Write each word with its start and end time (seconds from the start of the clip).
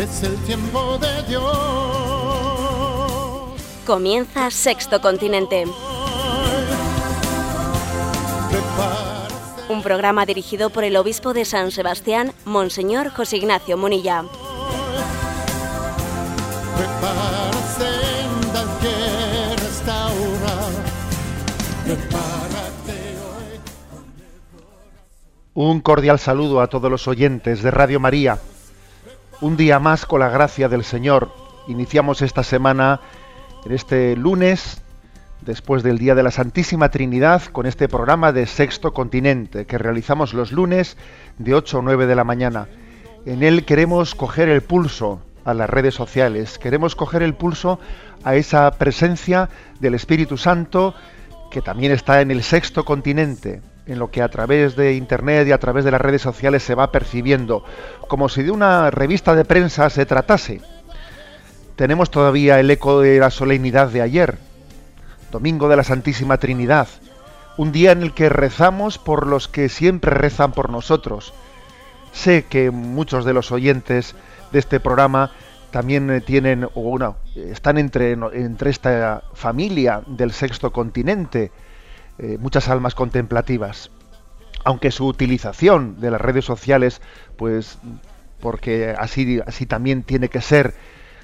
es 0.00 0.22
el 0.22 0.36
tiempo 0.44 0.98
de 0.98 1.22
Dios. 1.24 1.44
Comienza 3.86 4.50
Sexto 4.50 5.00
Continente. 5.00 5.64
Un 9.68 9.82
programa 9.82 10.24
dirigido 10.26 10.70
por 10.70 10.84
el 10.84 10.96
obispo 10.96 11.34
de 11.34 11.44
San 11.44 11.70
Sebastián, 11.70 12.32
Monseñor 12.44 13.10
José 13.10 13.36
Ignacio 13.36 13.76
Munilla. 13.76 14.24
Un 25.52 25.80
cordial 25.80 26.18
saludo 26.18 26.62
a 26.62 26.68
todos 26.68 26.90
los 26.90 27.06
oyentes 27.06 27.62
de 27.62 27.70
Radio 27.70 28.00
María 28.00 28.38
un 29.40 29.56
día 29.56 29.78
más 29.78 30.04
con 30.04 30.20
la 30.20 30.28
gracia 30.28 30.68
del 30.68 30.84
Señor. 30.84 31.32
Iniciamos 31.66 32.20
esta 32.20 32.42
semana, 32.42 33.00
en 33.64 33.72
este 33.72 34.14
lunes, 34.16 34.82
después 35.40 35.82
del 35.82 35.98
Día 35.98 36.14
de 36.14 36.22
la 36.22 36.30
Santísima 36.30 36.90
Trinidad, 36.90 37.44
con 37.44 37.64
este 37.64 37.88
programa 37.88 38.32
de 38.32 38.46
Sexto 38.46 38.92
Continente 38.92 39.64
que 39.64 39.78
realizamos 39.78 40.34
los 40.34 40.52
lunes 40.52 40.98
de 41.38 41.54
8 41.54 41.78
o 41.78 41.82
9 41.82 42.06
de 42.06 42.14
la 42.14 42.24
mañana. 42.24 42.68
En 43.24 43.42
él 43.42 43.64
queremos 43.64 44.14
coger 44.14 44.48
el 44.50 44.62
pulso 44.62 45.22
a 45.44 45.54
las 45.54 45.70
redes 45.70 45.94
sociales, 45.94 46.58
queremos 46.58 46.94
coger 46.94 47.22
el 47.22 47.34
pulso 47.34 47.80
a 48.24 48.34
esa 48.34 48.70
presencia 48.72 49.48
del 49.80 49.94
Espíritu 49.94 50.36
Santo 50.36 50.94
que 51.50 51.62
también 51.62 51.92
está 51.92 52.20
en 52.20 52.30
el 52.30 52.42
sexto 52.42 52.84
continente, 52.84 53.62
en 53.90 53.98
lo 53.98 54.10
que 54.10 54.22
a 54.22 54.28
través 54.28 54.76
de 54.76 54.94
Internet 54.94 55.48
y 55.48 55.52
a 55.52 55.58
través 55.58 55.84
de 55.84 55.90
las 55.90 56.00
redes 56.00 56.22
sociales 56.22 56.62
se 56.62 56.76
va 56.76 56.92
percibiendo, 56.92 57.64
como 58.06 58.28
si 58.28 58.44
de 58.44 58.52
una 58.52 58.88
revista 58.90 59.34
de 59.34 59.44
prensa 59.44 59.90
se 59.90 60.06
tratase. 60.06 60.60
Tenemos 61.74 62.08
todavía 62.10 62.60
el 62.60 62.70
eco 62.70 63.00
de 63.00 63.18
la 63.18 63.30
solemnidad 63.30 63.88
de 63.88 64.02
ayer, 64.02 64.38
Domingo 65.32 65.68
de 65.68 65.76
la 65.76 65.82
Santísima 65.82 66.38
Trinidad, 66.38 66.86
un 67.56 67.72
día 67.72 67.90
en 67.90 68.02
el 68.02 68.14
que 68.14 68.28
rezamos 68.28 68.98
por 68.98 69.26
los 69.26 69.48
que 69.48 69.68
siempre 69.68 70.12
rezan 70.12 70.52
por 70.52 70.70
nosotros. 70.70 71.34
Sé 72.12 72.44
que 72.44 72.70
muchos 72.70 73.24
de 73.24 73.32
los 73.32 73.50
oyentes 73.50 74.14
de 74.52 74.60
este 74.60 74.78
programa 74.78 75.32
también 75.72 76.10
eh, 76.10 76.20
tienen, 76.20 76.68
o 76.74 76.98
están 77.34 77.78
entre, 77.78 78.12
entre 78.12 78.70
esta 78.70 79.24
familia 79.34 80.02
del 80.06 80.30
sexto 80.30 80.72
continente, 80.72 81.50
eh, 82.22 82.36
muchas 82.38 82.68
almas 82.68 82.94
contemplativas. 82.94 83.90
Aunque 84.62 84.90
su 84.90 85.06
utilización 85.06 86.00
de 86.00 86.10
las 86.10 86.20
redes 86.20 86.44
sociales, 86.44 87.00
pues 87.38 87.78
porque 88.40 88.94
así, 88.98 89.40
así 89.46 89.64
también 89.64 90.02
tiene 90.02 90.28
que 90.28 90.42
ser 90.42 90.74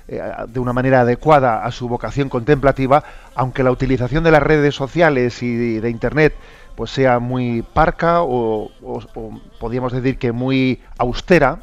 eh, 0.09 0.23
de 0.49 0.59
una 0.59 0.73
manera 0.73 1.03
adecuada 1.03 1.67
a 1.67 1.71
su 1.71 1.87
vocación 1.89 2.31
contemplativa, 2.31 3.05
aunque 3.35 3.63
la 3.63 3.73
utilización 3.73 4.25
de 4.25 4.31
las 4.31 4.43
redes 4.43 4.75
sociales 4.75 5.43
y 5.43 5.81
de, 5.81 5.91
Internet 5.91 6.35
pues 6.77 6.91
sea 6.91 7.19
muy 7.19 7.61
parca 7.61 8.23
o, 8.23 8.71
o 8.83 9.41
podríamos 9.61 9.93
decir 9.93 10.19
que 10.19 10.33
muy 10.33 10.81
austera, 10.97 11.61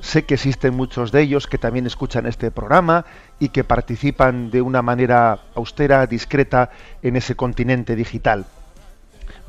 sé 0.00 0.24
que 0.24 0.34
existen 0.34 0.74
muchos 0.74 1.10
de 1.10 1.22
ellos 1.22 1.48
que 1.48 1.58
también 1.58 1.86
escuchan 1.86 2.26
este 2.26 2.52
programa 2.52 3.04
y 3.40 3.48
que 3.48 3.64
participan 3.64 4.50
de 4.50 4.62
una 4.62 4.82
manera 4.82 5.40
austera, 5.56 6.06
discreta 6.06 6.70
en 7.02 7.16
ese 7.16 7.34
continente 7.34 7.96
digital. 7.96 8.44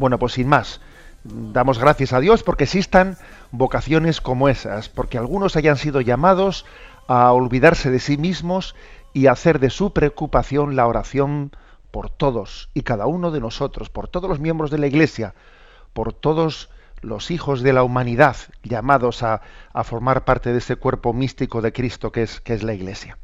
Bueno, 0.01 0.17
pues 0.17 0.33
sin 0.33 0.47
más, 0.47 0.81
damos 1.23 1.77
gracias 1.77 2.11
a 2.11 2.19
Dios 2.19 2.41
porque 2.41 2.63
existan 2.63 3.19
vocaciones 3.51 4.19
como 4.19 4.49
esas, 4.49 4.89
porque 4.89 5.19
algunos 5.19 5.55
hayan 5.55 5.77
sido 5.77 6.01
llamados 6.01 6.65
a 7.07 7.31
olvidarse 7.31 7.91
de 7.91 7.99
sí 7.99 8.17
mismos 8.17 8.75
y 9.13 9.27
hacer 9.27 9.59
de 9.59 9.69
su 9.69 9.93
preocupación 9.93 10.75
la 10.75 10.87
oración 10.87 11.51
por 11.91 12.09
todos 12.09 12.71
y 12.73 12.81
cada 12.81 13.05
uno 13.05 13.29
de 13.29 13.41
nosotros, 13.41 13.91
por 13.91 14.07
todos 14.07 14.27
los 14.27 14.39
miembros 14.39 14.71
de 14.71 14.79
la 14.79 14.87
Iglesia, 14.87 15.35
por 15.93 16.13
todos 16.13 16.71
los 17.01 17.29
hijos 17.29 17.61
de 17.61 17.73
la 17.73 17.83
humanidad 17.83 18.37
llamados 18.63 19.21
a, 19.21 19.43
formar 19.83 20.25
parte 20.25 20.51
de 20.51 20.57
ese 20.57 20.77
cuerpo 20.77 21.13
místico 21.13 21.61
de 21.61 21.73
Cristo 21.73 22.11
que 22.11 22.23
es, 22.23 22.41
que 22.41 22.55
es 22.55 22.63
la 22.63 22.73
Iglesia. 22.73 23.19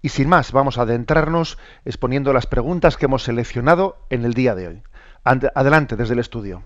Y 0.00 0.10
sin 0.10 0.28
más, 0.28 0.52
vamos 0.52 0.78
a 0.78 0.82
adentrarnos 0.82 1.58
exponiendo 1.84 2.32
las 2.32 2.46
preguntas 2.46 2.96
que 2.96 3.06
hemos 3.06 3.24
seleccionado 3.24 3.96
en 4.10 4.24
el 4.24 4.32
día 4.32 4.54
de 4.54 4.68
hoy. 4.68 4.82
Adelante 5.24 5.96
desde 5.96 6.14
el 6.14 6.20
estudio. 6.20 6.64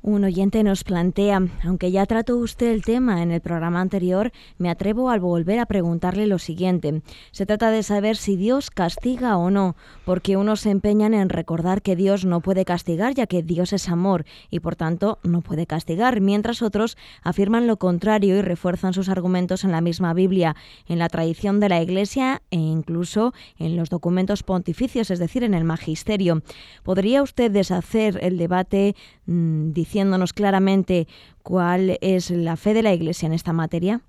Un 0.00 0.22
oyente 0.22 0.62
nos 0.62 0.84
plantea, 0.84 1.42
aunque 1.64 1.90
ya 1.90 2.06
trató 2.06 2.36
usted 2.36 2.68
el 2.68 2.84
tema 2.84 3.20
en 3.20 3.32
el 3.32 3.40
programa 3.40 3.80
anterior, 3.80 4.30
me 4.56 4.70
atrevo 4.70 5.10
a 5.10 5.18
volver 5.18 5.58
a 5.58 5.66
preguntarle 5.66 6.28
lo 6.28 6.38
siguiente. 6.38 7.02
Se 7.32 7.46
trata 7.46 7.72
de 7.72 7.82
saber 7.82 8.16
si 8.16 8.36
Dios 8.36 8.70
castiga 8.70 9.36
o 9.36 9.50
no, 9.50 9.74
porque 10.04 10.36
unos 10.36 10.60
se 10.60 10.70
empeñan 10.70 11.14
en 11.14 11.28
recordar 11.28 11.82
que 11.82 11.96
Dios 11.96 12.24
no 12.24 12.40
puede 12.40 12.64
castigar, 12.64 13.14
ya 13.14 13.26
que 13.26 13.42
Dios 13.42 13.72
es 13.72 13.88
amor 13.88 14.24
y 14.50 14.60
por 14.60 14.76
tanto 14.76 15.18
no 15.24 15.40
puede 15.40 15.66
castigar, 15.66 16.20
mientras 16.20 16.62
otros 16.62 16.96
afirman 17.24 17.66
lo 17.66 17.76
contrario 17.76 18.36
y 18.36 18.42
refuerzan 18.42 18.94
sus 18.94 19.08
argumentos 19.08 19.64
en 19.64 19.72
la 19.72 19.80
misma 19.80 20.14
Biblia, 20.14 20.54
en 20.86 21.00
la 21.00 21.08
tradición 21.08 21.58
de 21.58 21.70
la 21.70 21.82
Iglesia 21.82 22.40
e 22.52 22.56
incluso 22.56 23.34
en 23.58 23.76
los 23.76 23.90
documentos 23.90 24.44
pontificios, 24.44 25.10
es 25.10 25.18
decir, 25.18 25.42
en 25.42 25.54
el 25.54 25.64
magisterio. 25.64 26.42
¿Podría 26.84 27.20
usted 27.20 27.50
deshacer 27.50 28.20
el 28.22 28.38
debate 28.38 28.94
mm, 29.28 29.72
diciéndonos 29.72 30.32
claramente 30.32 31.06
cuál 31.44 31.98
es 32.00 32.30
la 32.30 32.56
fe 32.56 32.74
de 32.74 32.82
la 32.82 32.92
Iglesia 32.92 33.26
en 33.26 33.32
esta 33.32 33.52
materia? 33.52 34.00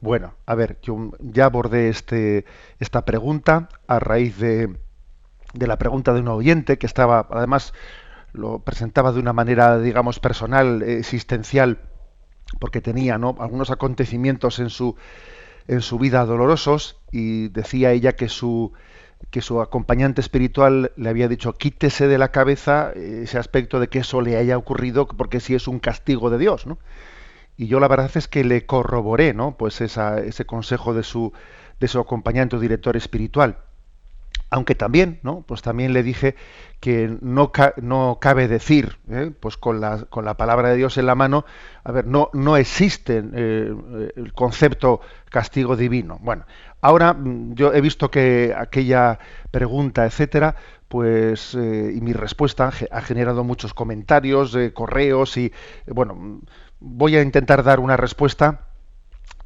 Bueno, 0.00 0.34
a 0.46 0.54
ver, 0.54 0.78
yo 0.82 1.12
ya 1.18 1.46
abordé 1.46 1.88
este, 1.88 2.44
esta 2.78 3.04
pregunta 3.04 3.70
a 3.86 3.98
raíz 3.98 4.38
de, 4.38 4.76
de 5.54 5.66
la 5.66 5.78
pregunta 5.78 6.12
de 6.12 6.20
un 6.20 6.28
oyente 6.28 6.78
que 6.78 6.86
estaba, 6.86 7.26
además, 7.30 7.72
lo 8.32 8.60
presentaba 8.60 9.12
de 9.12 9.20
una 9.20 9.32
manera, 9.32 9.78
digamos, 9.78 10.20
personal, 10.20 10.82
existencial, 10.82 11.80
porque 12.60 12.80
tenía 12.80 13.18
¿no? 13.18 13.36
algunos 13.40 13.70
acontecimientos 13.70 14.58
en 14.58 14.70
su, 14.70 14.96
en 15.66 15.80
su 15.80 15.98
vida 15.98 16.24
dolorosos 16.24 17.00
y 17.10 17.48
decía 17.48 17.92
ella 17.92 18.14
que 18.14 18.28
su, 18.28 18.72
que 19.30 19.42
su 19.42 19.60
acompañante 19.60 20.20
espiritual 20.20 20.92
le 20.96 21.08
había 21.08 21.28
dicho 21.28 21.52
quítese 21.52 22.08
de 22.08 22.18
la 22.18 22.30
cabeza 22.30 22.92
ese 22.94 23.38
aspecto 23.38 23.80
de 23.80 23.88
que 23.88 23.98
eso 24.00 24.20
le 24.20 24.36
haya 24.36 24.56
ocurrido 24.56 25.06
porque 25.06 25.40
si 25.40 25.54
es 25.54 25.68
un 25.68 25.80
castigo 25.80 26.30
de 26.30 26.38
Dios, 26.38 26.66
¿no? 26.66 26.78
Y 27.56 27.66
yo 27.66 27.80
la 27.80 27.88
verdad 27.88 28.10
es 28.14 28.28
que 28.28 28.44
le 28.44 28.66
corroboré, 28.66 29.34
¿no? 29.34 29.56
Pues 29.56 29.80
ese 29.80 30.46
consejo 30.46 30.94
de 30.94 31.02
su, 31.02 31.32
de 31.80 31.88
su 31.88 31.98
acompañante 31.98 32.54
o 32.54 32.60
director 32.60 32.96
espiritual. 32.96 33.58
Aunque 34.50 34.74
también, 34.74 35.20
¿no? 35.22 35.42
Pues 35.42 35.60
también 35.60 35.92
le 35.92 36.02
dije 36.02 36.34
que 36.80 37.18
no, 37.20 37.52
no 37.82 38.18
cabe 38.20 38.48
decir, 38.48 38.98
¿eh? 39.10 39.30
pues 39.38 39.56
con 39.56 39.80
la, 39.80 40.04
con 40.04 40.24
la 40.24 40.36
palabra 40.36 40.70
de 40.70 40.76
Dios 40.76 40.96
en 40.96 41.06
la 41.06 41.14
mano, 41.14 41.44
a 41.84 41.92
ver, 41.92 42.06
no, 42.06 42.30
no 42.32 42.56
existe 42.56 43.22
eh, 43.34 43.74
el 44.16 44.32
concepto 44.32 45.00
castigo 45.28 45.76
divino. 45.76 46.18
Bueno, 46.22 46.46
Ahora 46.80 47.14
mm, 47.14 47.54
yo 47.54 47.72
he 47.72 47.80
visto 47.80 48.10
que 48.10 48.54
aquella 48.56 49.18
pregunta, 49.50 50.06
etcétera, 50.06 50.56
pues 50.88 51.54
eh, 51.54 51.92
y 51.94 52.00
mi 52.00 52.12
respuesta 52.12 52.70
ha 52.90 53.00
generado 53.02 53.44
muchos 53.44 53.74
comentarios, 53.74 54.56
correos 54.74 55.36
y 55.36 55.52
bueno, 55.86 56.14
mm, 56.14 56.40
voy 56.80 57.16
a 57.16 57.22
intentar 57.22 57.62
dar 57.62 57.80
una 57.80 57.96
respuesta 57.96 58.67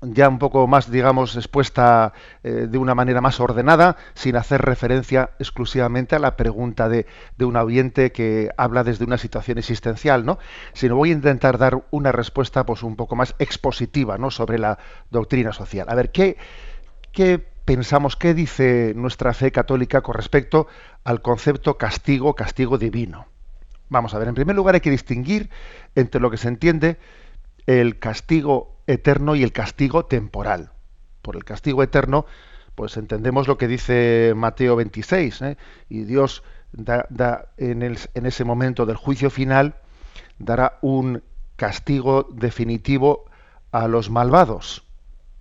ya 0.03 0.29
un 0.29 0.39
poco 0.39 0.67
más, 0.67 0.91
digamos, 0.91 1.37
expuesta 1.37 2.13
eh, 2.43 2.67
de 2.69 2.79
una 2.79 2.95
manera 2.95 3.21
más 3.21 3.41
ordenada, 3.41 3.97
sin 4.15 4.37
hacer 4.37 4.61
referencia 4.61 5.31
exclusivamente 5.39 6.17
a 6.17 6.19
la 6.19 6.37
pregunta 6.37 6.89
de, 6.89 7.07
de, 7.39 7.45
un 7.45 7.57
oyente 7.57 8.13
que 8.13 8.51
habla 8.57 8.85
desde 8.85 9.05
una 9.05 9.19
situación 9.19 9.59
existencial, 9.59 10.25
¿no? 10.25 10.39
Sino 10.73 10.97
voy 10.97 11.11
a 11.11 11.13
intentar 11.13 11.57
dar 11.57 11.85
una 11.91 12.13
respuesta, 12.13 12.67
pues, 12.67 12.83
un 12.83 12.97
poco 12.97 13.17
más 13.17 13.35
expositiva, 13.39 14.19
¿no? 14.19 14.31
Sobre 14.31 14.59
la 14.59 14.79
doctrina 15.11 15.53
social. 15.53 15.87
A 15.89 15.95
ver, 15.95 16.11
¿qué, 16.11 16.37
¿Qué 17.13 17.39
pensamos, 17.39 18.17
qué 18.17 18.33
dice 18.33 18.95
nuestra 18.97 19.35
fe 19.35 19.53
católica 19.53 20.01
con 20.01 20.15
respecto 20.15 20.67
al 21.05 21.21
concepto 21.21 21.77
castigo, 21.77 22.35
castigo 22.35 22.79
divino? 22.79 23.27
Vamos 23.91 24.15
a 24.15 24.19
ver, 24.19 24.29
en 24.29 24.35
primer 24.35 24.57
lugar 24.57 24.75
hay 24.75 24.81
que 24.81 24.91
distinguir 24.91 25.51
entre 25.95 26.23
lo 26.23 26.31
que 26.31 26.39
se 26.39 26.49
entiende 26.49 26.97
el 27.67 27.99
castigo 27.99 28.72
eterno 28.87 29.35
y 29.35 29.43
el 29.43 29.53
castigo 29.53 30.05
temporal. 30.07 30.73
Por 31.23 31.37
el 31.37 31.45
castigo 31.45 31.83
eterno, 31.83 32.27
pues 32.75 32.97
entendemos 32.97 33.49
lo 33.49 33.59
que 33.59 33.69
dice 33.69 34.33
Mateo 34.35 34.77
26, 34.77 35.43
¿eh? 35.43 35.57
y 35.89 36.05
Dios 36.05 36.43
da, 36.73 37.53
en, 37.59 37.83
ese 37.83 38.45
momento 38.45 38.87
del 38.87 38.97
juicio 38.97 39.31
final 39.31 39.77
dará 40.39 40.79
un 40.81 41.23
castigo 41.57 42.27
definitivo 42.33 43.27
a 43.71 43.89
los 43.89 44.11
malvados, 44.11 44.85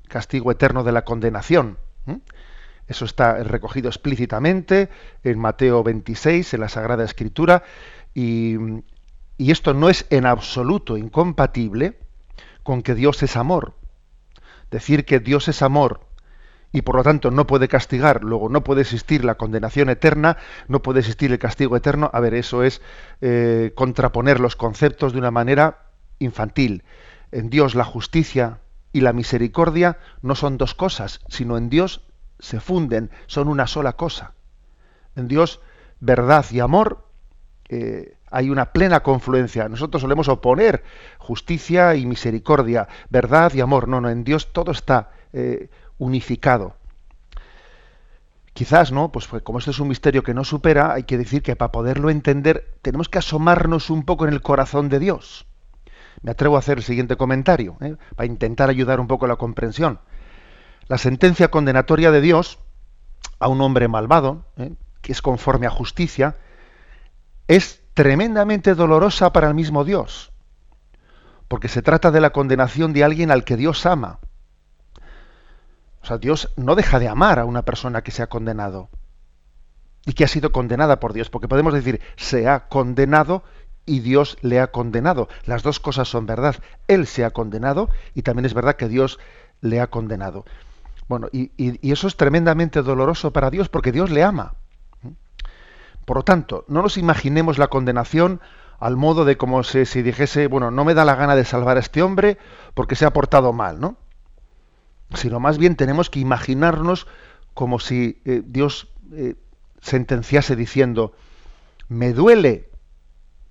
castigo 0.08 0.52
eterno 0.52 0.84
de 0.84 0.92
la 0.92 1.06
condenación. 1.06 1.78
Eso 2.88 3.06
está 3.06 3.36
recogido 3.44 3.88
explícitamente 3.88 4.90
en 5.24 5.40
Mateo 5.40 5.84
26, 5.84 6.54
en 6.54 6.60
la 6.60 6.70
Sagrada 6.70 7.06
Escritura, 7.06 7.64
y, 8.14 8.58
y 9.38 9.52
esto 9.52 9.74
no 9.74 9.90
es 9.90 10.06
en 10.10 10.26
absoluto 10.26 10.98
incompatible 10.98 11.98
con 12.64 12.82
que 12.82 12.96
Dios 12.96 13.24
es 13.24 13.38
amor. 13.38 13.76
Decir 14.70 15.06
que 15.06 15.20
Dios 15.20 15.48
es 15.48 15.62
amor 15.62 16.12
y 16.72 16.82
por 16.84 16.96
lo 16.96 17.04
tanto 17.04 17.32
no 17.32 17.48
puede 17.48 17.68
castigar, 17.68 18.24
luego 18.24 18.50
no 18.50 18.64
puede 18.64 18.82
existir 18.82 19.26
la 19.26 19.36
condenación 19.36 19.90
eterna, 19.90 20.38
no 20.68 20.82
puede 20.82 21.00
existir 21.00 21.32
el 21.32 21.40
castigo 21.40 21.76
eterno, 21.76 22.10
a 22.14 22.20
ver, 22.20 22.34
eso 22.34 22.64
es 22.64 22.82
eh, 23.20 23.74
contraponer 23.76 24.40
los 24.40 24.56
conceptos 24.56 25.14
de 25.14 25.20
una 25.20 25.32
manera 25.32 25.90
infantil. 26.20 26.84
En 27.32 27.50
Dios 27.50 27.76
la 27.76 27.84
justicia 27.84 28.60
y 28.94 29.02
la 29.02 29.14
misericordia 29.14 29.98
no 30.22 30.36
son 30.36 30.58
dos 30.58 30.74
cosas, 30.74 31.20
sino 31.28 31.58
en 31.58 31.70
Dios 31.70 32.02
se 32.40 32.60
funden, 32.60 33.12
son 33.28 33.48
una 33.48 33.68
sola 33.68 33.94
cosa. 33.94 34.34
En 35.16 35.28
Dios 35.28 35.60
verdad 36.00 36.46
y 36.52 36.60
amor 36.60 37.08
eh, 37.70 38.18
hay 38.32 38.50
una 38.50 38.72
plena 38.72 39.02
confluencia. 39.02 39.68
Nosotros 39.70 40.02
solemos 40.02 40.30
oponer 40.30 40.84
justicia 41.20 41.96
y 41.96 42.06
misericordia, 42.06 42.88
verdad 43.10 43.54
y 43.54 43.62
amor. 43.62 43.88
No, 43.88 44.02
no, 44.02 44.10
en 44.10 44.24
Dios 44.24 44.54
todo 44.54 44.72
está 44.72 45.12
eh, 45.34 45.70
unificado. 45.98 46.76
Quizás, 48.54 48.92
¿no? 48.92 49.12
Pues, 49.12 49.28
como 49.44 49.60
esto 49.60 49.72
es 49.72 49.80
un 49.80 49.88
misterio 49.88 50.24
que 50.24 50.34
no 50.34 50.44
supera, 50.44 50.94
hay 50.94 51.04
que 51.04 51.18
decir 51.18 51.42
que 51.42 51.56
para 51.56 51.72
poderlo 51.72 52.10
entender 52.10 52.78
tenemos 52.82 53.10
que 53.10 53.20
asomarnos 53.20 53.90
un 53.90 54.04
poco 54.04 54.26
en 54.26 54.34
el 54.34 54.42
corazón 54.42 54.90
de 54.90 55.00
Dios. 55.00 55.46
Me 56.22 56.32
atrevo 56.32 56.56
a 56.56 56.60
hacer 56.60 56.78
el 56.78 56.84
siguiente 56.84 57.16
comentario, 57.16 57.78
¿eh? 57.82 57.96
para 58.16 58.28
intentar 58.28 58.70
ayudar 58.70 59.00
un 59.00 59.08
poco 59.08 59.28
la 59.28 59.38
comprensión. 59.38 60.00
La 60.88 60.98
sentencia 60.98 61.50
condenatoria 61.50 62.12
de 62.12 62.22
Dios 62.22 62.60
a 63.40 63.48
un 63.48 63.62
hombre 63.62 63.88
malvado, 63.88 64.46
¿eh? 64.58 64.74
que 65.02 65.14
es 65.14 65.22
conforme 65.22 65.66
a 65.66 65.70
justicia, 65.70 66.36
es 67.48 67.81
tremendamente 67.94 68.76
dolorosa 68.76 69.34
para 69.34 69.48
el 69.48 69.54
mismo 69.54 69.84
Dios, 69.84 70.32
porque 71.48 71.68
se 71.68 71.82
trata 71.82 72.12
de 72.12 72.22
la 72.22 72.32
condenación 72.32 72.94
de 72.94 73.04
alguien 73.04 73.32
al 73.32 73.44
que 73.44 73.58
Dios 73.58 73.86
ama. 73.86 74.20
O 76.02 76.06
sea, 76.06 76.18
Dios 76.18 76.52
no 76.56 76.76
deja 76.76 77.00
de 77.00 77.08
amar 77.08 77.40
a 77.40 77.46
una 77.46 77.64
persona 77.64 78.02
que 78.02 78.12
se 78.12 78.24
ha 78.24 78.28
condenado 78.28 78.90
y 80.06 80.14
que 80.14 80.24
ha 80.24 80.28
sido 80.28 80.52
condenada 80.52 81.00
por 81.00 81.14
Dios, 81.14 81.30
porque 81.30 81.48
podemos 81.48 81.74
decir, 81.74 82.02
se 82.16 82.48
ha 82.48 82.68
condenado 82.68 83.44
y 83.86 84.00
Dios 84.00 84.38
le 84.42 84.60
ha 84.60 84.68
condenado. 84.68 85.28
Las 85.46 85.64
dos 85.64 85.80
cosas 85.80 86.08
son 86.08 86.26
verdad. 86.26 86.56
Él 86.88 87.08
se 87.08 87.26
ha 87.26 87.32
condenado 87.32 87.90
y 88.16 88.24
también 88.24 88.46
es 88.46 88.54
verdad 88.54 88.76
que 88.76 88.88
Dios 88.88 89.20
le 89.62 89.80
ha 89.80 89.88
condenado. 89.88 90.46
Bueno, 91.08 91.28
y, 91.32 91.52
eso 91.92 92.08
es 92.08 92.16
tremendamente 92.16 92.82
doloroso 92.82 93.32
para 93.32 93.50
Dios 93.50 93.70
porque 93.70 93.92
Dios 93.92 94.10
le 94.10 94.24
ama. 94.24 94.56
Por 96.12 96.18
lo 96.18 96.24
tanto, 96.24 96.66
no 96.68 96.82
nos 96.82 96.98
imaginemos 96.98 97.58
la 97.58 97.70
condenación 97.70 98.42
al 98.80 98.98
modo 98.98 99.24
de 99.24 99.38
como 99.38 99.64
si, 99.64 99.86
si 99.86 100.02
dijese, 100.02 100.48
bueno, 100.48 100.70
no 100.70 100.84
me 100.84 100.94
da 100.94 101.06
la 101.06 101.16
gana 101.16 101.38
de 101.38 101.46
salvar 101.46 101.78
a 101.78 101.80
este 101.80 102.02
hombre 102.02 102.38
porque 102.74 102.98
se 102.98 103.06
ha 103.06 103.14
portado 103.14 103.54
mal, 103.54 103.80
¿no? 103.80 103.96
sino 105.14 105.40
más 105.40 105.58
bien 105.58 105.78
tenemos 105.78 106.10
que 106.10 106.20
imaginarnos 106.20 107.08
como 107.54 107.80
si 107.80 108.22
eh, 108.26 108.44
Dios 108.46 108.90
eh, 109.14 109.36
sentenciase 109.80 110.58
diciendo, 110.58 111.14
me 111.88 112.12
duele 112.12 112.68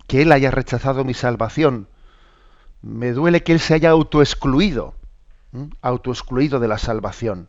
que 0.07 0.21
Él 0.21 0.31
haya 0.31 0.51
rechazado 0.51 1.03
mi 1.03 1.15
salvación, 1.15 1.89
me 2.83 3.13
duele 3.13 3.43
que 3.43 3.53
Él 3.53 3.61
se 3.61 3.73
haya 3.73 3.89
autoexcluido, 3.89 4.93
autoexcluido 5.81 6.61
de 6.61 6.69
la 6.69 6.77
salvación. 6.77 7.49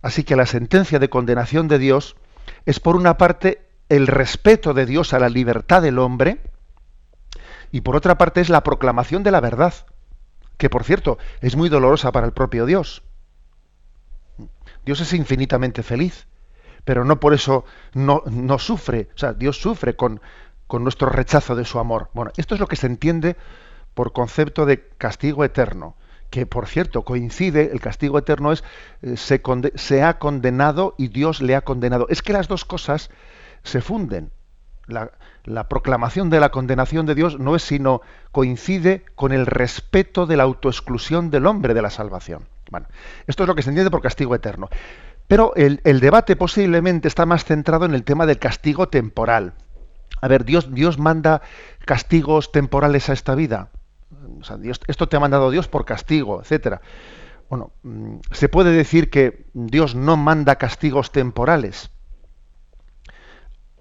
Así 0.00 0.24
que 0.24 0.36
la 0.36 0.46
sentencia 0.46 0.98
de 0.98 1.10
condenación 1.10 1.68
de 1.68 1.78
Dios 1.78 2.16
es 2.66 2.80
por 2.80 2.96
una 2.96 3.16
parte 3.18 3.66
el 3.88 4.06
respeto 4.06 4.74
de 4.74 4.86
Dios 4.86 5.12
a 5.12 5.18
la 5.18 5.28
libertad 5.28 5.82
del 5.82 5.98
hombre 5.98 6.40
y 7.70 7.82
por 7.82 7.96
otra 7.96 8.16
parte 8.16 8.40
es 8.40 8.48
la 8.48 8.62
proclamación 8.62 9.22
de 9.22 9.30
la 9.30 9.40
verdad 9.40 9.74
que 10.56 10.70
por 10.70 10.84
cierto 10.84 11.18
es 11.40 11.56
muy 11.56 11.68
dolorosa 11.68 12.12
para 12.12 12.26
el 12.26 12.32
propio 12.32 12.66
Dios. 12.66 13.02
Dios 14.84 15.00
es 15.00 15.12
infinitamente 15.12 15.82
feliz, 15.82 16.26
pero 16.84 17.04
no 17.04 17.20
por 17.20 17.34
eso 17.34 17.64
no, 17.94 18.22
sufre, 18.58 19.08
o 19.14 19.18
sea, 19.18 19.32
Dios 19.32 19.60
sufre 19.60 19.96
con, 19.96 20.20
con 20.66 20.82
nuestro 20.82 21.08
rechazo 21.08 21.56
de 21.56 21.64
su 21.64 21.78
amor. 21.78 22.10
Bueno, 22.12 22.32
esto 22.36 22.54
es 22.54 22.60
lo 22.60 22.66
que 22.66 22.76
se 22.76 22.86
entiende 22.86 23.36
por 23.94 24.12
concepto 24.12 24.66
de 24.66 24.88
castigo 24.98 25.44
eterno, 25.44 25.96
que 26.34 26.46
por 26.46 26.66
cierto 26.66 27.04
coincide, 27.04 27.70
el 27.72 27.80
castigo 27.80 28.18
eterno 28.18 28.50
es 28.50 28.64
eh, 29.02 29.14
se, 29.16 30.02
ha 30.02 30.18
condenado 30.18 30.96
y 30.98 31.06
Dios 31.06 31.40
le 31.40 31.54
ha 31.54 31.60
condenado. 31.60 32.08
Es 32.10 32.22
que 32.22 32.32
las 32.32 32.48
dos 32.48 32.64
cosas 32.64 33.08
se 33.62 33.80
funden. 33.80 34.32
La, 34.88 35.12
la 35.44 35.68
proclamación 35.68 36.30
de 36.30 36.40
la 36.40 36.50
condenación 36.50 37.06
de 37.06 37.14
Dios 37.14 37.38
no 37.38 37.54
es 37.54 37.62
sino 37.62 38.00
coincide 38.32 39.04
con 39.14 39.30
el 39.30 39.46
respeto 39.46 40.26
de 40.26 40.36
la 40.36 40.42
autoexclusión 40.42 41.30
del 41.30 41.46
hombre 41.46 41.72
de 41.72 41.82
la 41.82 41.90
salvación. 41.90 42.48
Bueno, 42.68 42.88
esto 43.28 43.44
es 43.44 43.46
lo 43.46 43.54
que 43.54 43.62
se 43.62 43.70
entiende 43.70 43.92
por 43.92 44.02
castigo 44.02 44.34
eterno. 44.34 44.68
Pero 45.28 45.52
el, 45.54 46.00
debate 46.00 46.34
posiblemente 46.34 47.06
está 47.06 47.26
más 47.26 47.44
centrado 47.44 47.84
en 47.84 47.94
el 47.94 48.02
tema 48.02 48.26
del 48.26 48.40
castigo 48.40 48.88
temporal. 48.88 49.52
A 50.20 50.26
ver, 50.26 50.44
Dios, 50.44 50.74
Dios 50.74 50.98
manda 50.98 51.42
castigos 51.84 52.50
temporales 52.50 53.08
a 53.08 53.12
esta 53.12 53.36
vida. 53.36 53.68
Esto 54.86 55.08
te 55.08 55.16
ha 55.16 55.20
mandado 55.20 55.50
Dios 55.50 55.68
por 55.68 55.84
castigo, 55.84 56.40
etcétera. 56.40 56.80
Bueno, 57.48 57.72
mm, 57.82 58.16
se 58.30 58.48
puede 58.48 58.72
decir 58.72 59.10
que 59.10 59.46
Dios 59.52 59.94
no 59.94 60.16
manda 60.16 60.56
castigos 60.56 61.12
temporales. 61.12 61.90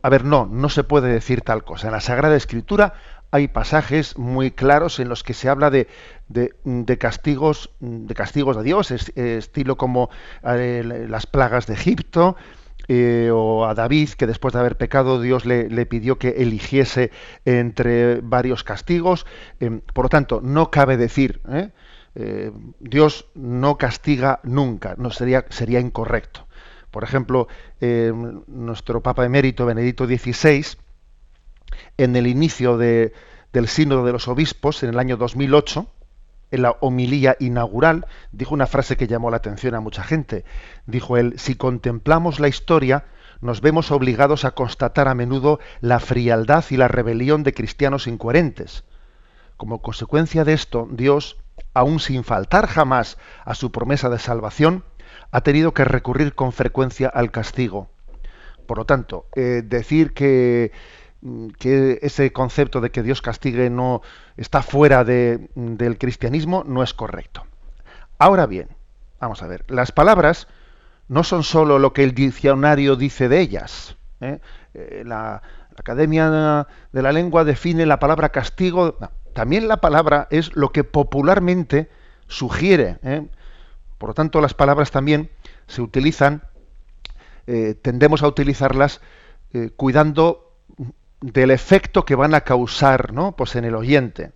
A 0.01 0.09
ver, 0.09 0.25
no, 0.25 0.45
no 0.45 0.69
se 0.69 0.83
puede 0.83 1.11
decir 1.11 1.41
tal 1.41 1.63
cosa. 1.63 1.87
En 1.87 1.93
la 1.93 2.01
Sagrada 2.01 2.35
Escritura 2.35 2.93
hay 3.31 3.47
pasajes 3.47 4.17
muy 4.17 4.51
claros 4.51 4.99
en 4.99 5.09
los 5.09 5.23
que 5.23 5.33
se 5.33 5.49
habla 5.49 5.71
de, 5.71 5.87
de, 6.27 6.97
castigos, 6.99 7.71
de 7.79 8.13
castigos 8.13 8.57
de 8.57 8.63
Dios, 8.63 8.91
estilo 8.91 9.75
como 9.75 10.09
eh, 10.43 11.05
las 11.09 11.25
plagas 11.25 11.65
de 11.65 11.73
Egipto, 11.73 12.35
eh, 12.87 13.29
o 13.33 13.65
a 13.65 13.73
David, 13.73 14.09
que 14.11 14.27
después 14.27 14.53
de 14.53 14.59
haber 14.59 14.77
pecado 14.77 15.21
Dios 15.21 15.45
le, 15.45 15.85
pidió 15.85 16.17
que 16.17 16.29
eligiese 16.37 17.11
entre 17.45 18.21
varios 18.21 18.63
castigos. 18.63 19.25
Eh, 19.59 19.81
por 19.93 20.05
lo 20.05 20.09
tanto, 20.09 20.41
no 20.41 20.71
cabe 20.71 20.97
decir, 20.97 21.41
Dios 22.79 23.27
no 23.33 23.77
castiga 23.77 24.39
nunca, 24.43 24.95
no 24.97 25.09
sería, 25.09 25.45
sería 25.49 25.79
incorrecto. 25.79 26.47
Por 26.93 27.03
ejemplo, 27.03 27.47
eh, 27.81 28.13
nuestro 28.45 29.01
Papa 29.01 29.25
emérito 29.25 29.65
Benedicto 29.65 30.05
XVI, 30.05 30.77
en 31.97 32.15
el 32.15 32.27
inicio 32.27 32.77
del 32.77 33.67
Sínodo 33.67 34.05
de 34.05 34.11
los 34.11 34.27
Obispos, 34.27 34.83
en 34.83 34.89
el 34.89 34.99
año 34.99 35.17
2008, 35.17 35.87
en 36.53 36.61
la 36.61 36.77
homilía 36.81 37.35
inaugural, 37.39 38.05
dijo 38.31 38.53
una 38.53 38.67
frase 38.67 38.95
que 38.95 39.07
llamó 39.07 39.31
la 39.31 39.37
atención 39.37 39.73
a 39.73 39.79
mucha 39.79 40.03
gente. 40.03 40.45
Dijo 40.85 41.17
él, 41.17 41.33
si 41.37 41.55
contemplamos 41.55 42.39
la 42.39 42.47
historia, 42.47 43.05
nos 43.41 43.59
vemos 43.59 43.91
obligados 43.91 44.45
a 44.45 44.51
constatar 44.51 45.07
a 45.07 45.15
menudo 45.15 45.59
la 45.81 45.99
frialdad 45.99 46.63
y 46.69 46.77
la 46.77 46.87
rebelión 46.87 47.41
de 47.41 47.55
cristianos 47.55 48.05
incoherentes. 48.05 48.83
Como 49.57 49.81
consecuencia 49.81 50.45
de 50.45 50.53
esto, 50.53 50.87
Dios, 50.91 51.37
aun 51.73 51.99
sin 51.99 52.23
faltar 52.23 52.67
jamás 52.67 53.17
a 53.45 53.55
su 53.55 53.71
promesa 53.71 54.09
de 54.09 54.19
salvación, 54.19 54.83
ha 55.31 55.41
tenido 55.41 55.73
que 55.73 55.85
recurrir 55.85 56.35
con 56.35 56.51
frecuencia 56.53 57.07
al 57.07 57.31
castigo. 57.31 57.89
Por 58.67 58.77
lo 58.77 58.85
tanto, 58.85 59.25
eh, 59.35 59.63
decir 59.65 60.13
que, 60.13 60.71
que, 61.57 61.99
ese 62.01 62.31
concepto 62.31 62.81
de 62.81 62.91
que 62.91 63.03
Dios 63.03 63.21
castigue 63.21 63.69
no 63.69 64.01
está 64.37 64.61
fuera 64.61 65.03
de, 65.03 65.49
del 65.55 65.97
cristianismo 65.97 66.63
no 66.65 66.83
es 66.83 66.93
correcto. 66.93 67.45
Ahora 68.17 68.45
bien, 68.45 68.69
vamos 69.19 69.41
a 69.43 69.47
ver, 69.47 69.65
las 69.69 69.91
palabras 69.91 70.47
no 71.07 71.23
son 71.23 71.43
sólo 71.43 71.79
lo 71.79 71.93
que 71.93 72.03
el 72.03 72.13
diccionario 72.13 72.95
dice 72.95 73.29
de 73.29 73.39
ellas. 73.39 73.97
¿eh? 74.21 74.39
Eh, 74.73 75.03
la, 75.05 75.41
Academia 75.77 76.67
de 76.91 77.01
la 77.01 77.11
Lengua 77.11 77.43
define 77.43 77.85
la 77.85 77.99
palabra 77.99 78.29
castigo. 78.29 78.97
también 79.33 79.67
la 79.67 79.77
palabra 79.77 80.27
es 80.29 80.55
lo 80.55 80.71
que 80.71 80.83
popularmente 80.83 81.89
sugiere. 82.27 82.99
Por 83.97 84.09
lo 84.09 84.13
tanto, 84.13 84.41
las 84.41 84.53
palabras 84.53 84.91
también 84.91 85.31
se 85.67 85.81
utilizan, 85.81 86.43
eh, 87.47 87.75
tendemos 87.81 88.21
a 88.23 88.27
utilizarlas 88.27 89.01
eh, 89.53 89.71
cuidando 89.75 90.52
del 91.23 91.51
efecto 91.51 92.03
que 92.03 92.15
van 92.15 92.35
a 92.35 92.41
causar 92.41 93.13
¿no? 93.13 93.35
pues 93.35 93.55
en 93.55 93.63
el 93.63 93.75
oyente. 93.75 94.33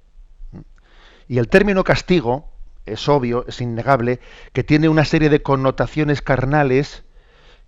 Y 1.27 1.37
el 1.37 1.49
término 1.49 1.83
castigo 1.83 2.49
es 2.85 3.09
obvio, 3.09 3.45
es 3.45 3.59
innegable, 3.59 4.21
que 4.53 4.63
tiene 4.63 4.87
una 4.87 5.03
serie 5.03 5.29
de 5.29 5.41
connotaciones 5.41 6.21
carnales 6.21 7.03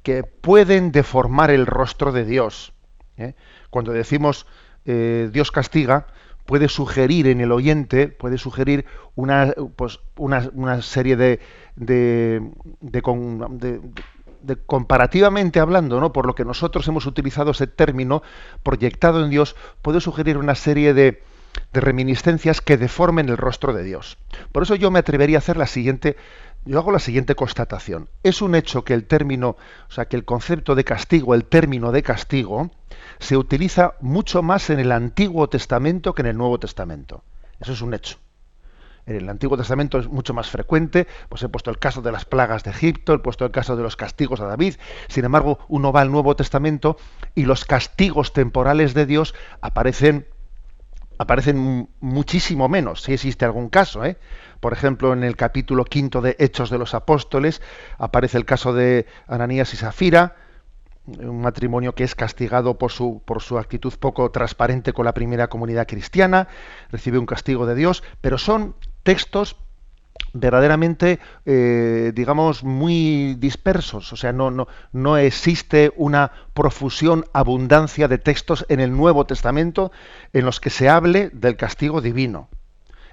que 0.03 0.23
pueden 0.23 0.93
deformar 0.93 1.51
el 1.51 1.65
rostro 1.65 2.13
de 2.13 2.23
Dios. 2.23 2.71
¿eh? 3.17 3.33
Cuando 3.69 3.91
decimos 3.91 4.47
eh, 4.85 5.29
Dios 5.33 5.51
castiga, 5.51 6.07
puede 6.45 6.69
sugerir 6.69 7.27
en 7.27 7.41
el 7.41 7.51
oyente, 7.51 8.07
puede 8.07 8.37
sugerir 8.37 8.85
una, 9.15 9.53
pues, 9.75 9.99
una, 10.15 10.81
serie 10.81 11.17
de, 11.17 11.41
de, 11.75 12.41
de, 12.79 13.81
comparativamente 14.65 15.59
hablando, 15.59 15.99
¿no? 15.99 16.11
por 16.13 16.25
lo 16.25 16.35
que 16.35 16.45
nosotros 16.45 16.87
hemos 16.87 17.05
utilizado 17.05 17.51
ese 17.51 17.67
término 17.67 18.23
proyectado 18.63 19.23
en 19.23 19.29
Dios, 19.29 19.55
puede 19.81 20.01
sugerir 20.01 20.37
una 20.37 20.55
serie 20.55 20.93
de, 20.93 21.23
de 21.73 21.81
reminiscencias 21.81 22.61
que 22.61 22.77
deformen 22.77 23.29
el 23.29 23.37
rostro 23.37 23.73
de 23.73 23.83
Dios. 23.83 24.17
Por 24.51 24.63
eso 24.63 24.75
yo 24.75 24.91
me 24.91 24.99
atrevería 24.99 25.37
a 25.37 25.39
hacer 25.39 25.57
la 25.57 25.67
siguiente, 25.67 26.15
yo 26.65 26.79
hago 26.79 26.91
la 26.91 26.99
siguiente 26.99 27.35
constatación. 27.35 28.09
Es 28.23 28.41
un 28.41 28.55
hecho 28.55 28.83
que 28.83 28.93
el 28.93 29.05
término, 29.05 29.57
o 29.89 29.91
sea, 29.91 30.05
que 30.05 30.15
el 30.15 30.25
concepto 30.25 30.75
de 30.75 30.83
castigo, 30.83 31.33
el 31.35 31.45
término 31.45 31.91
de 31.91 32.03
castigo, 32.03 32.71
se 33.19 33.37
utiliza 33.37 33.93
mucho 34.01 34.41
más 34.41 34.69
en 34.69 34.79
el 34.79 34.91
Antiguo 34.91 35.49
Testamento 35.49 36.13
que 36.13 36.21
en 36.21 36.27
el 36.27 36.37
Nuevo 36.37 36.59
Testamento. 36.59 37.23
Eso 37.59 37.73
es 37.73 37.81
un 37.81 37.93
hecho. 37.93 38.17
En 39.09 39.15
el 39.15 39.29
Antiguo 39.29 39.57
Testamento 39.57 39.97
es 39.97 40.07
mucho 40.07 40.35
más 40.35 40.51
frecuente, 40.51 41.07
pues 41.29 41.41
he 41.41 41.49
puesto 41.49 41.71
el 41.71 41.79
caso 41.79 42.03
de 42.03 42.11
las 42.11 42.25
plagas 42.25 42.63
de 42.63 42.69
Egipto, 42.69 43.15
he 43.15 43.19
puesto 43.19 43.43
el 43.43 43.49
caso 43.49 43.75
de 43.75 43.81
los 43.81 43.95
castigos 43.95 44.39
a 44.39 44.45
David. 44.45 44.75
Sin 45.07 45.25
embargo, 45.25 45.57
uno 45.67 45.91
va 45.91 46.01
al 46.01 46.11
Nuevo 46.11 46.35
Testamento 46.35 46.95
y 47.33 47.45
los 47.45 47.65
castigos 47.65 48.33
temporales 48.33 48.93
de 48.93 49.07
Dios 49.07 49.33
aparecen 49.61 50.27
aparecen 51.17 51.89
muchísimo 51.99 52.69
menos, 52.69 53.01
si 53.01 53.13
existe 53.13 53.43
algún 53.43 53.67
caso. 53.67 54.05
¿eh? 54.05 54.17
Por 54.61 54.73
ejemplo, 54.73 55.11
en 55.11 55.23
el 55.23 55.35
capítulo 55.35 55.83
quinto 55.83 56.21
de 56.21 56.37
Hechos 56.39 56.69
de 56.69 56.77
los 56.77 56.93
Apóstoles 56.93 57.61
aparece 57.97 58.37
el 58.37 58.45
caso 58.45 58.73
de 58.73 59.05
Ananías 59.27 59.73
y 59.73 59.77
Safira, 59.77 60.35
un 61.05 61.41
matrimonio 61.41 61.93
que 61.95 62.03
es 62.03 62.15
castigado 62.15 62.77
por 62.77 62.91
su, 62.91 63.21
por 63.25 63.41
su 63.41 63.57
actitud 63.57 63.93
poco 63.99 64.31
transparente 64.31 64.93
con 64.93 65.03
la 65.03 65.13
primera 65.13 65.47
comunidad 65.47 65.87
cristiana, 65.87 66.47
recibe 66.91 67.17
un 67.17 67.25
castigo 67.25 67.65
de 67.65 67.75
Dios, 67.75 68.03
pero 68.21 68.37
son 68.37 68.75
textos 69.03 69.55
verdaderamente, 70.33 71.19
eh, 71.45 72.11
digamos, 72.13 72.63
muy 72.63 73.35
dispersos. 73.35 74.13
O 74.13 74.15
sea, 74.15 74.33
no, 74.33 74.51
no, 74.51 74.67
no 74.91 75.17
existe 75.17 75.91
una 75.95 76.31
profusión, 76.53 77.25
abundancia 77.33 78.07
de 78.07 78.17
textos 78.17 78.65
en 78.69 78.79
el 78.79 78.95
Nuevo 78.95 79.25
Testamento 79.25 79.91
en 80.33 80.45
los 80.45 80.59
que 80.59 80.69
se 80.69 80.89
hable 80.89 81.29
del 81.33 81.55
castigo 81.55 82.01
divino. 82.01 82.49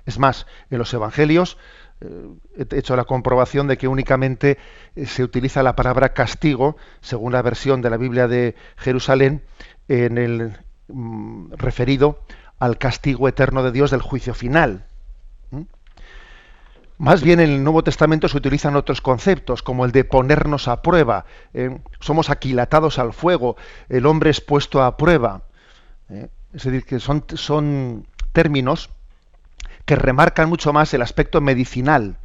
Es 0.04 0.18
más, 0.18 0.46
en 0.70 0.78
los 0.78 0.92
Evangelios 0.94 1.58
eh, 2.00 2.28
he 2.56 2.78
hecho 2.78 2.96
la 2.96 3.04
comprobación 3.04 3.66
de 3.66 3.78
que 3.78 3.88
únicamente 3.88 4.58
eh, 4.94 5.06
se 5.06 5.24
utiliza 5.24 5.62
la 5.62 5.76
palabra 5.76 6.12
castigo, 6.12 6.76
según 7.00 7.32
la 7.32 7.42
versión 7.42 7.80
de 7.80 7.90
la 7.90 7.96
Biblia 7.96 8.28
de 8.28 8.54
Jerusalén, 8.76 9.42
en 9.88 10.18
el 10.18 10.58
mm, 10.88 11.52
referido 11.52 12.20
al 12.58 12.78
castigo 12.78 13.28
eterno 13.28 13.62
de 13.62 13.72
Dios 13.72 13.90
del 13.90 14.02
juicio 14.02 14.34
final. 14.34 14.86
Más 16.98 17.22
bien 17.22 17.40
en 17.40 17.50
el 17.50 17.62
Nuevo 17.62 17.84
Testamento 17.84 18.28
se 18.28 18.38
utilizan 18.38 18.74
otros 18.74 19.02
conceptos, 19.02 19.62
como 19.62 19.84
el 19.84 19.92
de 19.92 20.04
ponernos 20.04 20.66
a 20.66 20.80
prueba. 20.80 21.26
¿eh? 21.52 21.78
somos 22.00 22.30
aquilatados 22.30 22.98
al 22.98 23.12
fuego, 23.12 23.56
el 23.88 24.06
hombre 24.06 24.30
es 24.30 24.40
puesto 24.40 24.82
a 24.82 24.96
prueba. 24.96 25.42
¿eh? 26.08 26.28
Es 26.54 26.64
decir, 26.64 26.84
que 26.84 26.98
son, 26.98 27.24
son 27.34 28.06
términos 28.32 28.88
que 29.84 29.94
remarcan 29.94 30.48
mucho 30.48 30.72
más 30.72 30.94
el 30.94 31.02
aspecto 31.02 31.42
medicinal. 31.42 32.16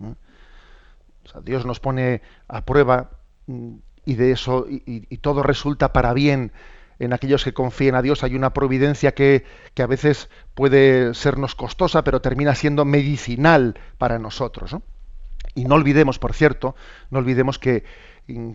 ¿eh? 0.00 0.14
Dios 1.42 1.66
nos 1.66 1.80
pone 1.80 2.22
a 2.46 2.64
prueba 2.64 3.10
mm, 3.46 3.74
y 4.06 4.14
de 4.14 4.30
eso 4.30 4.66
y 4.68 5.16
todo 5.18 5.42
resulta 5.42 5.92
para 5.92 6.12
bien 6.12 6.52
en 6.98 7.12
aquellos 7.12 7.44
que 7.44 7.52
confíen 7.52 7.94
a 7.94 8.02
Dios 8.02 8.22
hay 8.22 8.34
una 8.34 8.52
providencia 8.52 9.14
que, 9.14 9.44
a 9.76 9.86
veces 9.86 10.28
puede 10.54 11.14
sernos 11.14 11.54
costosa, 11.54 12.04
pero 12.04 12.20
termina 12.20 12.54
siendo 12.54 12.84
medicinal 12.84 13.78
para 13.98 14.18
nosotros. 14.18 14.76
Y 15.54 15.64
no 15.64 15.74
olvidemos, 15.74 16.18
por 16.18 16.34
cierto, 16.34 16.74
no 17.10 17.18
olvidemos 17.18 17.58
que, 17.58 17.84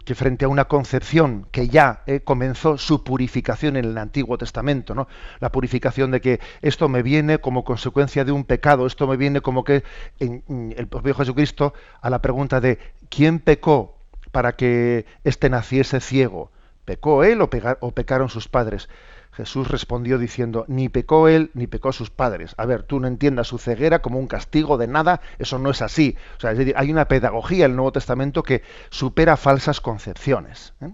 que 0.03 0.15
frente 0.15 0.45
a 0.45 0.47
una 0.47 0.65
concepción 0.65 1.47
que 1.51 1.67
ya 1.67 2.01
eh, 2.07 2.21
comenzó 2.21 2.77
su 2.77 3.03
purificación 3.03 3.77
en 3.77 3.85
el 3.85 3.97
Antiguo 3.97 4.37
Testamento, 4.37 4.95
¿no? 4.95 5.07
la 5.39 5.51
purificación 5.51 6.09
de 6.11 6.21
que 6.21 6.39
esto 6.61 6.89
me 6.89 7.03
viene 7.03 7.37
como 7.39 7.63
consecuencia 7.63 8.25
de 8.25 8.31
un 8.31 8.45
pecado, 8.45 8.87
esto 8.87 9.07
me 9.07 9.15
viene 9.15 9.41
como 9.41 9.63
que 9.63 9.83
en, 10.19 10.73
el 10.75 10.87
propio 10.87 11.13
Jesucristo 11.13 11.73
a 12.01 12.09
la 12.09 12.21
pregunta 12.21 12.59
de 12.59 12.79
¿quién 13.09 13.39
pecó 13.39 13.95
para 14.31 14.55
que 14.55 15.05
éste 15.23 15.49
naciese 15.49 15.99
ciego? 15.99 16.51
¿Pecó 16.89 17.23
él 17.23 17.39
o, 17.39 17.51
pecaron 17.91 18.29
sus 18.29 18.47
padres? 18.47 18.89
Jesús 19.31 19.67
respondió 19.67 20.17
diciendo, 20.17 20.65
ni 20.67 20.89
pecó 20.89 21.27
él 21.27 21.51
ni 21.53 21.67
pecó 21.67 21.91
sus 21.91 22.09
padres. 22.09 22.55
A 22.57 22.65
ver, 22.65 22.81
tú 22.81 22.99
no 22.99 23.07
entiendas 23.07 23.45
su 23.45 23.59
ceguera 23.59 24.01
como 24.01 24.17
un 24.17 24.25
castigo 24.25 24.75
de 24.79 24.87
nada, 24.87 25.21
eso 25.37 25.59
no 25.59 25.69
es 25.69 25.83
así. 25.83 26.17
O 26.37 26.39
sea, 26.39 26.55
hay 26.75 26.91
una 26.91 27.07
pedagogía 27.07 27.65
en 27.65 27.73
el 27.73 27.77
Nuevo 27.77 27.91
Testamento 27.91 28.41
que 28.41 28.63
supera 28.89 29.37
falsas 29.37 29.81
concepciones. 29.81 30.73
¿eh? 30.81 30.89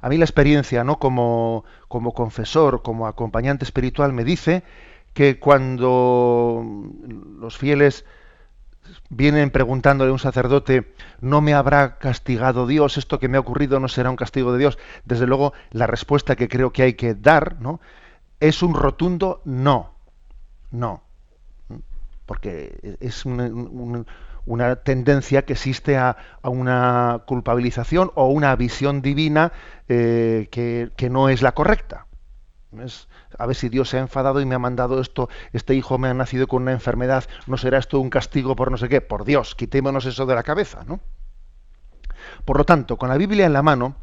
A 0.00 0.08
mí 0.08 0.18
la 0.18 0.24
experiencia, 0.24 0.82
¿no? 0.82 0.98
Como, 0.98 1.64
como 1.86 2.12
confesor, 2.12 2.82
como 2.82 3.06
acompañante 3.06 3.64
espiritual, 3.64 4.12
me 4.12 4.24
dice 4.24 4.64
que 5.14 5.38
cuando 5.38 6.64
los 7.38 7.56
fieles 7.56 8.04
vienen 9.08 9.50
preguntándole 9.50 10.10
a 10.10 10.12
un 10.12 10.18
sacerdote, 10.18 10.92
¿no 11.20 11.40
me 11.40 11.54
habrá 11.54 11.98
castigado 11.98 12.66
Dios? 12.66 12.98
¿Esto 12.98 13.18
que 13.18 13.28
me 13.28 13.36
ha 13.36 13.40
ocurrido 13.40 13.80
no 13.80 13.88
será 13.88 14.10
un 14.10 14.16
castigo 14.16 14.52
de 14.52 14.58
Dios? 14.58 14.78
Desde 15.04 15.26
luego, 15.26 15.52
la 15.70 15.86
respuesta 15.86 16.36
que 16.36 16.48
creo 16.48 16.72
que 16.72 16.82
hay 16.82 16.94
que 16.94 17.14
dar, 17.14 17.60
¿no? 17.60 17.80
Es 18.40 18.62
un 18.62 18.74
rotundo 18.74 19.40
no. 19.44 19.92
No. 20.70 21.02
Porque 22.26 22.96
es 23.00 23.24
una, 23.24 24.76
tendencia 24.76 25.44
que 25.44 25.52
existe 25.52 25.96
a, 25.96 26.16
una 26.42 27.22
culpabilización 27.26 28.10
o 28.14 28.28
una 28.28 28.54
visión 28.56 29.00
divina 29.02 29.52
eh, 29.88 30.48
que, 30.50 30.90
que 30.96 31.10
no 31.10 31.28
es 31.28 31.42
la 31.42 31.52
correcta. 31.52 32.05
A 33.38 33.46
ver 33.46 33.56
si 33.56 33.68
Dios 33.68 33.88
se 33.88 33.98
ha 33.98 34.00
enfadado 34.00 34.40
y 34.40 34.44
me 34.44 34.54
ha 34.54 34.58
mandado 34.58 35.00
esto, 35.00 35.28
este 35.52 35.74
hijo 35.74 35.98
me 35.98 36.08
ha 36.08 36.14
nacido 36.14 36.46
con 36.46 36.62
una 36.62 36.72
enfermedad, 36.72 37.24
¿no 37.46 37.56
será 37.56 37.78
esto 37.78 38.00
un 38.00 38.10
castigo 38.10 38.56
por 38.56 38.70
no 38.70 38.76
sé 38.76 38.88
qué? 38.88 39.00
Por 39.00 39.24
Dios, 39.24 39.54
quitémonos 39.54 40.04
eso 40.04 40.26
de 40.26 40.34
la 40.34 40.42
cabeza, 40.42 40.84
¿no? 40.84 41.00
Por 42.44 42.58
lo 42.58 42.64
tanto, 42.64 42.96
con 42.96 43.08
la 43.08 43.16
Biblia 43.16 43.46
en 43.46 43.52
la 43.52 43.62
mano, 43.62 43.96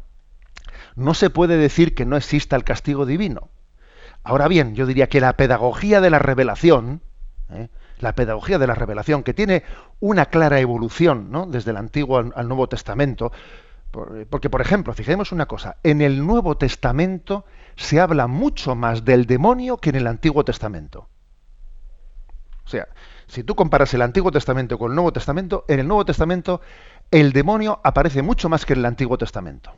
no 0.96 1.14
se 1.14 1.30
puede 1.30 1.56
decir 1.56 1.94
que 1.94 2.06
no 2.06 2.16
exista 2.16 2.56
el 2.56 2.64
castigo 2.64 3.06
divino. 3.06 3.48
Ahora 4.22 4.48
bien, 4.48 4.74
yo 4.74 4.86
diría 4.86 5.08
que 5.08 5.20
la 5.20 5.34
pedagogía 5.34 6.00
de 6.00 6.10
la 6.10 6.18
revelación, 6.18 7.02
¿eh? 7.50 7.68
la 7.98 8.14
pedagogía 8.14 8.58
de 8.58 8.66
la 8.66 8.74
revelación, 8.74 9.22
que 9.22 9.34
tiene 9.34 9.62
una 10.00 10.26
clara 10.26 10.60
evolución 10.60 11.30
¿no? 11.30 11.46
desde 11.46 11.72
el 11.72 11.76
Antiguo 11.76 12.18
al, 12.18 12.48
Nuevo 12.48 12.68
Testamento, 12.68 13.32
porque, 14.28 14.50
por 14.50 14.60
ejemplo, 14.60 14.92
fijemos 14.92 15.30
una 15.30 15.46
cosa, 15.46 15.76
en 15.82 16.00
el 16.00 16.26
Nuevo 16.26 16.56
Testamento 16.56 17.44
se 17.76 18.00
habla 18.00 18.26
mucho 18.26 18.74
más 18.74 19.04
del 19.04 19.26
demonio 19.26 19.76
que 19.78 19.90
en 19.90 19.96
el 19.96 20.06
Antiguo 20.06 20.44
Testamento. 20.44 21.08
O 22.64 22.68
sea, 22.68 22.88
si 23.26 23.42
tú 23.42 23.54
comparas 23.54 23.92
el 23.94 24.02
Antiguo 24.02 24.30
Testamento 24.30 24.78
con 24.78 24.92
el 24.92 24.94
Nuevo 24.96 25.12
Testamento, 25.12 25.64
en 25.68 25.80
el 25.80 25.88
Nuevo 25.88 26.04
Testamento 26.04 26.60
el 27.10 27.32
demonio 27.32 27.80
aparece 27.84 28.22
mucho 28.22 28.48
más 28.48 28.64
que 28.64 28.72
en 28.72 28.80
el 28.80 28.86
Antiguo 28.86 29.18
Testamento. 29.18 29.72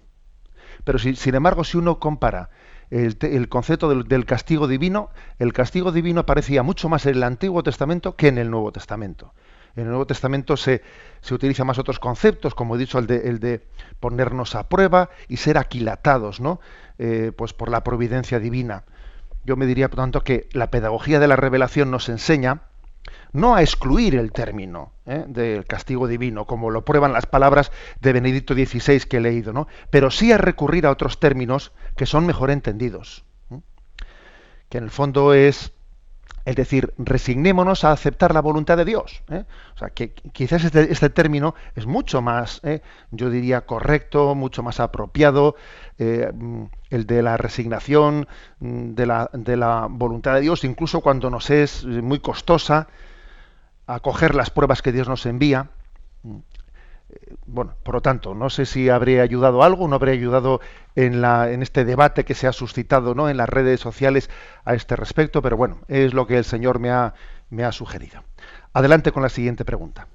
Pero 0.84 0.98
si, 0.98 1.16
sin 1.16 1.34
embargo, 1.34 1.64
si 1.64 1.76
uno 1.76 1.98
compara 1.98 2.50
el, 2.90 3.48
concepto 3.48 3.88
del, 3.88 4.24
castigo 4.26 4.68
divino, 4.68 5.10
el 5.38 5.52
castigo 5.52 5.90
divino 5.90 6.20
aparecía 6.20 6.62
mucho 6.62 6.88
más 6.88 7.06
en 7.06 7.16
el 7.16 7.22
Antiguo 7.24 7.62
Testamento 7.62 8.14
que 8.14 8.28
en 8.28 8.38
el 8.38 8.50
Nuevo 8.50 8.72
Testamento. 8.72 9.34
En 9.76 9.82
el 9.82 9.88
Nuevo 9.88 10.06
Testamento 10.06 10.56
se, 10.56 10.82
se 11.20 11.34
utiliza 11.34 11.64
más 11.64 11.78
otros 11.78 12.00
conceptos, 12.00 12.54
como 12.54 12.76
he 12.76 12.78
dicho, 12.78 12.98
el 12.98 13.06
de, 13.06 13.28
el 13.28 13.38
de 13.38 13.60
ponernos 14.00 14.54
a 14.54 14.68
prueba 14.68 15.10
y 15.28 15.36
ser 15.36 15.58
aquilatados, 15.58 16.40
¿no? 16.40 16.60
Eh, 16.98 17.30
pues 17.36 17.52
por 17.52 17.70
la 17.70 17.84
providencia 17.84 18.40
divina. 18.40 18.84
Yo 19.44 19.56
me 19.56 19.66
diría, 19.66 19.88
por 19.88 19.98
tanto, 19.98 20.22
que 20.22 20.48
la 20.52 20.70
pedagogía 20.70 21.20
de 21.20 21.28
la 21.28 21.36
revelación 21.36 21.90
nos 21.90 22.08
enseña 22.08 22.62
no 23.32 23.54
a 23.54 23.60
excluir 23.60 24.14
el 24.14 24.32
término 24.32 24.92
¿eh? 25.04 25.24
del 25.28 25.66
castigo 25.66 26.08
divino, 26.08 26.46
como 26.46 26.70
lo 26.70 26.84
prueban 26.84 27.12
las 27.12 27.26
palabras 27.26 27.70
de 28.00 28.12
Benedicto 28.12 28.54
XVI 28.54 29.00
que 29.00 29.18
he 29.18 29.20
leído, 29.20 29.52
¿no? 29.52 29.68
pero 29.90 30.10
sí 30.10 30.32
a 30.32 30.38
recurrir 30.38 30.86
a 30.86 30.90
otros 30.90 31.20
términos 31.20 31.72
que 31.96 32.06
son 32.06 32.26
mejor 32.26 32.50
entendidos. 32.50 33.24
Que 34.68 34.78
en 34.78 34.84
el 34.84 34.90
fondo 34.90 35.34
es 35.34 35.72
es 36.46 36.54
decir, 36.54 36.94
resignémonos 36.96 37.82
a 37.82 37.90
aceptar 37.90 38.32
la 38.32 38.40
voluntad 38.40 38.76
de 38.76 38.84
Dios. 38.84 39.22
¿eh? 39.30 39.44
O 39.74 39.78
sea, 39.78 39.90
que 39.90 40.12
quizás 40.12 40.62
este, 40.62 40.92
este 40.92 41.10
término 41.10 41.56
es 41.74 41.86
mucho 41.86 42.22
más, 42.22 42.60
¿eh? 42.62 42.82
yo 43.10 43.30
diría, 43.30 43.66
correcto, 43.66 44.36
mucho 44.36 44.62
más 44.62 44.78
apropiado, 44.78 45.56
eh, 45.98 46.30
el 46.90 47.06
de 47.06 47.22
la 47.22 47.36
resignación 47.36 48.28
de 48.60 49.06
la, 49.06 49.28
de 49.32 49.56
la, 49.56 49.88
voluntad 49.90 50.34
de 50.34 50.42
Dios, 50.42 50.62
incluso 50.62 51.00
cuando 51.00 51.30
nos 51.30 51.50
es 51.50 51.84
muy 51.84 52.20
costosa. 52.20 52.86
acoger 53.88 54.36
las 54.36 54.50
pruebas 54.50 54.82
que 54.82 54.92
Dios 54.92 55.08
nos 55.08 55.26
envía. 55.26 55.70
Bueno, 57.46 57.74
por 57.82 57.96
lo 57.96 58.02
tanto, 58.02 58.34
no 58.34 58.50
sé 58.50 58.66
si 58.66 58.88
habría 58.88 59.22
ayudado 59.22 59.62
algo, 59.62 59.88
no 59.88 59.96
habría 59.96 60.14
ayudado 60.14 60.60
en, 60.94 61.20
la, 61.20 61.50
en 61.50 61.62
este 61.62 61.84
debate 61.84 62.24
que 62.24 62.34
se 62.34 62.46
ha 62.46 62.52
suscitado 62.52 63.14
¿no? 63.14 63.28
en 63.28 63.36
las 63.36 63.48
redes 63.48 63.80
sociales 63.80 64.30
a 64.64 64.74
este 64.74 64.94
respecto, 64.96 65.42
pero 65.42 65.56
bueno, 65.56 65.80
es 65.88 66.14
lo 66.14 66.26
que 66.26 66.38
el 66.38 66.44
Señor 66.44 66.78
me 66.78 66.90
ha, 66.90 67.14
me 67.50 67.64
ha 67.64 67.72
sugerido. 67.72 68.22
Adelante 68.72 69.10
con 69.12 69.22
la 69.22 69.28
siguiente 69.28 69.64
pregunta. 69.64 70.06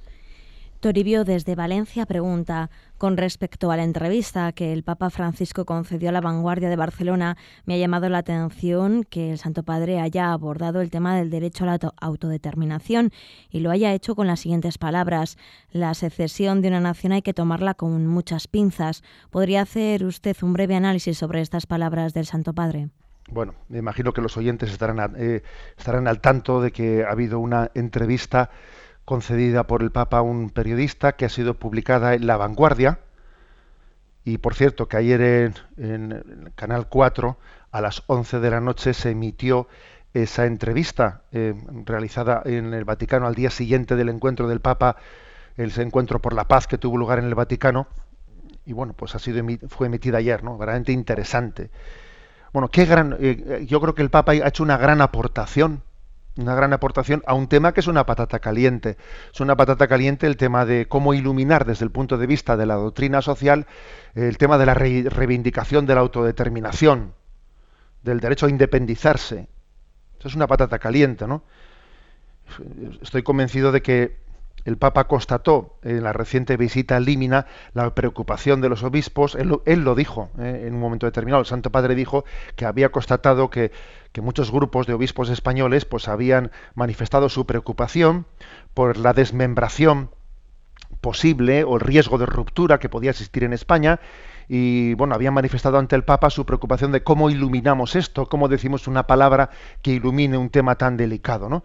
Toribio 0.81 1.25
desde 1.25 1.53
Valencia 1.53 2.07
pregunta, 2.07 2.71
con 2.97 3.15
respecto 3.15 3.69
a 3.69 3.77
la 3.77 3.83
entrevista 3.83 4.51
que 4.51 4.73
el 4.73 4.81
Papa 4.81 5.11
Francisco 5.11 5.63
concedió 5.63 6.09
a 6.09 6.11
la 6.11 6.21
vanguardia 6.21 6.69
de 6.69 6.75
Barcelona, 6.75 7.37
me 7.65 7.75
ha 7.75 7.77
llamado 7.77 8.09
la 8.09 8.17
atención 8.17 9.03
que 9.03 9.29
el 9.29 9.37
Santo 9.37 9.61
Padre 9.61 9.99
haya 9.99 10.33
abordado 10.33 10.81
el 10.81 10.89
tema 10.89 11.15
del 11.15 11.29
derecho 11.29 11.65
a 11.65 11.67
la 11.67 11.79
autodeterminación 12.01 13.11
y 13.51 13.59
lo 13.59 13.69
haya 13.69 13.93
hecho 13.93 14.15
con 14.15 14.25
las 14.25 14.39
siguientes 14.39 14.79
palabras. 14.79 15.37
La 15.71 15.93
secesión 15.93 16.63
de 16.63 16.69
una 16.69 16.79
nación 16.79 17.11
hay 17.13 17.21
que 17.21 17.35
tomarla 17.35 17.75
con 17.75 18.07
muchas 18.07 18.47
pinzas. 18.47 19.03
¿Podría 19.29 19.61
hacer 19.61 20.03
usted 20.03 20.35
un 20.41 20.53
breve 20.53 20.73
análisis 20.73 21.15
sobre 21.15 21.41
estas 21.41 21.67
palabras 21.67 22.15
del 22.15 22.25
Santo 22.25 22.53
Padre? 22.53 22.89
Bueno, 23.29 23.53
me 23.69 23.77
imagino 23.77 24.13
que 24.13 24.21
los 24.21 24.35
oyentes 24.35 24.71
estarán, 24.71 25.13
eh, 25.15 25.43
estarán 25.77 26.07
al 26.07 26.21
tanto 26.21 26.59
de 26.59 26.71
que 26.71 27.03
ha 27.03 27.11
habido 27.11 27.39
una 27.39 27.69
entrevista 27.75 28.49
concedida 29.11 29.67
por 29.67 29.83
el 29.83 29.91
Papa 29.91 30.19
a 30.19 30.21
un 30.21 30.51
periodista 30.51 31.17
que 31.17 31.25
ha 31.25 31.29
sido 31.29 31.55
publicada 31.55 32.13
en 32.13 32.27
La 32.27 32.37
Vanguardia. 32.37 32.99
Y 34.23 34.37
por 34.37 34.55
cierto, 34.55 34.87
que 34.87 34.95
ayer 34.95 35.19
en, 35.21 35.53
en 35.75 36.53
Canal 36.55 36.87
4 36.87 37.37
a 37.71 37.81
las 37.81 38.03
11 38.07 38.39
de 38.39 38.49
la 38.49 38.61
noche 38.61 38.93
se 38.93 39.09
emitió 39.09 39.67
esa 40.13 40.45
entrevista 40.45 41.23
eh, 41.33 41.53
realizada 41.85 42.41
en 42.45 42.73
el 42.73 42.85
Vaticano 42.85 43.27
al 43.27 43.35
día 43.35 43.49
siguiente 43.49 43.97
del 43.97 44.07
encuentro 44.07 44.47
del 44.47 44.61
Papa, 44.61 44.95
el 45.57 45.77
encuentro 45.77 46.21
por 46.21 46.31
la 46.31 46.47
paz 46.47 46.65
que 46.65 46.77
tuvo 46.77 46.95
lugar 46.95 47.19
en 47.19 47.25
el 47.25 47.35
Vaticano. 47.35 47.87
Y 48.65 48.71
bueno, 48.71 48.93
pues 48.93 49.13
ha 49.13 49.19
sido 49.19 49.45
fue 49.67 49.87
emitida 49.87 50.19
ayer, 50.19 50.41
¿no? 50.41 50.57
Verdaderamente 50.57 50.93
interesante. 50.93 51.69
Bueno, 52.53 52.69
qué 52.69 52.85
gran, 52.85 53.17
eh, 53.19 53.65
yo 53.67 53.81
creo 53.81 53.93
que 53.93 54.03
el 54.03 54.09
Papa 54.09 54.31
ha 54.31 54.47
hecho 54.47 54.63
una 54.63 54.77
gran 54.77 55.01
aportación 55.01 55.83
una 56.37 56.55
gran 56.55 56.73
aportación 56.73 57.23
a 57.25 57.33
un 57.33 57.47
tema 57.47 57.73
que 57.73 57.81
es 57.81 57.87
una 57.87 58.05
patata 58.05 58.39
caliente. 58.39 58.97
Es 59.33 59.39
una 59.41 59.55
patata 59.55 59.87
caliente 59.87 60.27
el 60.27 60.37
tema 60.37 60.65
de 60.65 60.87
cómo 60.87 61.13
iluminar 61.13 61.65
desde 61.65 61.85
el 61.85 61.91
punto 61.91 62.17
de 62.17 62.27
vista 62.27 62.55
de 62.57 62.65
la 62.65 62.75
doctrina 62.75 63.21
social 63.21 63.67
el 64.15 64.37
tema 64.37 64.57
de 64.57 64.65
la 64.65 64.73
reivindicación 64.73 65.85
de 65.85 65.95
la 65.95 66.01
autodeterminación, 66.01 67.13
del 68.03 68.19
derecho 68.19 68.45
a 68.45 68.49
independizarse. 68.49 69.47
Eso 70.19 70.27
es 70.27 70.35
una 70.35 70.47
patata 70.47 70.79
caliente, 70.79 71.27
¿no? 71.27 71.43
Estoy 73.01 73.23
convencido 73.23 73.71
de 73.71 73.81
que 73.81 74.19
el 74.65 74.77
Papa 74.77 75.05
constató 75.05 75.77
en 75.83 76.03
la 76.03 76.13
reciente 76.13 76.57
visita 76.57 76.97
a 76.97 76.99
Límina 76.99 77.47
la 77.73 77.93
preocupación 77.95 78.61
de 78.61 78.69
los 78.69 78.83
obispos, 78.83 79.35
él, 79.35 79.83
lo 79.83 79.95
dijo 79.95 80.29
eh, 80.39 80.65
en 80.67 80.75
un 80.75 80.79
momento 80.79 81.05
determinado, 81.05 81.41
el 81.41 81.47
Santo 81.47 81.71
Padre 81.71 81.95
dijo 81.95 82.25
que 82.55 82.65
había 82.65 82.89
constatado 82.89 83.49
que, 83.49 83.71
muchos 84.21 84.51
grupos 84.51 84.87
de 84.87 84.93
obispos 84.93 85.29
españoles 85.29 85.85
pues 85.85 86.07
habían 86.07 86.51
manifestado 86.75 87.29
su 87.29 87.45
preocupación 87.45 88.25
por 88.73 88.97
la 88.97 89.13
desmembración 89.13 90.09
posible 90.99 91.63
o 91.63 91.75
el 91.75 91.79
riesgo 91.79 92.17
de 92.17 92.25
ruptura 92.25 92.77
que 92.77 92.89
podía 92.89 93.11
existir 93.11 93.45
en 93.45 93.53
España. 93.53 93.99
Y 94.49 94.95
bueno, 94.95 95.15
habían 95.15 95.33
manifestado 95.33 95.77
ante 95.77 95.95
el 95.95 96.03
Papa 96.03 96.29
su 96.29 96.45
preocupación 96.45 96.91
de 96.91 97.03
cómo 97.03 97.29
iluminamos 97.29 97.95
esto, 97.95 98.27
cómo 98.27 98.49
decimos 98.49 98.87
una 98.87 99.07
palabra 99.07 99.49
que 99.81 99.91
ilumine 99.91 100.37
un 100.37 100.49
tema 100.49 100.75
tan 100.75 100.97
delicado, 100.97 101.47
¿no? 101.47 101.63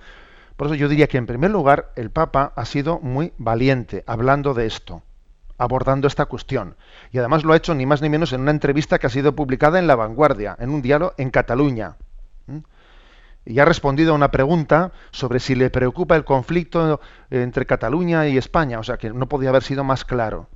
Por 0.56 0.68
eso 0.68 0.74
yo 0.74 0.88
diría 0.88 1.06
que 1.06 1.18
en 1.18 1.26
primer 1.26 1.50
lugar 1.50 1.92
el 1.96 2.10
Papa 2.10 2.52
ha 2.56 2.64
sido 2.64 2.98
muy 3.00 3.32
valiente 3.36 4.02
hablando 4.06 4.54
de 4.54 4.66
esto, 4.66 5.02
abordando 5.58 6.06
esta 6.06 6.24
cuestión. 6.24 6.76
Y 7.12 7.18
además 7.18 7.44
lo 7.44 7.52
ha 7.52 7.56
hecho 7.56 7.74
ni 7.74 7.84
más 7.84 8.00
ni 8.00 8.08
menos 8.08 8.32
en 8.32 8.40
una 8.40 8.52
entrevista 8.52 8.98
que 8.98 9.06
ha 9.06 9.10
sido 9.10 9.36
publicada 9.36 9.78
en 9.78 9.86
La 9.86 9.96
Vanguardia, 9.96 10.56
en 10.58 10.70
un 10.70 10.80
diálogo 10.80 11.12
en 11.18 11.30
Cataluña. 11.30 11.96
Y 13.44 13.58
ha 13.60 13.64
respondido 13.66 14.12
a 14.12 14.16
una 14.16 14.30
pregunta 14.30 14.92
sobre 15.10 15.40
si 15.40 15.54
le 15.54 15.70
preocupa 15.70 16.16
el 16.16 16.24
conflicto 16.24 17.00
entre 17.30 17.66
Cataluña 17.66 18.26
y 18.26 18.38
España, 18.38 18.80
o 18.80 18.82
sea 18.82 18.96
que 18.96 19.10
no 19.10 19.28
podía 19.28 19.50
haber 19.50 19.62
sido 19.62 19.84
más 19.84 20.04
claro. 20.04 20.48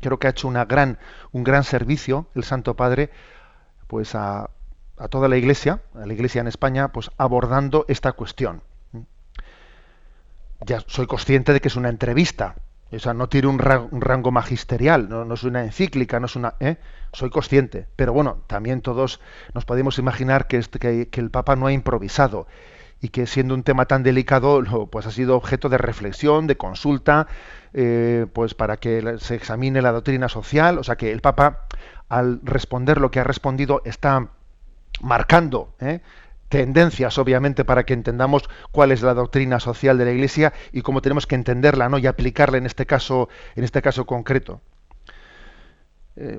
Creo 0.00 0.18
que 0.18 0.26
ha 0.26 0.30
hecho 0.30 0.48
una 0.48 0.66
gran, 0.66 0.98
un 1.32 1.44
gran 1.44 1.64
servicio 1.64 2.28
el 2.34 2.44
Santo 2.44 2.76
Padre 2.76 3.10
pues 3.86 4.14
a, 4.14 4.50
a 4.98 5.08
toda 5.08 5.28
la 5.28 5.38
Iglesia, 5.38 5.80
a 5.94 6.06
la 6.06 6.12
Iglesia 6.12 6.40
en 6.40 6.46
España, 6.46 6.88
pues 6.88 7.10
abordando 7.16 7.86
esta 7.88 8.12
cuestión 8.12 8.62
ya 10.60 10.80
soy 10.86 11.06
consciente 11.06 11.52
de 11.52 11.60
que 11.60 11.68
es 11.68 11.76
una 11.76 11.88
entrevista, 11.88 12.56
o 12.92 12.98
sea, 12.98 13.14
no 13.14 13.28
tiene 13.28 13.48
un, 13.48 13.58
rango 13.58 14.30
magisterial, 14.30 15.08
no, 15.08 15.34
es 15.34 15.42
una 15.42 15.64
encíclica, 15.64 16.20
no 16.20 16.26
es 16.26 16.36
una... 16.36 16.54
¿eh? 16.60 16.76
Soy 17.12 17.30
consciente, 17.30 17.86
pero 17.96 18.12
bueno, 18.12 18.42
también 18.46 18.80
todos 18.80 19.20
nos 19.54 19.64
podemos 19.64 19.98
imaginar 19.98 20.46
que, 20.46 20.58
este, 20.58 20.78
que, 20.78 21.20
el 21.20 21.30
Papa 21.30 21.56
no 21.56 21.66
ha 21.66 21.72
improvisado 21.72 22.46
y 23.00 23.08
que 23.08 23.26
siendo 23.26 23.54
un 23.54 23.62
tema 23.62 23.86
tan 23.86 24.02
delicado, 24.02 24.62
pues 24.90 25.06
ha 25.06 25.10
sido 25.10 25.36
objeto 25.36 25.68
de 25.68 25.78
reflexión, 25.78 26.46
de 26.46 26.56
consulta, 26.56 27.26
eh, 27.74 28.26
pues 28.32 28.54
para 28.54 28.76
que 28.78 29.16
se 29.18 29.34
examine 29.34 29.82
la 29.82 29.92
doctrina 29.92 30.28
social, 30.28 30.78
o 30.78 30.84
sea 30.84 30.96
que 30.96 31.10
el 31.10 31.20
Papa 31.20 31.66
al 32.08 32.40
responder 32.42 33.00
lo 33.00 33.10
que 33.10 33.20
ha 33.20 33.24
respondido 33.24 33.82
está 33.84 34.28
marcando 35.00 35.74
¿eh? 35.80 36.00
Tendencias, 36.48 37.18
obviamente, 37.18 37.64
para 37.64 37.84
que 37.84 37.94
entendamos 37.94 38.48
cuál 38.70 38.92
es 38.92 39.02
la 39.02 39.14
doctrina 39.14 39.60
social 39.60 39.98
de 39.98 40.04
la 40.04 40.12
Iglesia 40.12 40.52
y 40.72 40.82
cómo 40.82 41.02
tenemos 41.02 41.26
que 41.26 41.34
entenderla, 41.34 41.88
¿no? 41.88 41.98
y 41.98 42.06
aplicarla 42.06 42.58
en 42.58 42.66
este 42.66 42.86
caso, 42.86 43.28
en 43.54 43.64
este 43.64 43.82
caso 43.82 44.06
concreto. 44.06 44.60
Eh, 46.16 46.38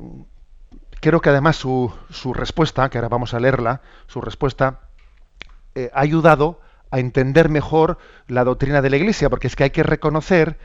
creo 1.02 1.22
que 1.22 1.30
además 1.30 1.56
su, 1.58 1.92
respuesta, 2.34 2.90
que 2.90 2.98
ahora 2.98 3.10
vamos 3.10 3.34
a 3.34 3.40
leerla, 3.40 3.82
su 4.08 4.22
respuesta 4.22 4.82
eh, 5.76 5.92
ha 5.94 6.02
ayudado 6.02 6.62
a 6.90 7.00
entender 7.00 7.50
mejor 7.50 7.98
la 8.28 8.44
doctrina 8.44 8.82
de 8.82 8.90
la 8.90 8.98
Iglesia, 8.98 9.30
porque 9.30 9.48
es 9.48 9.56
que 9.56 9.66
hay 9.66 9.70
que 9.72 9.84
reconocer 9.84 10.58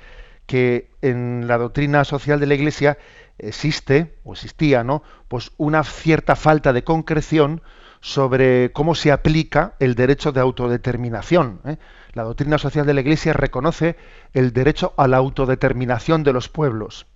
que 0.47 0.91
en 1.03 1.47
la 1.47 1.59
doctrina 1.59 2.05
social 2.05 2.41
de 2.41 2.47
la 2.47 2.55
Iglesia 2.55 2.99
existe 3.39 4.15
o 4.25 4.33
existía, 4.33 4.85
¿no? 4.85 5.03
Pues 5.29 5.53
una 5.57 5.83
cierta 5.85 6.37
falta 6.37 6.73
de 6.73 6.85
concreción 6.85 7.63
sobre 8.03 8.73
cómo 8.73 8.97
se 8.97 9.13
aplica 9.13 9.75
el 9.79 9.95
derecho 9.95 10.33
de 10.33 10.41
autodeterminación. 10.41 11.61
¿eh? 11.65 11.77
La 12.13 12.25
doctrina 12.25 12.59
social 12.59 12.85
de 12.85 12.95
la 12.95 13.01
Iglesia 13.01 13.33
reconoce 13.33 13.97
el 14.35 14.53
derecho 14.53 14.93
a 14.97 15.07
la 15.07 15.19
autodeterminación 15.19 16.25
de 16.25 16.33
los 16.33 16.49
pueblos. 16.49 17.07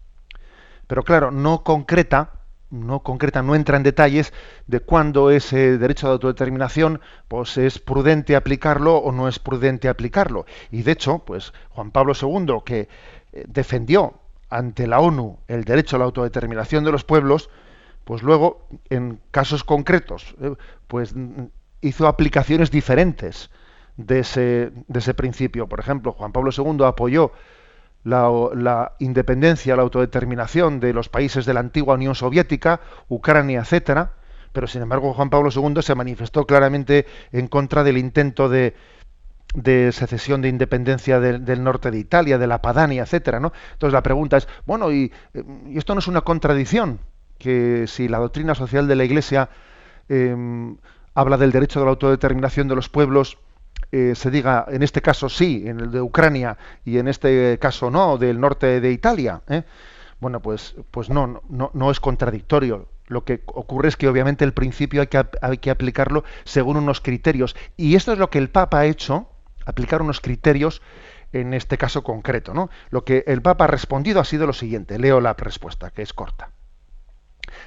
Pero 0.86 1.02
claro, 1.02 1.32
no 1.32 1.64
concreta, 1.64 2.30
no 2.70 3.00
concreta, 3.00 3.42
no 3.42 3.56
entra 3.56 3.76
en 3.76 3.82
detalles 3.82 4.32
de 4.68 4.78
cuándo 4.78 5.30
ese 5.32 5.76
derecho 5.76 6.06
de 6.06 6.12
autodeterminación 6.12 7.00
pues 7.26 7.58
es 7.58 7.80
prudente 7.80 8.36
aplicarlo 8.36 8.96
o 8.96 9.10
no 9.10 9.26
es 9.26 9.40
prudente 9.40 9.88
aplicarlo. 9.88 10.46
Y 10.70 10.82
de 10.82 10.92
hecho, 10.92 11.18
pues 11.18 11.52
Juan 11.70 11.90
Pablo 11.90 12.12
II, 12.14 12.58
que 12.64 12.88
eh, 13.32 13.44
defendió 13.48 14.20
ante 14.50 14.86
la 14.86 15.00
ONU 15.00 15.40
el 15.48 15.64
derecho 15.64 15.96
a 15.96 15.98
la 15.98 16.04
autodeterminación 16.04 16.84
de 16.84 16.92
los 16.92 17.02
pueblos, 17.02 17.50
pues 18.06 18.22
luego, 18.22 18.68
en 18.88 19.18
casos 19.32 19.64
concretos, 19.64 20.36
eh, 20.40 20.54
pues 20.86 21.12
hizo 21.80 22.06
aplicaciones 22.06 22.70
diferentes 22.70 23.50
de 23.96 24.20
ese, 24.20 25.14
principio. 25.16 25.68
Por 25.68 25.80
ejemplo, 25.80 26.12
Juan 26.12 26.30
Pablo 26.30 26.52
II 26.56 26.84
apoyó 26.84 27.32
la, 28.04 28.92
independencia, 29.00 29.74
la 29.74 29.82
autodeterminación 29.82 30.78
de 30.78 30.92
los 30.92 31.08
países 31.08 31.46
de 31.46 31.54
la 31.54 31.58
antigua 31.58 31.96
Unión 31.96 32.14
Soviética, 32.14 32.80
Ucrania, 33.08 33.58
etcétera, 33.58 34.12
pero 34.52 34.68
sin 34.68 34.82
embargo 34.82 35.12
Juan 35.12 35.28
Pablo 35.28 35.50
II 35.52 35.82
se 35.82 35.96
manifestó 35.96 36.46
claramente 36.46 37.06
en 37.32 37.48
contra 37.48 37.82
del 37.82 37.98
intento 37.98 38.48
de, 38.48 38.76
de 39.52 39.90
secesión 39.90 40.42
de 40.42 40.48
independencia 40.48 41.18
del 41.18 41.64
norte 41.64 41.90
de 41.90 41.98
Italia, 41.98 42.38
de 42.38 42.46
la 42.46 42.62
Padania, 42.62 43.02
etcétera, 43.02 43.40
¿no? 43.40 43.52
Entonces 43.72 43.92
la 43.92 44.04
pregunta 44.04 44.36
es, 44.36 44.46
bueno, 44.64 44.92
¿y, 44.92 45.12
eh, 45.34 45.42
¿y 45.66 45.76
esto 45.76 45.92
no 45.92 45.98
es 45.98 46.06
una 46.06 46.20
contradicción? 46.20 47.00
Que 47.38 47.86
si 47.86 48.08
la 48.08 48.18
doctrina 48.18 48.54
social 48.54 48.88
de 48.88 48.96
la 48.96 49.04
Iglesia 49.04 49.48
em, 50.08 50.76
habla 51.14 51.36
del 51.36 51.52
derecho 51.52 51.80
de 51.80 51.86
la 51.86 51.90
autodeterminación 51.90 52.68
de 52.68 52.76
los 52.76 52.88
pueblos, 52.88 53.38
eh, 53.92 54.14
se 54.14 54.30
diga 54.30 54.66
en 54.68 54.82
este 54.82 55.00
caso 55.00 55.28
sí, 55.28 55.64
en 55.66 55.80
el 55.80 55.90
de 55.90 56.00
Ucrania, 56.00 56.58
y 56.84 56.98
en 56.98 57.08
este 57.08 57.58
caso 57.58 57.90
no, 57.90 58.18
del 58.18 58.40
norte 58.40 58.80
de 58.80 58.92
Italia. 58.92 59.42
¿eh? 59.48 59.62
Bueno, 60.20 60.40
pues, 60.40 60.74
pues 60.90 61.08
no, 61.08 61.42
no, 61.48 61.70
no 61.72 61.90
es 61.90 62.00
contradictorio. 62.00 62.88
Lo 63.06 63.24
que 63.24 63.42
ocurre 63.46 63.88
es 63.88 63.96
que 63.96 64.08
obviamente 64.08 64.44
el 64.44 64.52
principio 64.52 65.00
hay 65.00 65.06
que, 65.06 65.24
hay 65.40 65.58
que 65.58 65.70
aplicarlo 65.70 66.24
según 66.44 66.76
unos 66.76 67.00
criterios. 67.00 67.54
Y 67.76 67.94
esto 67.94 68.12
es 68.12 68.18
lo 68.18 68.30
que 68.30 68.38
el 68.38 68.50
Papa 68.50 68.80
ha 68.80 68.86
hecho, 68.86 69.28
aplicar 69.64 70.02
unos 70.02 70.20
criterios 70.20 70.82
en 71.32 71.54
este 71.54 71.78
caso 71.78 72.02
concreto. 72.02 72.52
¿no? 72.52 72.68
Lo 72.90 73.04
que 73.04 73.22
el 73.28 73.42
Papa 73.42 73.64
ha 73.64 73.68
respondido 73.68 74.20
ha 74.20 74.24
sido 74.24 74.46
lo 74.46 74.52
siguiente. 74.52 74.98
Leo 74.98 75.20
la 75.20 75.34
respuesta, 75.34 75.90
que 75.90 76.02
es 76.02 76.12
corta 76.12 76.50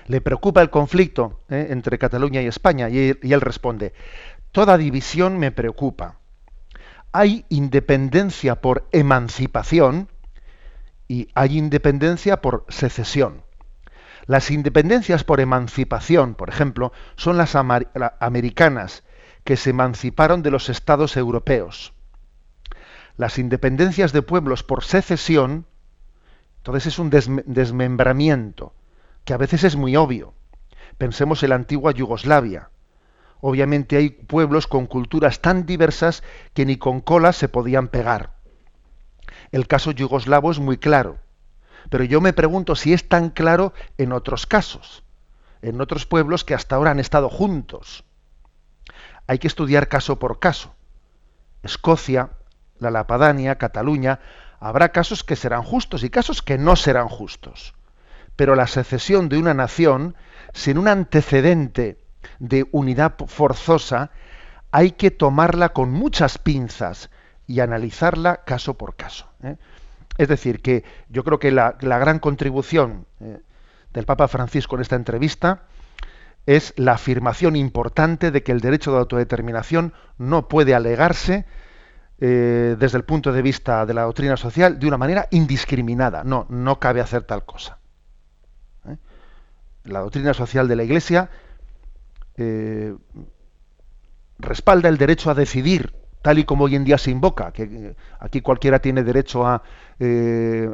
le 0.08 0.22
preocupa 0.22 0.62
el 0.62 0.70
conflicto 0.70 1.42
eh, 1.50 1.68
entre 1.70 1.98
Cataluña 1.98 2.42
y 2.42 2.48
España 2.48 2.90
y, 2.90 3.10
él 3.22 3.42
responde, 3.42 3.94
toda 4.52 4.78
división 4.78 5.38
me 5.38 5.52
preocupa. 5.52 6.20
hay 7.12 7.46
independencia 7.50 8.62
por 8.62 8.88
emancipación 8.92 10.10
y 11.08 11.30
hay 11.34 11.58
independencia 11.58 12.42
por 12.42 12.66
secesión. 12.70 13.44
Las 14.28 14.52
independencias 14.52 15.24
por 15.24 15.40
emancipación, 15.40 16.36
por 16.36 16.50
ejemplo, 16.50 16.94
son 17.16 17.38
las 17.38 17.56
americanas, 17.56 19.04
que 19.44 19.58
se 19.58 19.72
emanciparon 19.72 20.44
de 20.44 20.52
los 20.52 20.70
estados 20.70 21.18
europeos. 21.18 21.94
Las 23.18 23.40
independencias 23.40 24.14
de 24.14 24.22
pueblos 24.22 24.62
por 24.62 24.84
secesión, 24.84 25.66
entonces 26.58 26.86
es 26.86 27.00
un 27.00 27.10
desmembramiento, 27.10 28.74
que 29.26 29.34
a 29.34 29.38
veces 29.38 29.64
es 29.64 29.76
muy 29.76 29.96
obvio. 29.96 30.34
Pensemos 30.98 31.44
en 31.44 31.50
la 31.50 31.56
antigua 31.56 31.92
Yugoslavia. 31.92 32.70
Obviamente 33.42 33.96
hay 33.96 34.10
pueblos 34.10 34.68
con 34.68 34.86
culturas 34.86 35.42
tan 35.42 35.66
diversas 35.66 36.24
que 36.54 36.66
ni 36.66 36.78
con 36.78 37.00
colas 37.00 37.38
se 37.38 37.48
podían 37.48 37.88
pegar. 37.88 38.34
El 39.52 39.68
caso 39.68 39.92
yugoslavo 39.92 40.52
es 40.52 40.60
muy 40.60 40.78
claro. 40.78 41.20
Pero 41.90 42.04
yo 42.04 42.22
me 42.22 42.34
pregunto 42.34 42.76
si 42.76 42.94
es 42.94 43.08
tan 43.08 43.30
claro 43.30 43.74
en 43.98 44.12
otros 44.12 44.46
casos, 44.46 45.04
en 45.62 45.82
otros 45.82 46.06
pueblos 46.06 46.44
que 46.44 46.54
hasta 46.54 46.76
ahora 46.76 46.92
han 46.92 47.00
estado 47.00 47.30
juntos. 47.30 48.04
Hay 49.28 49.40
que 49.40 49.48
estudiar 49.48 49.88
caso 49.88 50.20
por 50.20 50.40
caso. 50.40 50.76
Escocia, 51.64 52.32
la 52.80 52.92
Lapadania, 52.92 53.58
Cataluña, 53.58 54.20
habrá 54.60 54.90
casos 54.90 55.24
que 55.24 55.36
serán 55.36 55.64
justos 55.64 56.04
y 56.04 56.10
casos 56.10 56.42
que 56.42 56.58
no 56.58 56.76
serán 56.76 57.08
justos. 57.08 57.74
Pero 58.40 58.56
la 58.56 58.68
secesión 58.68 59.28
de 59.28 59.38
una 59.38 59.54
nación 59.54 60.16
sin 60.54 60.78
un 60.78 60.88
antecedente 60.88 61.98
de 62.40 62.70
unidad 62.72 63.16
forzosa, 63.28 64.12
hay 64.72 64.92
que 64.92 65.12
tomarla 65.12 65.74
con 65.74 65.92
muchas 65.92 66.38
pinzas 66.38 67.10
y 67.48 67.60
analizarla 67.60 68.46
caso 68.46 68.76
por 68.76 68.96
caso. 68.96 69.28
¿eh? 69.44 69.58
Es 70.18 70.30
decir, 70.30 70.62
que 70.62 70.86
yo 71.10 71.26
creo 71.26 71.38
que 71.38 71.52
la, 71.52 71.76
gran 71.82 72.20
contribución 72.20 73.08
eh, 73.20 73.42
del 73.92 74.06
Papa 74.06 74.30
Francisco 74.30 74.78
en 74.78 74.84
esta 74.84 74.96
entrevista 74.96 75.64
es 76.46 76.74
la 76.78 76.94
afirmación 76.94 77.58
importante 77.58 78.32
de 78.32 78.42
que 78.42 78.54
el 78.54 78.62
derecho 78.62 78.94
de 78.94 79.00
autodeterminación 79.00 79.92
no 80.18 80.48
puede 80.48 80.74
alegarse 80.74 81.44
eh, 82.22 82.78
desde 82.80 83.00
el 83.00 83.04
punto 83.04 83.34
de 83.34 83.42
vista 83.42 83.86
de 83.86 83.94
la 83.94 84.04
doctrina 84.04 84.38
social 84.38 84.80
de 84.80 84.88
una 84.88 84.98
manera 84.98 85.28
indiscriminada. 85.30 86.24
No, 86.24 86.46
no 86.48 86.80
cabe 86.80 87.02
hacer 87.02 87.24
tal 87.24 87.44
cosa. 87.44 87.79
La 89.90 90.02
doctrina 90.02 90.34
social 90.34 90.68
de 90.68 90.76
la 90.76 90.84
Iglesia 90.84 91.30
eh, 92.38 92.96
respalda 94.38 94.88
el 94.88 94.98
derecho 94.98 95.32
a 95.32 95.34
decidir, 95.34 95.94
tal 96.22 96.40
y 96.40 96.46
como 96.46 96.66
hoy 96.66 96.76
en 96.76 96.86
día 96.86 96.98
se 96.98 97.12
invoca, 97.12 97.52
que 97.52 97.64
eh, 97.64 97.96
aquí 98.20 98.42
cualquiera 98.42 98.80
tiene 98.80 99.04
derecho 99.04 99.46
a, 99.46 99.64
eh, 100.00 100.70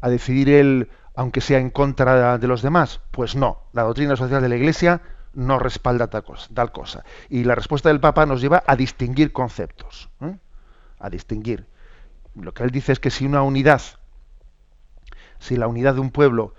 a 0.00 0.08
decidir 0.08 0.50
él, 0.50 0.90
aunque 1.14 1.40
sea 1.40 1.58
en 1.58 1.70
contra 1.70 2.38
de 2.38 2.46
los 2.46 2.62
demás. 2.62 3.00
Pues 3.10 3.34
no, 3.34 3.62
la 3.72 3.82
doctrina 3.82 4.14
social 4.16 4.42
de 4.42 4.48
la 4.48 4.56
Iglesia 4.56 5.02
no 5.32 5.58
respalda. 5.58 6.08
Tal 6.08 6.72
cosa. 6.72 7.04
Y 7.28 7.44
la 7.44 7.54
respuesta 7.54 7.88
del 7.88 8.00
Papa 8.00 8.26
nos 8.26 8.40
lleva 8.40 8.62
a 8.66 8.76
distinguir 8.76 9.32
conceptos, 9.32 10.10
a 10.98 11.10
distinguir. 11.10 11.66
Lo 12.34 12.52
que 12.52 12.62
él 12.62 12.70
dice 12.70 12.92
es 12.92 13.00
que 13.00 13.10
si 13.10 13.26
una 13.26 13.42
unidad, 13.42 13.82
si 15.38 15.56
la 15.56 15.66
unidad 15.66 15.94
de 15.94 16.00
un 16.00 16.10
pueblo 16.10 16.54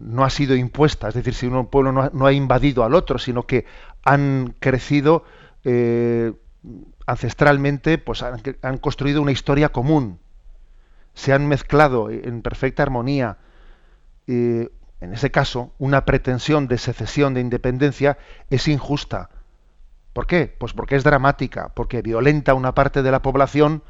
no 0.00 0.24
ha 0.24 0.30
sido 0.30 0.56
impuesta, 0.56 1.08
es 1.08 1.14
decir, 1.14 1.34
si 1.34 1.46
un 1.46 1.66
pueblo 1.66 1.92
no 1.92 2.26
ha, 2.26 2.32
invadido 2.32 2.84
al 2.84 2.94
otro, 2.94 3.18
sino 3.18 3.46
que 3.46 3.66
han 4.02 4.54
crecido 4.58 5.24
eh, 5.64 6.32
ancestralmente, 7.06 7.98
pues 7.98 8.22
han, 8.22 8.78
construido 8.78 9.20
una 9.20 9.32
historia 9.32 9.70
común, 9.70 10.18
se 11.14 11.32
han 11.32 11.46
mezclado 11.46 12.10
en 12.10 12.42
perfecta 12.42 12.82
armonía. 12.82 13.38
en 14.26 14.70
ese 15.00 15.30
caso, 15.30 15.72
una 15.78 16.04
pretensión 16.04 16.68
de 16.68 16.78
secesión, 16.78 17.34
de 17.34 17.40
independencia, 17.40 18.16
es 18.48 18.68
injusta. 18.68 19.30
¿Por 20.12 20.26
qué? 20.26 20.54
Pues 20.58 20.72
porque 20.72 20.96
es 20.96 21.04
dramática, 21.04 21.70
porque 21.74 22.02
violenta 22.02 22.54
una 22.54 22.74
parte 22.74 23.02
de 23.02 23.10
la 23.10 23.22
población 23.22 23.82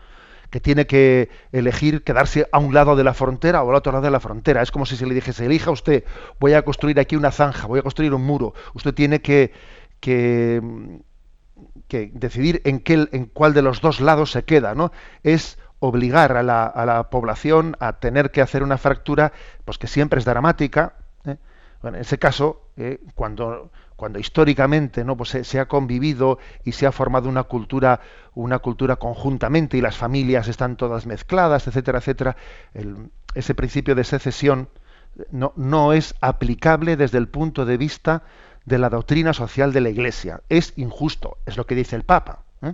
que 0.51 0.61
tiene 0.61 0.87
que 0.87 1.31
elegir 1.53 2.03
quedarse 2.03 2.49
a 2.51 2.59
un 2.59 2.75
lado 2.75 2.97
de 2.97 3.05
la 3.05 3.15
frontera 3.15 3.63
o 3.63 3.71
al 3.71 3.77
otro 3.77 3.93
lado 3.93 4.05
de 4.05 4.11
la 4.11 4.21
frontera. 4.21 4.63
Es 4.63 4.71
como 4.71 4.85
si 4.85 4.97
se 4.97 5.07
le 5.07 5.15
dijese, 5.15 5.47
elija 5.47 5.71
usted, 5.71 6.05
voy 6.39 6.55
a 6.55 6.63
construir 6.63 6.99
aquí 6.99 7.17
una 7.17 7.31
zanja, 7.31 7.67
voy 7.67 7.79
a 7.79 7.83
construir 7.83 8.13
un 8.13 8.23
muro. 8.23 8.53
Usted 8.75 8.93
tiene 8.93 9.23
que, 9.23 9.53
que, 10.01 10.61
decidir 12.13 12.61
en, 12.65 12.81
qué, 12.81 13.09
en 13.13 13.27
cuál 13.27 13.55
de 13.55 13.63
los 13.63 13.81
dos 13.81 14.01
lados 14.01 14.33
se 14.33 14.45
queda. 14.45 14.75
¿no? 14.75 14.93
Es 15.23 15.59
obligar 15.79 16.37
a 16.37 16.43
la, 16.43 16.67
a 16.67 16.85
la 16.85 17.11
población 17.11 17.77
a 17.79 18.01
tener 18.01 18.33
que 18.33 18.43
hacer 18.43 18.63
una 18.63 18.77
fractura 18.77 19.33
pues 19.65 19.79
que 19.79 19.87
siempre 19.87 20.19
es 20.19 20.25
dramática. 20.25 20.95
¿eh? 21.25 21.37
Bueno, 21.83 21.97
en 21.97 22.03
ese 22.03 22.19
caso, 22.19 22.63
eh, 22.77 23.01
cuando 23.15 23.71
cuando 24.01 24.19
históricamente 24.19 25.05
no 25.05 25.15
pues 25.15 25.29
se, 25.29 25.61
ha 25.61 25.69
convivido 25.69 26.39
y 26.65 26.73
se 26.73 26.87
ha 26.87 26.93
formado 26.93 27.29
una 27.29 27.43
cultura 27.43 28.01
una 28.35 28.59
cultura 28.59 28.97
conjuntamente 28.97 29.77
y 29.77 29.83
las 29.83 29.99
familias 29.99 30.49
están 30.49 30.77
todas 30.77 31.05
mezcladas 31.05 31.67
etcétera 31.67 31.99
etcétera 31.99 32.35
ese 33.35 33.55
principio 33.55 33.95
de 33.95 34.05
secesión 34.05 34.71
no, 35.31 35.53
no 35.55 35.93
es 35.93 36.15
aplicable 36.23 36.97
desde 36.97 37.19
el 37.19 37.29
punto 37.29 37.67
de 37.67 37.77
vista 37.77 38.23
de 38.65 38.79
la 38.79 38.89
doctrina 38.89 39.35
social 39.35 39.75
de 39.75 39.83
la 39.83 39.91
Iglesia. 39.91 40.41
Es 40.49 40.73
injusto 40.77 41.37
es 41.45 41.59
lo 41.59 41.67
que 41.67 41.75
dice 41.75 41.95
el 41.95 42.05
Papa 42.05 42.45
¿eh? 42.63 42.73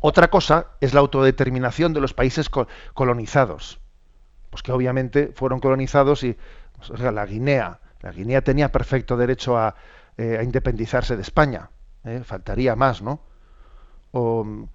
otra 0.00 0.28
cosa 0.28 0.66
es 0.80 0.92
la 0.92 1.00
autodeterminación 1.00 1.92
de 1.92 2.00
los 2.00 2.14
países 2.14 2.50
colonizados. 2.94 3.78
Pues 4.50 4.64
que 4.64 4.72
obviamente 4.72 5.30
fueron 5.36 5.60
colonizados 5.60 6.24
y 6.24 6.36
la 6.98 7.26
Guinea 7.26 7.80
la 8.02 8.12
Guinea 8.12 8.42
tenía 8.42 8.72
perfecto 8.72 9.16
derecho 9.16 9.58
a, 9.58 9.74
eh, 10.16 10.40
independizarse 10.42 11.16
de 11.16 11.22
España. 11.22 11.70
¿eh? 12.04 12.22
Faltaría 12.24 12.76
más, 12.76 13.02
¿no? 13.02 13.20
O, 14.12 14.66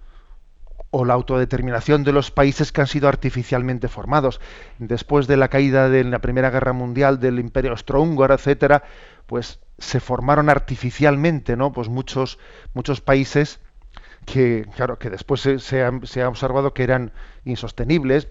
la 1.04 1.12
autodeterminación 1.12 2.04
de 2.04 2.12
los 2.12 2.30
países 2.30 2.72
que 2.72 2.80
han 2.80 2.86
sido 2.86 3.06
artificialmente 3.08 3.86
formados. 3.86 4.40
Después 4.78 5.26
de 5.26 5.36
la 5.36 5.48
caída 5.48 5.90
de 5.90 6.04
la 6.04 6.20
Primera 6.20 6.48
Guerra 6.48 6.72
Mundial 6.72 7.20
del 7.20 7.38
Imperio 7.38 7.72
Austrohúngaro, 7.72 8.32
etcétera, 8.32 8.82
pues 9.26 9.60
se 9.76 10.00
formaron 10.00 10.48
artificialmente, 10.48 11.54
¿no? 11.54 11.70
Pues 11.72 11.90
muchos, 11.90 12.38
muchos 12.72 13.02
países 13.02 13.60
que, 14.24 14.66
claro, 14.74 14.98
que 14.98 15.10
después 15.10 15.42
se, 15.42 15.58
se, 15.58 15.82
ha, 15.82 16.28
observado 16.28 16.72
que 16.72 16.84
eran 16.84 17.12
insostenibles, 17.44 18.28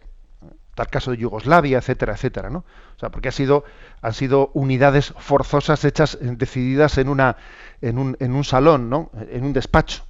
tal 0.75 0.89
caso 0.89 1.11
de 1.11 1.17
Yugoslavia, 1.17 1.79
etcétera, 1.79 2.13
etcétera, 2.13 2.49
¿no? 2.49 2.59
O 2.95 2.99
sea, 2.99 3.09
porque 3.09 3.29
ha 3.29 3.31
sido, 3.31 3.63
han 4.01 4.13
sido 4.13 4.51
unidades 4.53 5.13
forzosas 5.17 5.83
hechas, 5.85 6.15
eh, 6.21 6.33
decididas 6.37 6.97
en 6.97 7.09
una, 7.09 7.37
en 7.81 7.97
un, 7.97 8.17
en 8.19 8.33
un 8.33 8.43
salón, 8.43 8.89
¿no? 8.89 9.09
En 9.31 9.45
un 9.45 9.53
despacho. 9.53 10.03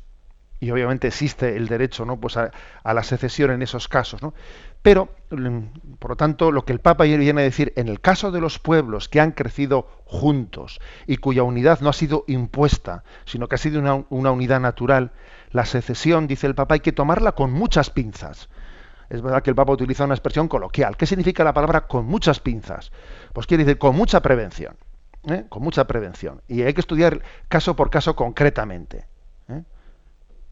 Y 0.59 0.71
obviamente 0.71 1.07
existe 1.07 1.55
el 1.55 1.67
derecho, 1.67 2.05
¿no? 2.05 2.19
Pues 2.19 2.37
a, 2.37 2.51
la 2.83 3.03
secesión 3.03 3.51
en 3.51 3.61
esos 3.61 3.87
casos, 3.87 4.23
¿no? 4.23 4.33
Pero, 4.81 5.09
mm, 5.29 5.97
por 5.99 6.11
lo 6.11 6.15
tanto, 6.15 6.51
lo 6.51 6.65
que 6.65 6.73
el 6.73 6.79
Papa 6.79 7.03
viene 7.03 7.41
a 7.41 7.43
decir, 7.43 7.71
en 7.75 7.87
el 7.87 8.01
caso 8.01 8.31
de 8.31 8.41
los 8.41 8.57
pueblos 8.57 9.07
que 9.07 9.19
han 9.19 9.33
crecido 9.33 9.87
juntos 10.05 10.79
y 11.05 11.17
cuya 11.17 11.43
unidad 11.43 11.81
no 11.81 11.89
ha 11.89 11.93
sido 11.93 12.23
impuesta, 12.27 13.03
sino 13.25 13.47
que 13.47 13.55
ha 13.55 13.59
sido 13.59 13.79
una, 13.79 14.05
una 14.09 14.31
unidad 14.31 14.59
natural, 14.59 15.11
la 15.51 15.65
secesión, 15.65 16.25
dice 16.25 16.47
el 16.47 16.55
Papa, 16.55 16.75
hay 16.75 16.79
que 16.79 16.91
tomarla 16.91 17.33
con 17.33 17.51
muchas 17.51 17.91
pinzas 17.91 18.49
es 19.09 19.21
verdad 19.21 19.43
que 19.43 19.49
el 19.49 19.55
Papa 19.55 19.73
utiliza 19.73 20.05
una 20.05 20.13
expresión 20.13 20.47
coloquial. 20.47 20.97
¿Qué 20.97 21.05
significa 21.05 21.43
la 21.43 21.53
palabra 21.53 21.87
con 21.87 22.05
muchas 22.05 22.39
pinzas? 22.39 22.91
Pues 23.33 23.47
quiere 23.47 23.63
decir 23.63 23.77
con 23.77 23.95
mucha 23.95 24.21
prevención. 24.21 24.75
¿eh? 25.27 25.45
Con 25.49 25.63
mucha 25.63 25.85
prevención. 25.85 26.41
Y 26.47 26.61
hay 26.61 26.73
que 26.73 26.81
estudiar 26.81 27.21
caso 27.47 27.75
por 27.75 27.89
caso 27.89 28.15
concretamente. 28.15 29.05
¿eh? 29.49 29.63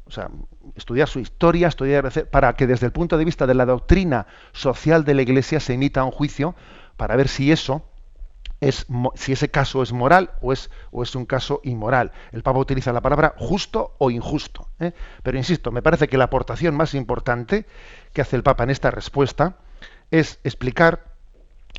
O 0.05 0.11
sea, 0.11 0.29
estudiar 0.75 1.07
su 1.07 1.19
historia, 1.19 1.67
estudiar 1.67 2.11
para 2.29 2.53
que 2.53 2.67
desde 2.67 2.85
el 2.85 2.91
punto 2.91 3.17
de 3.17 3.25
vista 3.25 3.47
de 3.47 3.53
la 3.53 3.65
doctrina 3.65 4.27
social 4.51 5.05
de 5.05 5.13
la 5.13 5.21
Iglesia 5.21 5.59
se 5.59 5.73
emita 5.73 6.03
un 6.03 6.11
juicio 6.11 6.55
para 6.97 7.15
ver 7.15 7.27
si 7.27 7.51
eso 7.51 7.83
si 9.15 9.33
ese 9.33 9.49
caso 9.49 9.83
es 9.83 9.91
moral 9.91 10.31
o 10.41 10.53
es, 10.53 10.69
o 10.91 11.03
es 11.03 11.15
un 11.15 11.25
caso 11.25 11.59
inmoral. 11.63 12.11
El 12.31 12.43
Papa 12.43 12.59
utiliza 12.59 12.93
la 12.93 13.01
palabra 13.01 13.33
justo 13.37 13.95
o 13.97 14.11
injusto. 14.11 14.67
¿eh? 14.79 14.93
Pero 15.23 15.37
insisto, 15.37 15.71
me 15.71 15.81
parece 15.81 16.07
que 16.07 16.17
la 16.17 16.25
aportación 16.25 16.75
más 16.75 16.93
importante 16.93 17.65
que 18.13 18.21
hace 18.21 18.35
el 18.35 18.43
Papa 18.43 18.63
en 18.63 18.69
esta 18.69 18.91
respuesta 18.91 19.57
es 20.11 20.39
explicar 20.43 21.05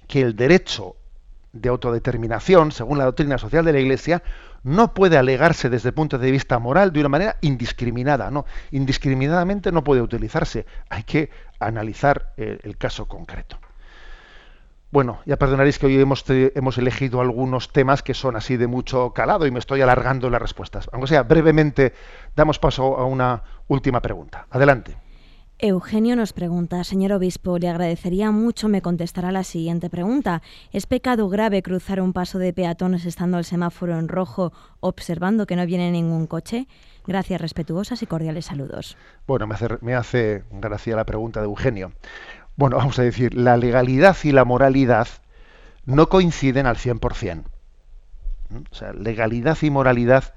que 0.09 0.21
el 0.21 0.37
derecho 0.37 0.97
de 1.53 1.69
autodeterminación, 1.69 2.73
según 2.73 2.99
la 2.99 3.05
doctrina 3.05 3.39
social 3.39 3.65
de 3.65 3.73
la 3.73 3.81
Iglesia, 3.81 4.23
no 4.65 4.93
puede 4.95 5.17
alegarse 5.17 5.71
desde 5.71 5.91
el 5.91 5.95
punto 5.95 6.19
de 6.19 6.31
vista 6.31 6.59
moral 6.59 6.93
de 6.93 7.01
una 7.01 7.09
manera 7.09 7.37
indiscriminada. 7.43 8.31
No, 8.31 8.45
indiscriminadamente 8.73 9.71
no 9.71 9.85
puede 9.85 10.03
utilizarse. 10.03 10.67
Hay 10.89 11.05
que 11.05 11.31
analizar 11.61 12.33
eh, 12.37 12.59
el 12.63 12.77
caso 12.77 13.07
concreto. 13.07 13.59
Bueno, 14.95 15.19
ya 15.27 15.37
perdonaréis 15.37 15.81
que 15.81 15.87
hoy 15.87 15.99
hemos, 15.99 16.25
hemos, 16.29 16.79
elegido 16.79 17.21
algunos 17.21 17.73
temas 17.73 18.05
que 18.05 18.15
son 18.15 18.37
así 18.37 18.57
de 18.57 18.69
mucho 18.69 19.11
calado 19.11 19.45
y 19.45 19.51
me 19.51 19.59
estoy 19.59 19.81
alargando 19.81 20.29
en 20.29 20.33
las 20.35 20.41
respuestas. 20.41 20.89
Aunque 20.93 21.09
sea 21.09 21.25
brevemente, 21.25 21.93
damos 22.37 22.61
paso 22.61 22.97
a 22.97 23.05
una 23.05 23.43
última 23.67 24.01
pregunta. 24.01 24.47
Adelante. 24.51 24.97
Eugenio 25.59 26.15
nos 26.15 26.33
pregunta, 26.33 26.85
señor 26.85 27.13
obispo, 27.13 27.59
le 27.59 27.69
agradecería 27.69 28.31
mucho 28.31 28.69
me 28.69 28.83
contestará 28.83 29.33
la 29.33 29.45
siguiente 29.45 29.89
pregunta. 29.91 30.43
¿Es 30.73 30.87
pecado 30.87 31.29
grave 31.29 31.63
cruzar 31.63 32.01
un 32.01 32.13
paso 32.13 32.39
de 32.39 32.53
peatones 32.53 33.05
estando 33.05 33.39
el 33.39 33.45
semáforo 33.45 33.99
en 33.99 34.09
rojo, 34.09 34.53
observando 34.81 35.47
que 35.47 35.57
no 35.57 35.67
viene 35.67 35.91
ningún 35.91 36.27
coche? 36.27 36.69
Gracias, 37.07 37.41
respetuosas 37.41 38.03
y 38.03 38.07
cordiales 38.07 38.47
saludos. 38.47 38.97
Bueno, 39.27 39.47
me 39.47 39.55
hace, 39.55 39.69
me 39.81 39.95
hace 39.95 40.45
gracia 40.51 40.97
la 40.97 41.05
pregunta 41.05 41.41
de 41.41 41.47
Eugenio. 41.47 41.93
Bueno, 42.57 42.77
vamos 42.77 42.99
a 42.99 43.03
decir, 43.03 43.35
la 43.35 43.57
legalidad 43.57 44.17
y 44.23 44.33
la 44.33 44.45
moralidad 44.45 45.09
no 45.85 46.09
coinciden 46.09 46.67
al 46.67 46.77
100%. 46.77 47.45
¿Mm? 48.51 48.57
O 48.71 48.75
sea, 48.75 48.93
legalidad 48.93 49.59
y 49.63 49.71
moralidad 49.71 50.35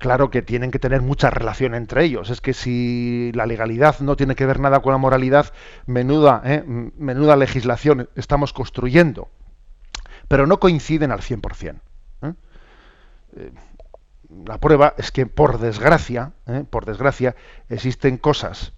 claro 0.00 0.30
que 0.30 0.42
tienen 0.42 0.70
que 0.72 0.78
tener 0.80 1.02
mucha 1.02 1.30
relación 1.30 1.74
entre 1.74 2.04
ellos. 2.04 2.30
Es 2.30 2.40
que 2.40 2.54
si 2.54 3.30
la 3.34 3.46
legalidad 3.46 4.00
no 4.00 4.16
tiene 4.16 4.34
que 4.34 4.46
ver 4.46 4.58
nada 4.58 4.80
con 4.80 4.92
la 4.92 4.98
moralidad, 4.98 5.52
menuda, 5.86 6.42
¿eh? 6.44 6.64
menuda 6.66 7.36
legislación 7.36 8.08
estamos 8.16 8.52
construyendo. 8.52 9.28
Pero 10.26 10.46
no 10.46 10.58
coinciden 10.58 11.12
al 11.12 11.20
100%. 11.20 11.80
¿eh? 12.22 12.32
Eh, 13.36 13.52
la 14.46 14.58
prueba 14.58 14.94
es 14.96 15.12
que, 15.12 15.26
por 15.26 15.58
desgracia, 15.58 16.32
por 16.70 16.86
desgracia, 16.86 17.34
existen 17.68 18.16
cosas 18.16 18.72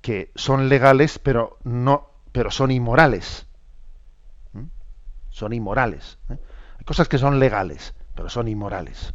que 0.00 0.30
son 0.34 0.68
legales, 0.68 1.18
pero 1.18 1.58
no, 1.64 2.10
pero 2.32 2.50
son 2.50 2.70
inmorales. 2.70 3.46
Son 5.30 5.52
inmorales. 5.52 6.18
Hay 6.28 6.84
cosas 6.84 7.08
que 7.08 7.18
son 7.18 7.40
legales, 7.40 7.94
pero 8.14 8.28
son 8.28 8.48
inmorales. 8.48 9.14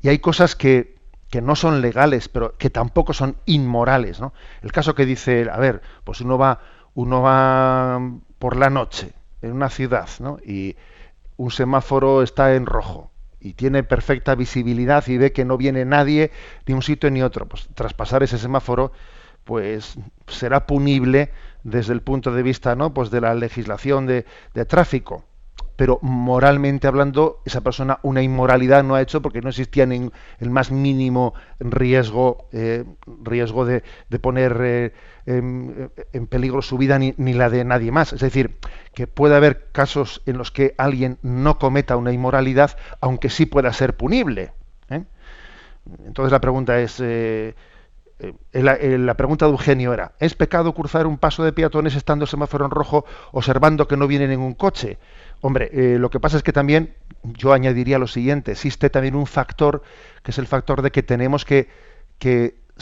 Y 0.00 0.08
hay 0.08 0.18
cosas 0.18 0.56
que, 0.56 0.96
no 1.42 1.56
son 1.56 1.80
legales, 1.80 2.28
pero 2.28 2.56
que 2.58 2.70
tampoco 2.70 3.12
son 3.12 3.36
inmorales. 3.46 4.20
¿no? 4.20 4.32
El 4.62 4.72
caso 4.72 4.94
que 4.94 5.06
dice, 5.06 5.48
a 5.50 5.58
ver, 5.58 5.82
pues 6.04 6.20
uno 6.20 6.38
va, 6.38 6.60
uno 6.94 7.22
va 7.22 8.00
por 8.38 8.56
la 8.56 8.70
noche 8.70 9.12
en 9.40 9.52
una 9.52 9.70
ciudad 9.70 10.08
¿no? 10.18 10.38
y 10.44 10.76
un 11.36 11.50
semáforo 11.50 12.22
está 12.22 12.54
en 12.54 12.66
rojo 12.66 13.10
y 13.40 13.54
tiene 13.54 13.82
perfecta 13.82 14.34
visibilidad 14.34 15.06
y 15.08 15.18
ve 15.18 15.32
que 15.32 15.44
no 15.44 15.56
viene 15.56 15.84
nadie 15.84 16.30
ni 16.66 16.74
un 16.74 16.82
sitio 16.82 17.10
ni 17.10 17.22
otro. 17.22 17.46
Pues 17.46 17.68
tras 17.74 17.92
pasar 17.92 18.22
ese 18.22 18.38
semáforo, 18.38 18.92
pues 19.44 19.98
será 20.26 20.66
punible 20.66 21.30
desde 21.64 21.92
el 21.92 22.02
punto 22.02 22.32
de 22.32 22.42
vista 22.42 22.74
¿no? 22.74 22.92
pues 22.94 23.10
de 23.10 23.20
la 23.20 23.34
legislación 23.34 24.06
de, 24.06 24.24
tráfico 24.66 25.24
pero 25.76 25.98
moralmente 26.02 26.86
hablando, 26.86 27.40
esa 27.44 27.60
persona 27.62 27.98
una 28.02 28.22
inmoralidad 28.22 28.84
no 28.84 28.94
ha 28.94 29.02
hecho 29.02 29.20
porque 29.22 29.40
no 29.40 29.48
existía 29.48 29.86
ni 29.86 30.10
el 30.38 30.50
más 30.50 30.70
mínimo 30.70 31.34
riesgo, 31.58 32.46
eh, 32.52 32.84
riesgo 33.24 33.64
de, 33.64 33.82
poner 34.20 34.58
eh, 34.60 34.92
en, 35.26 36.26
peligro 36.28 36.62
su 36.62 36.78
vida 36.78 36.98
ni, 36.98 37.32
la 37.32 37.50
de 37.50 37.64
nadie 37.64 37.90
más. 37.90 38.12
Es 38.12 38.20
decir, 38.20 38.58
que 38.94 39.06
puede 39.06 39.34
haber 39.34 39.70
casos 39.72 40.22
en 40.26 40.38
los 40.38 40.52
que 40.52 40.74
alguien 40.78 41.18
no 41.22 41.58
cometa 41.58 41.96
una 41.96 42.12
inmoralidad, 42.12 42.76
aunque 43.00 43.30
sí 43.30 43.46
pueda 43.46 43.72
ser 43.72 43.96
punible. 43.96 44.52
¿eh? 44.90 45.04
Entonces 46.06 46.30
la 46.30 46.40
pregunta 46.40 46.78
es, 46.80 47.02
la, 48.52 49.14
pregunta 49.14 49.46
de 49.46 49.52
Eugenio 49.52 49.92
era, 49.92 50.12
¿es 50.18 50.34
pecado 50.34 50.74
cruzar 50.74 51.06
un 51.06 51.18
paso 51.18 51.44
de 51.44 51.52
peatones 51.52 51.94
estando 51.94 52.26
semáforo 52.26 52.64
en 52.64 52.70
rojo 52.70 53.04
observando 53.32 53.88
que 53.88 53.96
no 53.96 54.06
viene 54.06 54.28
ningún 54.28 54.54
coche? 54.54 54.98
Hombre, 55.40 55.70
eh, 55.72 55.98
lo 55.98 56.10
que 56.10 56.20
pasa 56.20 56.36
es 56.36 56.42
que 56.42 56.52
también 56.52 56.94
yo 57.22 57.52
añadiría 57.52 57.98
lo 57.98 58.06
siguiente, 58.06 58.52
existe 58.52 58.90
también 58.90 59.14
un 59.14 59.26
factor 59.26 59.82
que 60.22 60.30
es 60.30 60.38
el 60.38 60.46
factor 60.46 60.82
de 60.82 60.90
que 60.90 61.02
tenemos 61.02 61.44
que, 61.44 61.68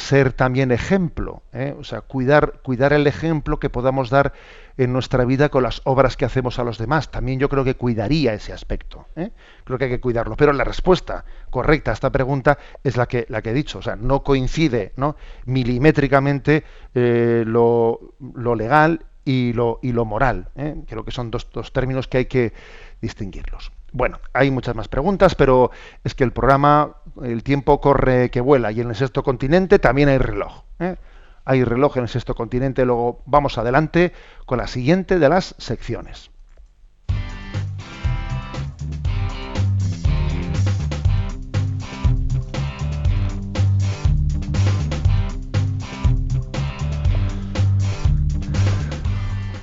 ser 0.01 0.33
también 0.33 0.73
ejemplo, 0.73 1.43
¿eh? 1.53 1.75
o 1.79 1.85
sea, 1.85 2.01
cuidar, 2.01 2.61
cuidar 2.63 2.93
el 2.93 3.07
ejemplo 3.07 3.61
que 3.61 3.71
podamos 3.71 4.11
dar 4.11 4.33
en 4.77 4.93
nuestra 4.93 5.25
vida 5.25 5.49
con 5.49 5.63
las 5.63 5.83
obras 5.85 6.17
que 6.17 6.25
hacemos 6.25 6.59
a 6.59 6.65
los 6.65 6.79
demás. 6.79 7.11
También 7.11 7.39
yo 7.39 7.49
creo 7.49 7.63
que 7.65 7.77
cuidaría 7.77 8.35
ese 8.35 8.53
aspecto. 8.53 9.07
¿eh? 9.15 9.31
Creo 9.65 9.79
que 9.79 9.85
hay 9.85 9.91
que 9.91 10.01
cuidarlo. 10.01 10.37
Pero 10.37 10.53
la 10.53 10.65
respuesta 10.65 11.25
correcta 11.51 11.91
a 11.91 11.95
esta 11.95 12.11
pregunta 12.11 12.59
es 12.83 12.97
la 12.97 13.07
que, 13.07 13.27
la 13.29 13.43
que 13.43 13.51
he 13.51 13.55
dicho. 13.55 13.79
O 13.79 13.83
sea, 13.83 13.97
no 13.97 14.23
coincide 14.23 14.93
¿no? 14.97 15.17
milimétricamente 15.45 16.65
lo, 16.95 18.15
lo 18.35 18.55
legal 18.55 19.05
y 19.25 19.53
lo, 19.53 19.79
y 19.83 19.93
lo 19.93 20.05
moral. 20.05 20.49
¿eh? 20.57 20.75
Creo 20.89 21.05
que 21.05 21.11
son 21.11 21.31
dos, 21.31 21.49
términos 21.73 22.09
que 22.09 22.19
hay 22.19 22.27
que 22.27 22.53
distinguirlos. 23.01 23.73
Bueno, 23.93 24.19
hay 24.33 24.51
muchas 24.51 24.77
más 24.77 24.89
preguntas, 24.89 25.35
pero 25.35 25.71
es 26.05 26.15
que 26.15 26.25
el 26.25 26.33
programa, 26.33 26.97
el 27.23 27.43
tiempo 27.43 27.81
corre 27.81 28.31
que 28.31 28.41
vuela 28.41 28.71
y 28.71 28.81
en 28.81 28.89
el 28.89 28.95
sexto 28.95 29.23
continente 29.23 29.79
también 29.79 30.09
hay 30.09 30.19
reloj. 30.19 30.63
¿eh? 30.79 30.97
Hay 31.45 31.65
reloj 31.65 31.97
en 31.97 32.05
el 32.05 32.09
sexto 32.09 32.35
continente, 32.35 32.85
luego 32.85 33.23
vamos 33.27 33.59
adelante 33.59 34.13
con 34.47 34.59
la 34.59 34.69
siguiente 34.69 35.19
de 35.19 35.29
las 35.29 35.55
secciones. 35.59 36.31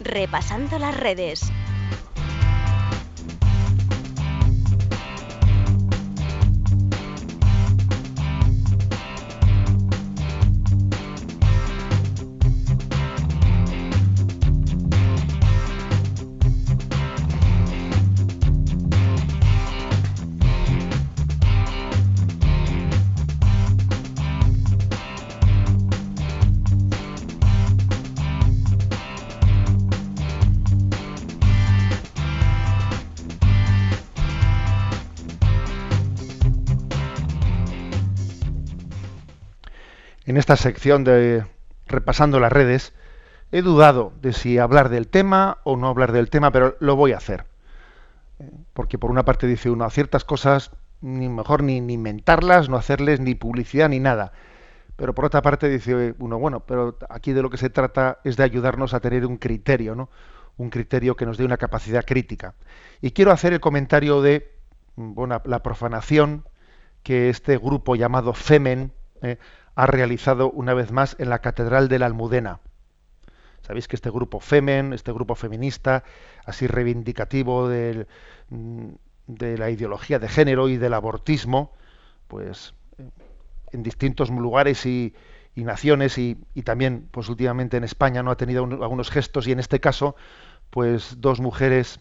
Repasando 0.03 0.79
las 0.79 0.97
redes. 0.97 1.51
En 40.37 40.39
esta 40.39 40.55
sección 40.55 41.03
de 41.03 41.43
repasando 41.87 42.39
las 42.39 42.51
redes, 42.51 42.93
he 43.51 43.63
dudado 43.63 44.13
de 44.21 44.33
si 44.33 44.59
hablar 44.59 44.89
del 44.89 45.07
tema 45.07 45.57
o 45.63 45.77
no 45.77 45.87
hablar 45.87 46.11
del 46.11 46.29
tema, 46.29 46.51
pero 46.51 46.77
lo 46.79 46.95
voy 46.95 47.13
a 47.13 47.17
hacer. 47.17 47.45
Porque 48.75 48.99
por 48.99 49.09
una 49.09 49.25
parte 49.25 49.47
dice 49.47 49.71
uno, 49.71 49.83
a 49.83 49.89
ciertas 49.89 50.25
cosas 50.25 50.69
ni 51.01 51.27
mejor 51.27 51.63
ni, 51.63 51.81
ni 51.81 51.93
inventarlas, 51.93 52.69
no 52.69 52.77
hacerles 52.77 53.19
ni 53.19 53.33
publicidad 53.33 53.89
ni 53.89 53.99
nada. 53.99 54.31
Pero 54.95 55.15
por 55.15 55.25
otra 55.25 55.41
parte 55.41 55.69
dice 55.69 56.13
uno, 56.19 56.37
bueno, 56.37 56.59
pero 56.59 56.99
aquí 57.09 57.33
de 57.33 57.41
lo 57.41 57.49
que 57.49 57.57
se 57.57 57.71
trata 57.71 58.19
es 58.23 58.37
de 58.37 58.43
ayudarnos 58.43 58.93
a 58.93 58.99
tener 58.99 59.25
un 59.25 59.37
criterio, 59.37 59.95
¿no? 59.95 60.11
Un 60.57 60.69
criterio 60.69 61.15
que 61.15 61.25
nos 61.25 61.39
dé 61.39 61.45
una 61.45 61.57
capacidad 61.57 62.05
crítica. 62.05 62.53
Y 63.01 63.09
quiero 63.09 63.31
hacer 63.31 63.53
el 63.53 63.59
comentario 63.59 64.21
de 64.21 64.55
bueno, 64.97 65.41
la 65.45 65.63
profanación 65.63 66.45
que 67.01 67.31
este 67.31 67.57
grupo 67.57 67.95
llamado 67.95 68.33
Femen 68.33 68.91
eh, 69.23 69.37
ha 69.77 69.85
realizado 69.85 70.49
una 70.49 70.73
vez 70.73 70.91
más 70.91 71.15
en 71.19 71.29
la 71.29 71.37
Catedral 71.37 71.87
de 71.87 71.99
la 71.99 72.07
Almudena. 72.07 72.61
Sabéis 73.61 73.87
que 73.87 73.95
este 73.95 74.09
grupo 74.09 74.39
Femen, 74.39 74.91
este 74.91 75.11
grupo 75.11 75.35
feminista, 75.35 76.03
así 76.45 76.65
reivindicativo 76.65 77.69
de 77.69 78.07
la 79.29 79.69
ideología 79.69 80.17
de 80.17 80.29
género 80.29 80.67
y 80.67 80.77
del 80.77 80.95
abortismo, 80.95 81.73
pues 82.27 82.73
en 83.71 83.83
distintos 83.83 84.31
lugares 84.31 84.83
y, 84.87 85.13
naciones 85.55 86.17
y, 86.17 86.37
también 86.63 87.07
pues 87.11 87.29
últimamente 87.29 87.77
en 87.77 87.83
España 87.83 88.23
no 88.23 88.31
ha 88.31 88.37
tenido 88.37 88.63
algunos 88.63 89.11
gestos 89.11 89.47
y 89.47 89.51
en 89.51 89.59
este 89.59 89.79
caso 89.79 90.15
pues 90.71 91.17
dos 91.19 91.39
mujeres 91.39 91.99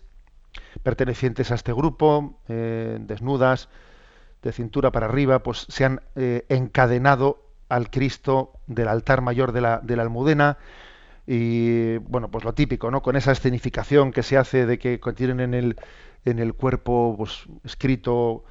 pertenecientes 0.83 1.51
a 1.51 1.57
este 1.57 1.73
grupo 1.75 2.39
eh, 2.49 2.99
desnudas 3.01 3.69
de 4.43 4.53
cintura 4.53 4.93
para 4.93 5.07
arriba 5.07 5.43
pues 5.43 5.67
se 5.69 5.85
han 5.85 6.03
eh, 6.17 6.45
encadenado 6.49 7.46
al 7.69 7.91
Cristo 7.91 8.53
del 8.67 8.89
altar 8.89 9.23
mayor 9.23 9.53
de 9.53 9.61
la, 9.61 9.81
de 9.83 9.97
la 9.97 10.03
Almudena. 10.03 10.59
Y 11.27 11.99
bueno 11.99 12.31
pues 12.31 12.45
lo 12.45 12.55
típico 12.55 12.91
no 12.91 13.03
con 13.03 13.17
esa 13.17 13.33
escenificación 13.33 14.13
que 14.13 14.23
se 14.23 14.37
hace 14.37 14.65
de 14.65 14.79
que 14.79 15.01
tienen 15.17 15.41
en 15.41 15.55
el 15.55 15.77
en 16.25 16.39
el 16.39 16.55
cuerpo 16.55 17.17
pues, 17.19 17.47
escrito 17.65 18.45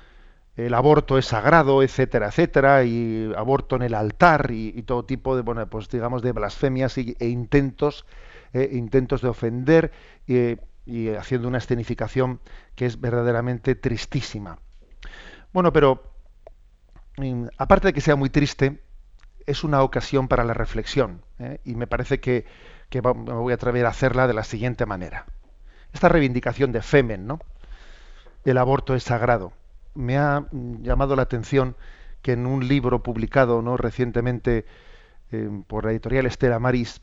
el 0.57 0.73
aborto 0.73 1.17
es 1.17 1.25
sagrado 1.25 1.83
etcétera 1.83 2.27
etcétera 2.27 2.83
y 2.83 3.31
aborto 3.37 3.77
en 3.77 3.83
el 3.83 3.93
altar 3.93 4.51
y, 4.51 4.81
todo 4.83 5.05
tipo 5.05 5.37
de 5.37 5.41
bueno 5.41 5.65
pues 5.69 5.87
digamos 5.87 6.21
de 6.21 6.33
blasfemias 6.33 6.97
e 6.97 7.15
intentos 7.21 8.05
eh, 8.53 8.69
intentos 8.73 9.21
de 9.21 9.29
ofender 9.29 9.91
y 10.27 11.09
haciendo 11.09 11.47
una 11.47 11.59
escenificación 11.59 12.41
que 12.75 12.85
es 12.85 12.99
verdaderamente 12.99 13.75
tristísima. 13.75 14.59
Bueno 15.53 15.71
pero 15.71 16.11
aparte 17.57 17.87
de 17.87 17.93
que 17.93 18.01
sea 18.01 18.17
muy 18.17 18.29
triste 18.29 18.81
es 19.45 19.63
una 19.63 19.83
ocasión 19.83 20.27
para 20.27 20.43
la 20.43 20.53
reflexión 20.53 21.21
¿eh? 21.39 21.59
y 21.65 21.75
me 21.75 21.87
parece 21.87 22.19
que, 22.19 22.45
me 22.91 23.33
voy 23.33 23.51
a 23.51 23.55
atrever 23.55 23.85
a 23.85 23.89
hacerla 23.89 24.27
de 24.27 24.33
la 24.33 24.43
siguiente 24.43 24.85
manera. 24.85 25.25
Esta 25.93 26.09
reivindicación 26.09 26.71
de 26.71 26.81
Femen, 26.81 27.27
¿no? 27.27 27.39
El 28.43 28.57
aborto 28.57 28.95
es 28.95 29.03
sagrado. 29.03 29.53
Me 29.95 30.17
ha 30.17 30.45
llamado 30.51 31.15
la 31.15 31.23
atención 31.23 31.75
que 32.21 32.33
en 32.33 32.45
un 32.45 32.67
libro 32.67 33.03
publicado 33.03 33.61
¿no? 33.61 33.77
recientemente 33.77 34.65
eh, 35.31 35.49
por 35.67 35.85
la 35.85 35.91
editorial 35.91 36.25
Estela 36.25 36.59
Maris, 36.59 37.01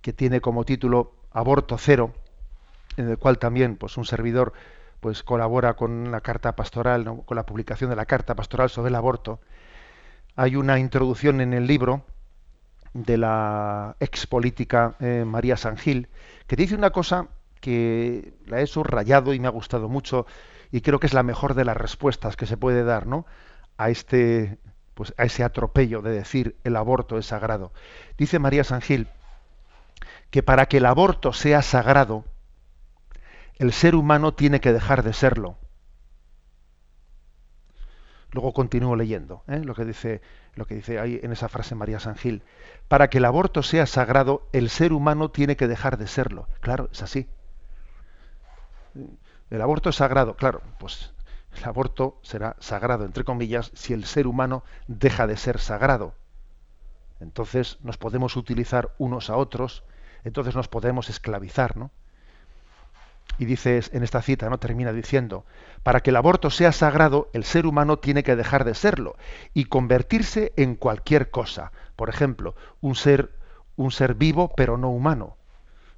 que 0.00 0.12
tiene 0.12 0.40
como 0.40 0.64
título 0.64 1.14
Aborto 1.32 1.76
Cero, 1.78 2.12
en 2.96 3.10
el 3.10 3.18
cual 3.18 3.38
también 3.38 3.76
pues, 3.76 3.96
un 3.96 4.04
servidor 4.04 4.52
pues, 5.00 5.22
colabora 5.22 5.74
con 5.74 6.10
la 6.12 6.20
carta 6.20 6.54
pastoral, 6.54 7.04
con 7.24 7.36
la 7.36 7.46
publicación 7.46 7.90
de 7.90 7.96
la 7.96 8.06
carta 8.06 8.34
pastoral 8.34 8.70
sobre 8.70 8.90
el 8.90 8.94
aborto, 8.94 9.40
hay 10.36 10.56
una 10.56 10.78
introducción 10.78 11.40
en 11.40 11.52
el 11.52 11.66
libro 11.66 12.04
de 12.94 13.16
la 13.16 13.96
ex 14.00 14.26
política 14.26 14.96
eh, 15.00 15.24
María 15.26 15.56
Sangil, 15.56 16.08
que 16.46 16.56
dice 16.56 16.74
una 16.74 16.90
cosa 16.90 17.28
que 17.60 18.34
la 18.46 18.60
he 18.60 18.66
subrayado 18.66 19.34
y 19.34 19.40
me 19.40 19.46
ha 19.46 19.50
gustado 19.50 19.88
mucho 19.88 20.26
y 20.70 20.80
creo 20.80 20.98
que 20.98 21.06
es 21.06 21.14
la 21.14 21.22
mejor 21.22 21.54
de 21.54 21.64
las 21.64 21.76
respuestas 21.76 22.36
que 22.36 22.46
se 22.46 22.56
puede 22.56 22.84
dar 22.84 23.06
¿no? 23.06 23.26
a 23.76 23.90
este 23.90 24.58
pues 24.94 25.14
a 25.16 25.24
ese 25.24 25.42
atropello 25.42 26.02
de 26.02 26.10
decir 26.10 26.56
el 26.64 26.76
aborto 26.76 27.18
es 27.18 27.26
sagrado. 27.26 27.72
Dice 28.18 28.38
María 28.38 28.64
Sangil 28.64 29.08
que 30.30 30.42
para 30.42 30.66
que 30.66 30.78
el 30.78 30.86
aborto 30.86 31.32
sea 31.32 31.62
sagrado, 31.62 32.24
el 33.58 33.72
ser 33.72 33.94
humano 33.94 34.34
tiene 34.34 34.60
que 34.60 34.72
dejar 34.72 35.02
de 35.02 35.12
serlo. 35.12 35.56
Luego 38.32 38.52
continúo 38.52 38.96
leyendo 38.96 39.44
¿eh? 39.46 39.60
lo 39.62 39.74
que 39.74 39.84
dice 39.84 40.22
lo 40.54 40.66
que 40.66 40.74
dice 40.74 40.98
ahí 40.98 41.20
en 41.22 41.32
esa 41.32 41.48
frase 41.48 41.74
María 41.74 42.00
Sangil. 42.00 42.42
Para 42.88 43.08
que 43.08 43.18
el 43.18 43.24
aborto 43.24 43.62
sea 43.62 43.86
sagrado, 43.86 44.48
el 44.52 44.68
ser 44.68 44.92
humano 44.92 45.30
tiene 45.30 45.56
que 45.56 45.68
dejar 45.68 45.96
de 45.96 46.06
serlo. 46.06 46.48
Claro, 46.60 46.88
es 46.92 47.02
así. 47.02 47.28
El 49.50 49.60
aborto 49.60 49.90
es 49.90 49.96
sagrado, 49.96 50.36
claro, 50.36 50.62
pues 50.78 51.12
el 51.56 51.64
aborto 51.64 52.18
será 52.22 52.56
sagrado, 52.58 53.04
entre 53.04 53.24
comillas, 53.24 53.70
si 53.74 53.92
el 53.92 54.04
ser 54.04 54.26
humano 54.26 54.64
deja 54.88 55.26
de 55.26 55.36
ser 55.36 55.58
sagrado. 55.58 56.14
Entonces 57.20 57.78
nos 57.82 57.98
podemos 57.98 58.36
utilizar 58.36 58.94
unos 58.98 59.30
a 59.30 59.36
otros, 59.36 59.84
entonces 60.24 60.54
nos 60.54 60.68
podemos 60.68 61.08
esclavizar, 61.08 61.76
¿no? 61.76 61.90
Y 63.38 63.44
dice 63.44 63.80
en 63.92 64.02
esta 64.02 64.22
cita, 64.22 64.48
¿no? 64.48 64.58
Termina 64.58 64.92
diciendo, 64.92 65.44
para 65.82 66.00
que 66.00 66.10
el 66.10 66.16
aborto 66.16 66.50
sea 66.50 66.72
sagrado, 66.72 67.28
el 67.32 67.44
ser 67.44 67.66
humano 67.66 67.98
tiene 67.98 68.22
que 68.22 68.36
dejar 68.36 68.64
de 68.64 68.74
serlo 68.74 69.16
y 69.54 69.64
convertirse 69.64 70.52
en 70.56 70.76
cualquier 70.76 71.30
cosa. 71.30 71.72
Por 71.96 72.08
ejemplo, 72.08 72.54
un 72.80 72.94
ser, 72.94 73.30
un 73.76 73.90
ser 73.90 74.14
vivo 74.14 74.52
pero 74.54 74.76
no 74.76 74.90
humano 74.90 75.36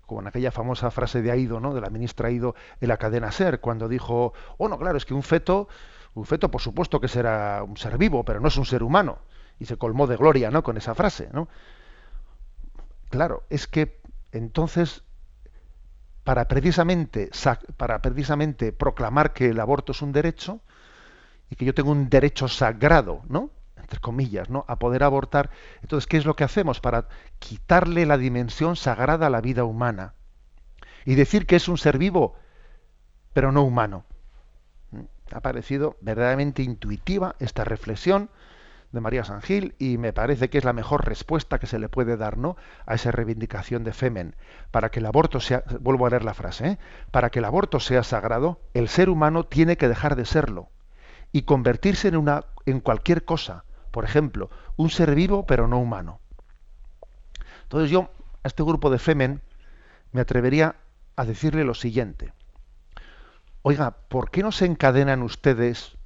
como 0.07 0.21
en 0.21 0.27
aquella 0.27 0.51
famosa 0.51 0.91
frase 0.91 1.23
de 1.23 1.31
Aido, 1.31 1.61
¿no? 1.61 1.75
de 1.75 1.81
la 1.81 1.91
ministra 1.91 2.29
Aido 2.29 2.55
en 2.81 2.89
la 2.89 2.99
cadena 2.99 3.33
Ser, 3.33 3.61
cuando 3.61 3.89
dijo, 3.89 4.35
oh 4.59 4.69
no, 4.69 4.79
claro, 4.79 4.99
es 4.99 5.05
que 5.05 5.15
un 5.15 5.23
feto, 5.23 5.69
un 6.15 6.27
feto 6.27 6.51
por 6.51 6.61
supuesto 6.61 7.01
que 7.01 7.09
será 7.09 7.63
un 7.63 7.77
ser 7.77 7.97
vivo, 7.97 8.25
pero 8.25 8.41
no 8.41 8.49
es 8.49 8.57
un 8.57 8.67
ser 8.67 8.83
humano. 8.83 9.19
Y 9.59 9.67
se 9.67 9.77
colmó 9.77 10.07
de 10.07 10.17
gloria, 10.17 10.51
¿no? 10.51 10.63
Con 10.63 10.77
esa 10.77 10.95
frase, 10.95 11.29
¿no? 11.33 11.49
Claro, 13.09 13.45
es 13.49 13.67
que 13.67 14.01
entonces, 14.33 15.05
para 16.25 16.49
precisamente, 16.49 17.31
para 17.77 18.01
precisamente 18.01 18.73
proclamar 18.73 19.33
que 19.33 19.51
el 19.51 19.61
aborto 19.61 19.93
es 19.93 20.03
un 20.03 20.13
derecho, 20.13 20.61
y 21.51 21.57
que 21.57 21.65
yo 21.65 21.75
tengo 21.75 21.91
un 21.91 22.09
derecho 22.09 22.49
sagrado, 22.49 23.23
¿no? 23.29 23.51
entre 23.77 24.01
comillas, 24.01 24.49
¿no? 24.49 24.65
a 24.67 24.79
poder 24.79 25.03
abortar. 25.03 25.51
Entonces, 25.83 26.07
¿qué 26.07 26.17
es 26.17 26.25
lo 26.25 26.35
que 26.37 26.45
hacemos 26.45 26.81
para 26.81 27.07
quitarle 27.39 28.07
la 28.07 28.17
dimensión 28.17 28.77
sagrada 28.77 29.27
a 29.27 29.31
la 29.31 29.43
vida 29.43 29.65
humana? 29.65 30.15
Y 31.05 31.17
decir 31.17 31.47
que 31.47 31.57
es 31.57 31.69
un 31.69 31.77
ser 31.77 31.99
vivo, 31.99 32.35
pero 33.35 33.53
no 33.53 33.63
humano. 33.63 34.05
¿Mm? 34.91 35.03
Ha 35.33 35.41
parecido 35.41 35.99
verdaderamente 36.01 36.63
intuitiva 36.63 37.37
esta 37.41 37.65
reflexión 37.65 38.31
de 38.95 39.01
María 39.01 39.25
Sangil 39.25 39.75
y 39.79 39.99
me 39.99 40.13
parece 40.13 40.49
que 40.49 40.59
es 40.59 40.65
la 40.65 40.73
mejor 40.73 41.07
respuesta 41.07 41.59
que 41.59 41.67
se 41.67 41.79
le 41.79 41.89
puede 41.89 42.17
dar 42.17 42.39
¿no? 42.39 42.57
a 42.87 42.95
esa 42.95 43.11
reivindicación 43.11 43.85
de 43.85 43.93
Femen. 43.93 44.37
Para 44.71 44.91
que 44.91 45.01
el 45.01 45.07
aborto 45.07 45.41
sea, 45.41 45.65
vuelvo 45.81 46.07
a 46.07 46.11
leer 46.11 46.25
la 46.25 46.33
frase, 46.33 46.67
¿eh? 46.67 46.79
para 47.11 47.31
que 47.31 47.41
el 47.41 47.45
aborto 47.45 47.81
sea 47.81 48.03
sagrado, 48.03 48.61
el 48.73 48.89
ser 48.89 49.11
humano 49.11 49.45
tiene 49.45 49.77
que 49.77 49.89
dejar 49.89 50.17
de 50.17 50.25
serlo 50.25 50.69
y 51.33 51.43
convertirse 51.43 52.09
en, 52.09 52.17
una, 52.17 52.47
en 52.65 52.81
cualquier 52.81 53.25
cosa, 53.25 53.65
por 53.91 54.05
ejemplo, 54.05 54.51
un 54.77 54.89
ser 54.89 55.15
vivo 55.15 55.45
pero 55.45 55.69
no 55.69 55.79
humano. 55.81 56.21
Entonces 57.65 57.91
yo 57.91 58.11
a 58.45 58.49
este 58.49 58.63
grupo 58.63 58.91
de 58.91 58.99
Femen 58.99 59.43
me 60.13 60.21
atrevería 60.21 60.77
a 61.17 61.25
decirle 61.25 61.65
lo 61.65 61.75
siguiente. 61.75 62.33
Oiga, 63.63 63.97
¿por 64.09 64.31
qué 64.31 64.43
no 64.43 64.53
se 64.53 64.67
encadenan 64.67 65.23
ustedes, 65.23 65.97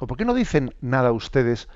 o 0.00 0.06
por 0.06 0.18
qué 0.18 0.24
no 0.24 0.34
dicen 0.34 0.74
nada 0.80 1.12
ustedes 1.12 1.68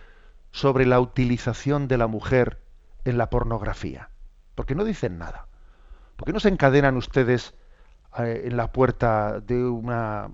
sobre 0.50 0.87
la 0.87 1.00
utilización 1.00 1.88
de 1.88 1.98
la 1.98 2.06
mujer 2.06 2.61
en 3.04 3.18
la 3.18 3.30
pornografía? 3.30 4.11
¿Por 4.54 4.66
qué 4.66 4.74
no 4.74 4.84
dicen 4.84 5.18
nada? 5.18 5.46
¿Por 6.16 6.26
qué 6.26 6.32
no 6.32 6.40
se 6.40 6.48
encadenan 6.48 6.96
ustedes 6.96 7.54
eh, 8.18 8.42
en 8.46 8.56
la 8.56 8.72
puerta 8.72 9.40
de 9.40 9.64
una 9.64 10.30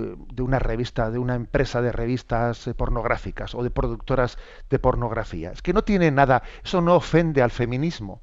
de, 0.00 0.42
una 0.42 0.58
revista, 0.58 1.10
de 1.10 1.18
una 1.18 1.34
empresa 1.34 1.80
de 1.80 1.92
revistas 1.92 2.66
eh, 2.66 2.74
pornográficas 2.74 3.54
o 3.54 3.62
de 3.62 3.70
productoras 3.70 4.38
de 4.68 4.78
pornografía. 4.78 5.52
Es 5.52 5.62
que 5.62 5.72
no 5.72 5.82
tiene 5.82 6.10
nada, 6.10 6.42
eso 6.64 6.80
no 6.80 6.94
ofende 6.94 7.42
al 7.42 7.50
feminismo, 7.50 8.20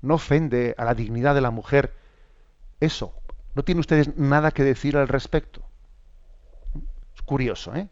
no 0.00 0.14
ofende 0.14 0.74
a 0.78 0.84
la 0.84 0.94
dignidad 0.94 1.34
de 1.34 1.40
la 1.40 1.50
mujer. 1.50 1.94
Eso, 2.80 3.14
no 3.54 3.62
tiene 3.62 3.80
ustedes 3.80 4.16
nada 4.16 4.50
que 4.50 4.64
decir 4.64 4.96
al 4.96 5.08
respecto. 5.08 5.62
Es 7.14 7.22
curioso, 7.22 7.74
¿eh? 7.74 7.88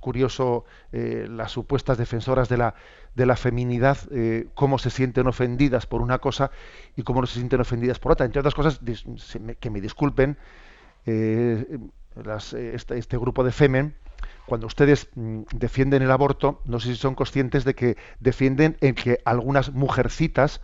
Curioso 0.00 0.64
eh, 0.92 1.26
las 1.28 1.52
supuestas 1.52 1.98
defensoras 1.98 2.48
de 2.48 2.56
la, 2.56 2.74
de 3.14 3.26
la 3.26 3.36
feminidad, 3.36 3.98
eh, 4.10 4.48
cómo 4.54 4.78
se 4.78 4.90
sienten 4.90 5.26
ofendidas 5.26 5.86
por 5.86 6.02
una 6.02 6.18
cosa 6.18 6.50
y 6.96 7.02
cómo 7.02 7.20
no 7.20 7.26
se 7.26 7.34
sienten 7.34 7.60
ofendidas 7.60 7.98
por 7.98 8.12
otra. 8.12 8.26
Entre 8.26 8.40
otras 8.40 8.54
cosas, 8.54 8.80
que 9.60 9.70
me 9.70 9.80
disculpen, 9.80 10.36
eh, 11.06 11.78
este, 12.72 12.98
este, 12.98 13.18
grupo 13.18 13.44
de 13.44 13.52
Femen, 13.52 13.94
cuando 14.46 14.66
ustedes 14.66 15.08
mm, 15.14 15.42
defienden 15.54 16.02
el 16.02 16.10
aborto, 16.10 16.60
no 16.64 16.80
sé 16.80 16.88
si 16.88 16.96
son 16.96 17.14
conscientes 17.14 17.64
de 17.64 17.74
que 17.74 17.96
defienden 18.20 18.76
en 18.80 18.94
que 18.94 19.20
algunas 19.24 19.72
mujercitas 19.72 20.60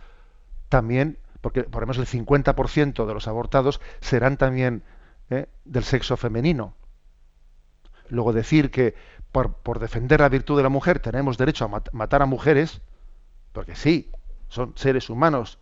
también, 0.69 1.17
porque 1.41 1.63
por 1.63 1.81
lo 1.81 1.87
menos 1.87 1.97
el 1.97 2.07
50% 2.07 3.05
de 3.05 3.13
los 3.13 3.27
abortados 3.27 3.79
serán 4.01 4.37
también 4.37 4.83
del 5.65 5.83
sexo 5.83 6.17
femenino. 6.17 6.75
Luego 8.09 8.33
decir 8.33 8.69
que 8.71 8.93
por, 9.35 9.51
por, 9.51 9.79
defender 9.79 10.21
la 10.21 10.29
virtud 10.29 10.55
de 10.55 10.63
la 10.63 10.69
mujer 10.69 10.99
tenemos 10.99 11.37
derecho 11.37 11.65
a 11.65 11.81
matar 11.91 12.21
a 12.21 12.25
mujeres, 12.25 12.79
porque 13.51 13.75
sí, 13.75 14.09
son 14.47 14.71
seres 14.77 15.09
humanos 15.09 15.59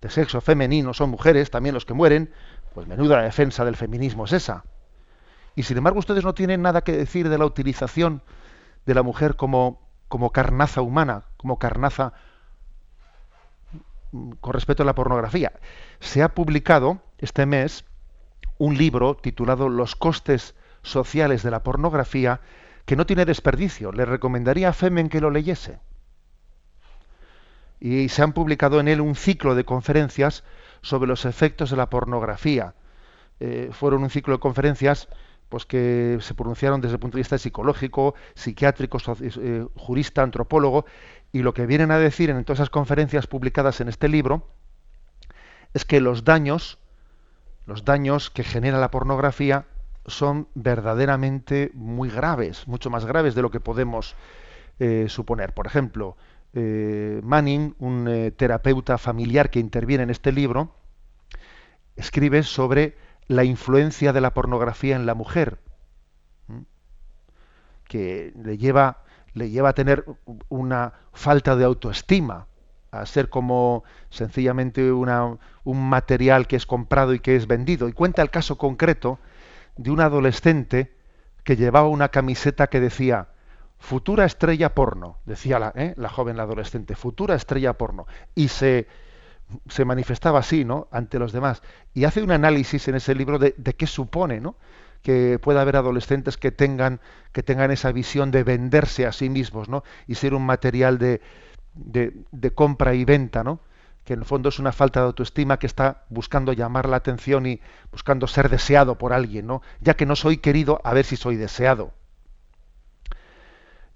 de 0.00 0.10
sexo 0.10 0.40
femenino, 0.40 0.92
son 0.92 1.10
mujeres 1.10 1.48
también 1.48 1.72
los 1.72 1.84
que 1.84 1.94
mueren, 1.94 2.32
pues 2.74 2.88
menuda 2.88 3.22
defensa 3.22 3.64
del 3.64 3.76
feminismo 3.76 4.24
es 4.24 4.32
esa. 4.32 4.64
Y 5.54 5.62
sin 5.62 5.76
embargo 5.76 6.00
ustedes 6.00 6.24
no 6.24 6.34
tienen 6.34 6.62
nada 6.62 6.80
que 6.80 6.96
decir 6.96 7.28
de 7.28 7.38
la 7.38 7.46
utilización 7.46 8.22
de 8.86 8.94
la 8.96 9.04
mujer 9.04 9.36
como, 9.36 9.80
como 10.08 10.32
carnaza 10.32 10.82
humana, 10.82 11.22
como 11.36 11.60
carnaza 11.60 12.14
mm, 14.10 14.32
con 14.40 14.52
respecto 14.52 14.82
a 14.82 14.86
la 14.86 14.96
pornografía. 14.96 15.52
Se 16.00 16.24
ha 16.24 16.34
publicado 16.34 17.00
este 17.18 17.46
mes 17.46 17.84
un 18.58 18.76
libro 18.76 19.14
titulado 19.14 19.68
Los 19.68 19.94
costes 19.94 20.56
sociales 20.82 21.44
de 21.44 21.52
la 21.52 21.62
pornografía 21.62 22.40
que 22.84 22.96
no 22.96 23.06
tiene 23.06 23.24
desperdicio. 23.24 23.92
Le 23.92 24.04
recomendaría 24.04 24.68
a 24.68 24.72
Femen 24.72 25.08
que 25.08 25.20
lo 25.20 25.30
leyese. 25.30 25.78
Y 27.80 28.08
se 28.08 28.22
han 28.22 28.32
publicado 28.32 28.80
en 28.80 28.88
él 28.88 29.00
un 29.00 29.14
ciclo 29.14 29.54
de 29.54 29.64
conferencias 29.64 30.44
sobre 30.82 31.08
los 31.08 31.24
efectos 31.24 31.70
de 31.70 31.76
la 31.76 31.90
pornografía. 31.90 32.74
Eh, 33.40 33.70
fueron 33.72 34.02
un 34.02 34.10
ciclo 34.10 34.34
de 34.34 34.40
conferencias 34.40 35.08
pues 35.48 35.66
que 35.66 36.16
se 36.20 36.32
pronunciaron 36.32 36.80
desde 36.80 36.94
el 36.94 37.00
punto 37.00 37.18
de 37.18 37.20
vista 37.20 37.36
psicológico, 37.36 38.14
psiquiátrico, 38.34 38.98
eh, 39.20 39.66
jurista, 39.76 40.22
antropólogo, 40.22 40.86
y 41.30 41.42
lo 41.42 41.52
que 41.52 41.66
vienen 41.66 41.90
a 41.90 41.98
decir 41.98 42.30
en 42.30 42.42
todas 42.44 42.60
esas 42.60 42.70
conferencias 42.70 43.26
publicadas 43.26 43.82
en 43.82 43.88
este 43.88 44.08
libro 44.08 44.48
es 45.74 45.84
que 45.84 46.00
los 46.00 46.24
daños, 46.24 46.78
los 47.66 47.84
daños 47.84 48.30
que 48.30 48.44
genera 48.44 48.78
la 48.78 48.90
pornografía 48.90 49.66
son 50.06 50.48
verdaderamente 50.54 51.70
muy 51.74 52.08
graves, 52.08 52.66
mucho 52.66 52.90
más 52.90 53.04
graves 53.04 53.34
de 53.34 53.42
lo 53.42 53.50
que 53.50 53.60
podemos 53.60 54.16
eh, 54.78 55.06
suponer. 55.08 55.54
Por 55.54 55.66
ejemplo, 55.66 56.16
eh, 56.54 57.20
Manning, 57.22 57.74
un 57.78 58.08
eh, 58.08 58.30
terapeuta 58.30 58.98
familiar 58.98 59.50
que 59.50 59.60
interviene 59.60 60.04
en 60.04 60.10
este 60.10 60.32
libro, 60.32 60.74
escribe 61.96 62.42
sobre 62.42 62.96
la 63.28 63.44
influencia 63.44 64.12
de 64.12 64.20
la 64.20 64.34
pornografía 64.34 64.96
en 64.96 65.06
la 65.06 65.14
mujer, 65.14 65.58
que 67.84 68.32
le 68.42 68.58
lleva, 68.58 69.02
le 69.34 69.50
lleva 69.50 69.70
a 69.70 69.74
tener 69.74 70.04
una 70.48 70.94
falta 71.12 71.56
de 71.56 71.64
autoestima, 71.64 72.46
a 72.90 73.06
ser 73.06 73.28
como 73.28 73.84
sencillamente 74.10 74.92
una, 74.92 75.38
un 75.64 75.88
material 75.88 76.46
que 76.46 76.56
es 76.56 76.66
comprado 76.66 77.14
y 77.14 77.20
que 77.20 77.36
es 77.36 77.46
vendido. 77.46 77.88
Y 77.88 77.92
cuenta 77.92 78.22
el 78.22 78.30
caso 78.30 78.58
concreto 78.58 79.18
de 79.76 79.90
un 79.90 80.00
adolescente 80.00 80.92
que 81.44 81.56
llevaba 81.56 81.88
una 81.88 82.08
camiseta 82.08 82.68
que 82.68 82.80
decía 82.80 83.28
futura 83.78 84.24
estrella 84.24 84.74
porno, 84.74 85.18
decía 85.26 85.58
la, 85.58 85.72
¿eh? 85.74 85.94
la 85.96 86.08
joven 86.08 86.36
la 86.36 86.44
adolescente, 86.44 86.94
futura 86.94 87.34
estrella 87.34 87.72
porno. 87.72 88.06
Y 88.34 88.48
se, 88.48 88.86
se 89.68 89.84
manifestaba 89.84 90.38
así, 90.38 90.64
¿no? 90.64 90.88
Ante 90.92 91.18
los 91.18 91.32
demás. 91.32 91.62
Y 91.94 92.04
hace 92.04 92.22
un 92.22 92.30
análisis 92.30 92.86
en 92.88 92.94
ese 92.94 93.14
libro 93.14 93.38
de, 93.38 93.54
de 93.56 93.74
qué 93.74 93.86
supone, 93.86 94.40
¿no? 94.40 94.56
que 95.02 95.38
pueda 95.40 95.60
haber 95.60 95.76
adolescentes 95.76 96.36
que 96.36 96.52
tengan, 96.52 97.00
que 97.32 97.42
tengan 97.42 97.70
esa 97.70 97.92
visión 97.92 98.30
de 98.30 98.44
venderse 98.44 99.04
a 99.04 99.12
sí 99.12 99.28
mismos, 99.28 99.68
¿no? 99.68 99.82
Y 100.06 100.14
ser 100.14 100.32
un 100.32 100.46
material 100.46 100.98
de, 100.98 101.20
de, 101.74 102.14
de, 102.30 102.50
compra 102.52 102.94
y 102.94 103.04
venta, 103.04 103.42
¿no? 103.42 103.60
Que 104.04 104.14
en 104.14 104.20
el 104.20 104.24
fondo 104.24 104.48
es 104.48 104.58
una 104.58 104.72
falta 104.72 105.00
de 105.00 105.06
autoestima 105.06 105.58
que 105.58 105.66
está 105.66 106.04
buscando 106.08 106.52
llamar 106.52 106.88
la 106.88 106.96
atención 106.96 107.46
y 107.46 107.60
buscando 107.90 108.26
ser 108.26 108.48
deseado 108.48 108.98
por 108.98 109.12
alguien, 109.12 109.46
¿no? 109.46 109.62
Ya 109.80 109.94
que 109.94 110.06
no 110.06 110.16
soy 110.16 110.38
querido, 110.38 110.80
a 110.84 110.92
ver 110.92 111.04
si 111.04 111.16
soy 111.16 111.36
deseado. 111.36 111.92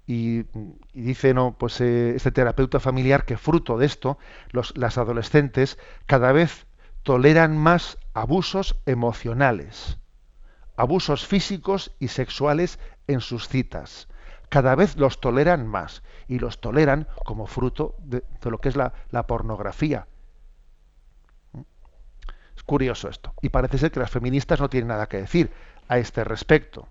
Y, 0.09 0.45
dice 0.93 1.33
no 1.33 1.57
pues 1.59 1.81
eh, 1.81 2.15
este 2.15 2.31
terapeuta 2.31 2.79
familiar 2.79 3.25
que 3.25 3.35
fruto 3.35 3.77
de 3.77 3.85
esto 3.85 4.17
los, 4.51 4.75
las 4.77 4.97
adolescentes 4.97 5.77
cada 6.05 6.31
vez 6.31 6.65
toleran 7.03 7.57
más 7.57 7.97
abusos 8.13 8.79
emocionales 8.85 9.97
abusos 10.77 11.27
físicos 11.27 11.91
y 11.99 12.07
sexuales 12.07 12.79
en 13.07 13.19
sus 13.19 13.49
citas 13.49 14.07
cada 14.49 14.75
vez 14.75 14.95
los 14.97 15.19
toleran 15.19 15.67
más 15.67 16.03
y 16.27 16.39
los 16.39 16.59
toleran 16.61 17.07
como 17.25 17.47
fruto 17.47 17.95
de, 17.99 18.23
lo 18.43 18.59
que 18.59 18.69
es 18.69 18.75
la, 18.75 18.93
pornografía 19.27 20.07
es 22.55 22.63
curioso 22.63 23.09
esto 23.09 23.33
y 23.41 23.49
parece 23.49 23.77
ser 23.77 23.91
que 23.91 23.99
las 23.99 24.11
feministas 24.11 24.59
no 24.59 24.69
tienen 24.69 24.89
nada 24.89 25.07
que 25.07 25.17
decir 25.17 25.51
a 25.87 25.97
este 25.97 26.23
respecto. 26.23 26.87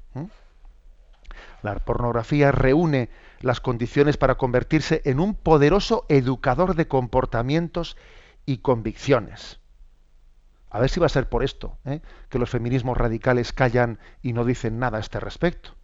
La 1.62 1.74
pornografía 1.80 2.52
reúne 2.52 3.11
las 3.40 3.61
condiciones 3.61 4.16
para 4.16 4.36
convertirse 4.36 5.02
en 5.04 5.20
un 5.20 5.34
poderoso 5.34 6.07
educador 6.09 6.74
de 6.74 6.88
comportamientos 6.88 7.96
y 8.46 8.59
convicciones. 8.59 9.59
A 10.70 10.80
ver 10.80 10.90
si 10.90 11.00
va 11.00 11.07
a 11.07 11.11
ser 11.11 11.28
por 11.28 11.42
esto, 11.42 11.78
¿eh? 11.84 12.00
que 12.28 12.38
los 12.38 12.50
feminismos 12.50 12.96
radicales 12.96 13.52
callan 13.52 13.98
y 14.22 14.32
no 14.32 14.44
dicen 14.44 14.78
nada 14.78 14.98
a 14.98 15.00
este 15.00 15.20
respecto. 15.20 15.74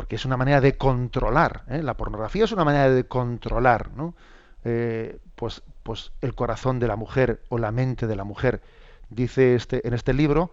Porque 0.00 0.16
es 0.16 0.24
una 0.24 0.38
manera 0.38 0.62
de 0.62 0.78
controlar, 0.78 1.64
¿eh? 1.68 1.82
la 1.82 1.92
pornografía 1.92 2.44
es 2.44 2.52
una 2.52 2.64
manera 2.64 2.88
de 2.88 3.04
controlar 3.04 3.90
¿no? 3.94 4.14
eh, 4.64 5.18
pues, 5.34 5.62
pues 5.82 6.12
el 6.22 6.34
corazón 6.34 6.78
de 6.78 6.88
la 6.88 6.96
mujer 6.96 7.42
o 7.50 7.58
la 7.58 7.70
mente 7.70 8.06
de 8.06 8.16
la 8.16 8.24
mujer. 8.24 8.62
Dice 9.10 9.54
este, 9.54 9.86
en 9.86 9.92
este 9.92 10.14
libro, 10.14 10.52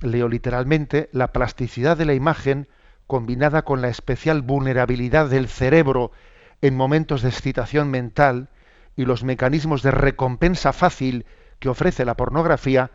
leo 0.00 0.28
literalmente, 0.28 1.08
la 1.10 1.32
plasticidad 1.32 1.96
de 1.96 2.04
la 2.04 2.14
imagen 2.14 2.68
combinada 3.08 3.62
con 3.62 3.82
la 3.82 3.88
especial 3.88 4.42
vulnerabilidad 4.42 5.28
del 5.28 5.48
cerebro 5.48 6.12
en 6.60 6.76
momentos 6.76 7.22
de 7.22 7.30
excitación 7.30 7.90
mental 7.90 8.48
y 8.94 9.06
los 9.06 9.24
mecanismos 9.24 9.82
de 9.82 9.90
recompensa 9.90 10.72
fácil 10.72 11.26
que 11.58 11.68
ofrece 11.68 12.04
la 12.04 12.14
pornografía, 12.14 12.92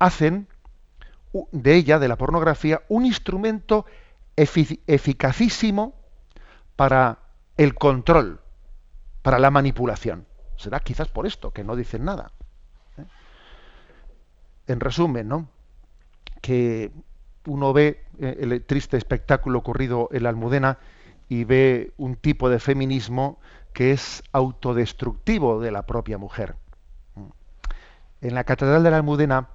hacen 0.00 0.48
de 1.52 1.76
ella, 1.76 2.00
de 2.00 2.08
la 2.08 2.16
pornografía, 2.16 2.82
un 2.88 3.06
instrumento 3.06 3.86
efic 4.36 4.80
eficacísimo 4.86 5.94
para 6.76 7.18
el 7.56 7.74
control, 7.74 8.40
para 9.22 9.38
la 9.38 9.50
manipulación. 9.50 10.26
Será 10.56 10.80
quizás 10.80 11.08
por 11.08 11.26
esto 11.26 11.52
que 11.52 11.64
no 11.64 11.76
dicen 11.76 12.04
nada. 12.04 12.32
¿eh? 12.98 13.04
En 14.66 14.80
resumen, 14.80 15.28
¿no? 15.28 15.48
que 16.44 16.92
uno 17.46 17.72
ve 17.72 18.04
eh, 18.18 18.36
el 18.40 18.62
triste 18.64 18.98
espectáculo 18.98 19.58
ocurrido 19.58 20.10
en 20.12 20.24
la 20.24 20.28
Almudena 20.28 20.78
y 21.26 21.44
ve 21.44 21.94
un 21.96 22.16
tipo 22.16 22.50
de 22.50 22.58
feminismo 22.58 23.40
que 23.72 23.92
es 23.92 24.22
autodestructivo 24.30 25.58
de 25.58 25.70
la 25.70 25.86
propia 25.86 26.18
mujer. 26.18 26.56
En 28.20 28.34
la 28.34 28.44
Catedral 28.44 28.82
de 28.82 28.90
la 28.90 28.98
Almudena, 28.98 29.48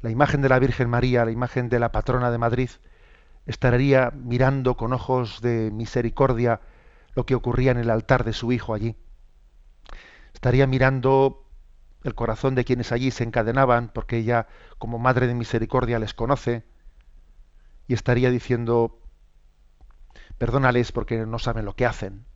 la 0.00 0.10
imagen 0.10 0.42
de 0.42 0.48
la 0.48 0.60
Virgen 0.60 0.88
María, 0.88 1.24
la 1.24 1.32
imagen 1.32 1.68
de 1.68 1.80
la 1.80 1.90
patrona 1.90 2.30
de 2.30 2.38
Madrid, 2.38 2.70
estaría 3.48 4.10
mirando 4.10 4.76
con 4.76 4.92
ojos 4.92 5.40
de 5.40 5.70
misericordia 5.72 6.60
lo 7.14 7.24
que 7.24 7.34
ocurría 7.34 7.70
en 7.72 7.78
el 7.78 7.90
altar 7.90 8.22
de 8.24 8.34
su 8.34 8.52
hijo 8.52 8.74
allí. 8.74 8.94
Estaría 10.34 10.66
mirando 10.66 11.46
el 12.04 12.14
corazón 12.14 12.54
de 12.54 12.64
quienes 12.64 12.92
allí 12.92 13.10
se 13.10 13.24
encadenaban, 13.24 13.88
porque 13.88 14.18
ella, 14.18 14.46
como 14.76 14.98
Madre 14.98 15.26
de 15.26 15.34
Misericordia, 15.34 15.98
les 15.98 16.12
conoce, 16.12 16.62
y 17.88 17.94
estaría 17.94 18.30
diciendo, 18.30 19.00
perdónales 20.36 20.92
porque 20.92 21.24
no 21.24 21.38
saben 21.38 21.64
lo 21.64 21.74
que 21.74 21.86
hacen. 21.86 22.26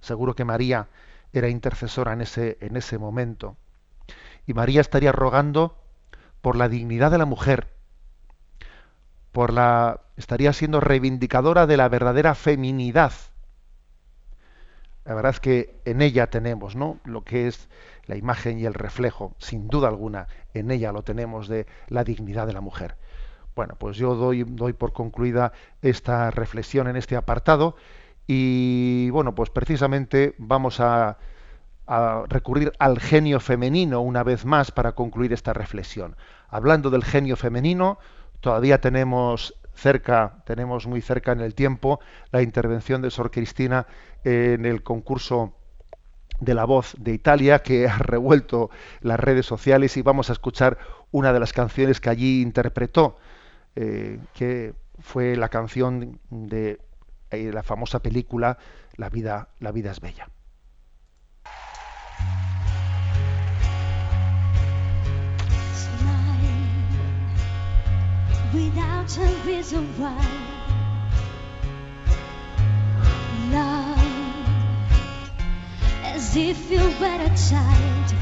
Seguro 0.00 0.34
que 0.34 0.46
María 0.46 0.88
era 1.34 1.50
intercesora 1.50 2.14
en 2.14 2.22
ese, 2.22 2.56
en 2.62 2.76
ese 2.76 2.96
momento. 2.96 3.58
Y 4.46 4.54
María 4.54 4.80
estaría 4.80 5.12
rogando 5.12 5.76
por 6.40 6.56
la 6.56 6.70
dignidad 6.70 7.10
de 7.10 7.18
la 7.18 7.26
mujer, 7.26 7.68
por 9.32 9.52
la 9.52 10.00
estaría 10.20 10.52
siendo 10.52 10.80
reivindicadora 10.80 11.66
de 11.66 11.76
la 11.78 11.88
verdadera 11.88 12.34
feminidad. 12.34 13.12
La 15.06 15.14
verdad 15.14 15.30
es 15.30 15.40
que 15.40 15.80
en 15.86 16.02
ella 16.02 16.28
tenemos, 16.28 16.76
¿no? 16.76 16.98
Lo 17.04 17.24
que 17.24 17.48
es 17.48 17.68
la 18.04 18.16
imagen 18.16 18.58
y 18.58 18.66
el 18.66 18.74
reflejo, 18.74 19.34
sin 19.38 19.68
duda 19.68 19.88
alguna, 19.88 20.28
en 20.52 20.70
ella 20.70 20.92
lo 20.92 21.02
tenemos 21.02 21.48
de 21.48 21.66
la 21.88 22.04
dignidad 22.04 22.46
de 22.46 22.52
la 22.52 22.60
mujer. 22.60 22.96
Bueno, 23.56 23.76
pues 23.78 23.96
yo 23.96 24.14
doy, 24.14 24.44
doy 24.44 24.74
por 24.74 24.92
concluida 24.92 25.52
esta 25.80 26.30
reflexión 26.30 26.86
en 26.86 26.96
este 26.96 27.16
apartado 27.16 27.76
y 28.26 29.08
bueno, 29.10 29.34
pues 29.34 29.48
precisamente 29.48 30.34
vamos 30.36 30.80
a, 30.80 31.16
a 31.86 32.24
recurrir 32.28 32.72
al 32.78 33.00
genio 33.00 33.40
femenino 33.40 34.02
una 34.02 34.22
vez 34.22 34.44
más 34.44 34.70
para 34.70 34.92
concluir 34.92 35.32
esta 35.32 35.54
reflexión. 35.54 36.14
Hablando 36.48 36.90
del 36.90 37.04
genio 37.04 37.36
femenino, 37.36 37.98
todavía 38.40 38.80
tenemos 38.80 39.54
cerca, 39.74 40.42
tenemos 40.44 40.86
muy 40.86 41.00
cerca 41.00 41.32
en 41.32 41.40
el 41.40 41.54
tiempo 41.54 42.00
la 42.32 42.42
intervención 42.42 43.02
de 43.02 43.10
Sor 43.10 43.30
Cristina 43.30 43.86
en 44.24 44.66
el 44.66 44.82
concurso 44.82 45.54
de 46.40 46.54
la 46.54 46.64
voz 46.64 46.94
de 46.98 47.12
Italia 47.12 47.60
que 47.60 47.86
ha 47.86 47.98
revuelto 47.98 48.70
las 49.00 49.20
redes 49.20 49.46
sociales 49.46 49.96
y 49.96 50.02
vamos 50.02 50.30
a 50.30 50.32
escuchar 50.32 50.78
una 51.10 51.32
de 51.32 51.40
las 51.40 51.52
canciones 51.52 52.00
que 52.00 52.10
allí 52.10 52.40
interpretó, 52.40 53.18
eh, 53.76 54.18
que 54.34 54.74
fue 54.98 55.36
la 55.36 55.48
canción 55.48 56.18
de 56.30 56.80
eh, 57.30 57.50
la 57.52 57.62
famosa 57.62 58.00
película 58.00 58.58
La 58.96 59.08
vida, 59.08 59.48
la 59.60 59.72
vida 59.72 59.90
es 59.92 60.00
bella. 60.00 60.28
Without 68.52 69.16
a 69.18 69.26
reason 69.46 69.86
why, 69.98 70.26
love. 73.52 74.00
as 76.14 76.36
if 76.36 76.70
you 76.70 76.80
were 77.00 77.20
a 77.22 77.32
child. 77.48 78.14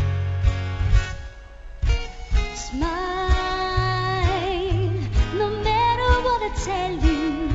Smile, 2.55 3.31
no 5.35 5.49
matter 5.69 6.11
what 6.27 6.43
I 6.43 6.51
tell 6.65 6.93
you. 7.09 7.49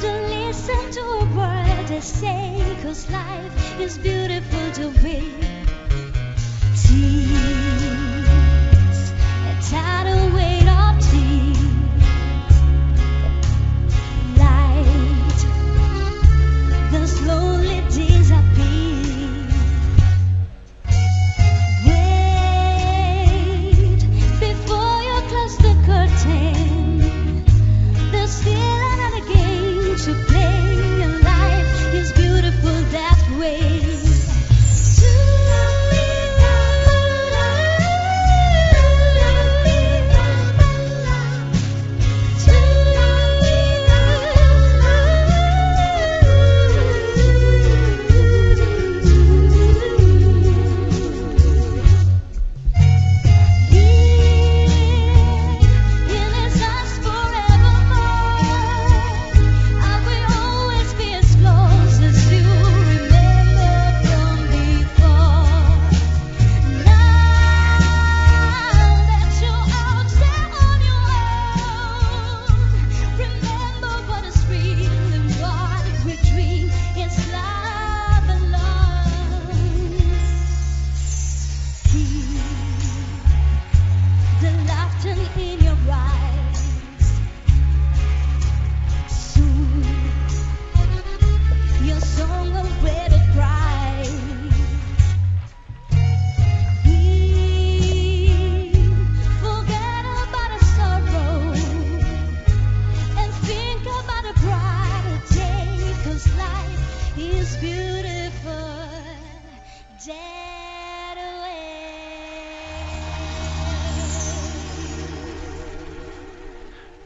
Don't 0.00 0.26
listen 0.30 0.90
to 0.92 1.02
a 1.02 1.24
word 1.36 1.90
I 1.90 2.00
say, 2.00 2.76
cause 2.82 3.10
life 3.10 3.80
is 3.80 3.98
beautiful 3.98 4.72
to 4.78 4.90
me. 5.02 5.32
Tears, 6.82 7.67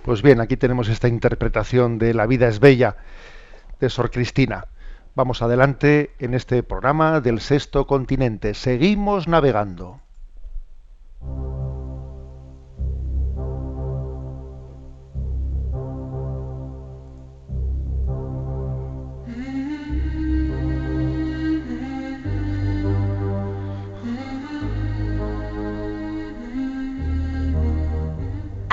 Pues 0.05 0.21
bien, 0.21 0.41
aquí 0.41 0.57
tenemos 0.57 0.89
esta 0.89 1.07
interpretación 1.07 1.99
de 1.99 2.13
La 2.13 2.27
vida 2.27 2.49
es 2.49 2.59
bella 2.59 2.97
de 3.79 3.89
Sor 3.89 4.11
Cristina. 4.11 4.67
Vamos 5.15 5.43
adelante 5.43 6.11
en 6.19 6.35
este 6.35 6.65
programa 6.65 7.21
del 7.21 7.41
sexto 7.41 7.87
continente. 7.87 8.55
Seguimos 8.55 9.29
navegando. 9.29 10.01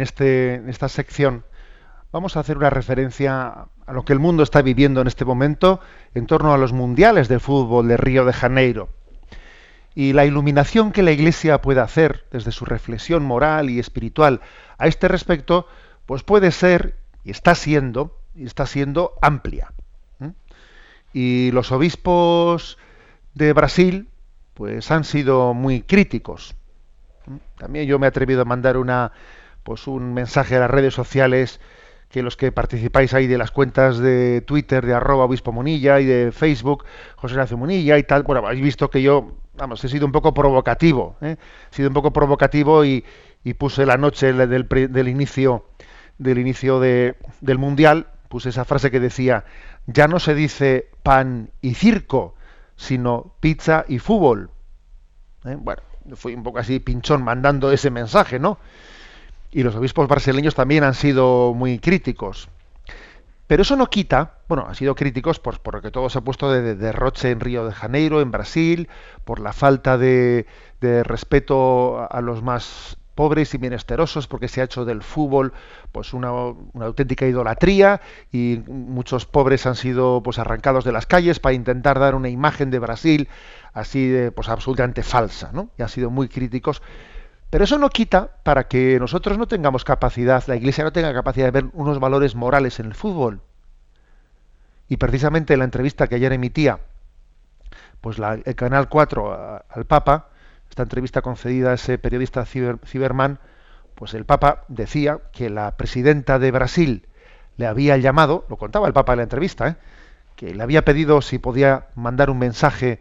Este, 0.00 0.54
en 0.54 0.68
esta 0.68 0.88
sección 0.88 1.44
vamos 2.12 2.36
a 2.36 2.40
hacer 2.40 2.58
una 2.58 2.70
referencia 2.70 3.66
a 3.86 3.92
lo 3.92 4.04
que 4.04 4.12
el 4.12 4.18
mundo 4.18 4.42
está 4.42 4.62
viviendo 4.62 5.00
en 5.00 5.06
este 5.06 5.24
momento 5.24 5.80
en 6.14 6.26
torno 6.26 6.52
a 6.52 6.58
los 6.58 6.72
mundiales 6.72 7.28
de 7.28 7.40
fútbol 7.40 7.88
de 7.88 7.96
Río 7.96 8.24
de 8.24 8.32
Janeiro. 8.32 8.90
Y 9.94 10.12
la 10.12 10.24
iluminación 10.24 10.92
que 10.92 11.02
la 11.02 11.10
Iglesia 11.10 11.60
puede 11.60 11.80
hacer 11.80 12.24
desde 12.30 12.52
su 12.52 12.64
reflexión 12.64 13.24
moral 13.24 13.70
y 13.70 13.78
espiritual 13.78 14.40
a 14.78 14.86
este 14.86 15.08
respecto, 15.08 15.66
pues 16.06 16.22
puede 16.22 16.50
ser 16.50 16.96
y 17.24 17.30
está 17.30 17.54
siendo 17.54 18.18
y 18.34 18.44
está 18.44 18.66
siendo 18.66 19.12
amplia. 19.20 19.72
Y 21.14 21.50
los 21.50 21.72
obispos 21.72 22.78
de 23.34 23.52
Brasil, 23.52 24.08
pues 24.54 24.90
han 24.90 25.04
sido 25.04 25.52
muy 25.52 25.82
críticos. 25.82 26.54
También 27.58 27.86
yo 27.86 27.98
me 27.98 28.06
he 28.06 28.08
atrevido 28.08 28.42
a 28.42 28.46
mandar 28.46 28.78
una 28.78 29.12
pues 29.62 29.86
un 29.86 30.14
mensaje 30.14 30.56
a 30.56 30.60
las 30.60 30.70
redes 30.70 30.94
sociales 30.94 31.60
que 32.08 32.22
los 32.22 32.36
que 32.36 32.52
participáis 32.52 33.14
ahí 33.14 33.26
de 33.26 33.38
las 33.38 33.50
cuentas 33.50 33.98
de 33.98 34.42
Twitter 34.42 34.84
de 34.84 34.94
arroba 34.94 35.24
obispo 35.24 35.50
Munilla 35.50 35.98
y 36.00 36.04
de 36.04 36.30
Facebook 36.30 36.84
José 37.16 37.34
Ignacio 37.34 37.56
Munilla 37.56 37.96
y 37.96 38.02
tal, 38.02 38.22
bueno, 38.22 38.46
habéis 38.46 38.62
visto 38.62 38.90
que 38.90 39.00
yo, 39.00 39.32
vamos, 39.54 39.82
he 39.84 39.88
sido 39.88 40.04
un 40.04 40.12
poco 40.12 40.34
provocativo, 40.34 41.16
¿eh? 41.22 41.36
he 41.70 41.74
sido 41.74 41.88
un 41.88 41.94
poco 41.94 42.12
provocativo 42.12 42.84
y, 42.84 43.04
puse 43.58 43.86
la 43.86 43.96
noche 43.96 44.32
del, 44.32 44.68
del 44.68 45.08
inicio 45.08 45.64
del 46.18 46.38
inicio 46.38 46.80
de, 46.80 47.16
del 47.40 47.58
mundial, 47.58 48.06
puse 48.28 48.50
esa 48.50 48.64
frase 48.64 48.90
que 48.90 49.00
decía, 49.00 49.44
ya 49.86 50.08
no 50.08 50.18
se 50.20 50.34
dice 50.34 50.88
pan 51.02 51.50
y 51.60 51.74
circo, 51.74 52.34
sino 52.76 53.34
pizza 53.40 53.84
y 53.88 53.98
fútbol. 53.98 54.50
¿Eh? 55.44 55.56
Bueno, 55.58 55.82
fui 56.14 56.34
un 56.34 56.42
poco 56.42 56.58
así 56.58 56.80
pinchón 56.80 57.22
mandando 57.22 57.72
ese 57.72 57.90
mensaje, 57.90 58.38
¿no? 58.38 58.58
Y 59.52 59.62
los 59.62 59.76
obispos 59.76 60.08
brasileños 60.08 60.54
también 60.54 60.82
han 60.82 60.94
sido 60.94 61.54
muy 61.54 61.78
críticos. 61.78 62.48
Pero 63.46 63.62
eso 63.62 63.76
no 63.76 63.90
quita, 63.90 64.38
bueno, 64.48 64.64
han 64.66 64.74
sido 64.74 64.94
críticos 64.94 65.38
por, 65.38 65.60
porque 65.60 65.90
todo 65.90 66.08
se 66.08 66.18
ha 66.18 66.22
puesto 66.22 66.50
de, 66.50 66.74
derroche 66.74 67.30
en 67.30 67.40
Río 67.40 67.66
de 67.66 67.72
Janeiro, 67.72 68.22
en 68.22 68.30
Brasil, 68.30 68.88
por 69.24 69.40
la 69.40 69.52
falta 69.52 69.98
de, 69.98 70.46
respeto 70.80 72.10
a 72.10 72.20
los 72.22 72.42
más 72.42 72.96
pobres 73.14 73.52
y 73.52 73.58
menesterosos, 73.58 74.26
porque 74.26 74.48
se 74.48 74.62
ha 74.62 74.64
hecho 74.64 74.86
del 74.86 75.02
fútbol 75.02 75.52
pues 75.92 76.14
una, 76.14 76.28
auténtica 76.28 77.26
idolatría 77.26 78.00
y 78.32 78.62
muchos 78.66 79.26
pobres 79.26 79.66
han 79.66 79.76
sido 79.76 80.22
pues 80.22 80.38
arrancados 80.38 80.84
de 80.84 80.92
las 80.92 81.04
calles 81.04 81.38
para 81.38 81.54
intentar 81.54 81.98
dar 81.98 82.14
una 82.14 82.30
imagen 82.30 82.70
de 82.70 82.78
Brasil 82.78 83.28
así 83.74 84.08
de 84.08 84.32
pues 84.32 84.48
absolutamente 84.48 85.02
falsa, 85.02 85.50
¿no? 85.52 85.68
Y 85.76 85.82
han 85.82 85.90
sido 85.90 86.08
muy 86.08 86.28
críticos 86.28 86.80
pero 87.52 87.64
eso 87.64 87.76
no 87.76 87.90
quita 87.90 88.30
para 88.44 88.66
que 88.66 88.98
nosotros 88.98 89.36
no 89.36 89.46
tengamos 89.46 89.84
capacidad, 89.84 90.42
la 90.46 90.56
Iglesia 90.56 90.84
no 90.84 90.92
tenga 90.92 91.12
capacidad 91.12 91.44
de 91.44 91.50
ver 91.50 91.66
unos 91.74 92.00
valores 92.00 92.34
morales 92.34 92.80
en 92.80 92.86
el 92.86 92.94
fútbol. 92.94 93.42
Y 94.88 94.96
precisamente 94.96 95.52
en 95.52 95.58
la 95.58 95.66
entrevista 95.66 96.06
que 96.06 96.14
ayer 96.14 96.32
emitía, 96.32 96.78
pues 98.00 98.16
el 98.18 98.54
Canal 98.54 98.88
4 98.88 99.64
al 99.68 99.84
Papa, 99.84 100.30
esta 100.70 100.84
entrevista 100.84 101.20
concedida 101.20 101.72
a 101.72 101.74
ese 101.74 101.98
periodista 101.98 102.46
Ciberman, 102.46 103.38
pues 103.96 104.14
el 104.14 104.24
Papa 104.24 104.64
decía 104.68 105.18
que 105.30 105.50
la 105.50 105.76
presidenta 105.76 106.38
de 106.38 106.52
Brasil 106.52 107.06
le 107.58 107.66
había 107.66 107.98
llamado, 107.98 108.46
lo 108.48 108.56
contaba 108.56 108.86
el 108.86 108.94
Papa 108.94 109.12
en 109.12 109.18
la 109.18 109.24
entrevista, 109.24 109.68
¿eh? 109.68 109.76
que 110.36 110.54
le 110.54 110.62
había 110.62 110.86
pedido 110.86 111.20
si 111.20 111.38
podía 111.38 111.88
mandar 111.96 112.30
un 112.30 112.38
mensaje 112.38 112.98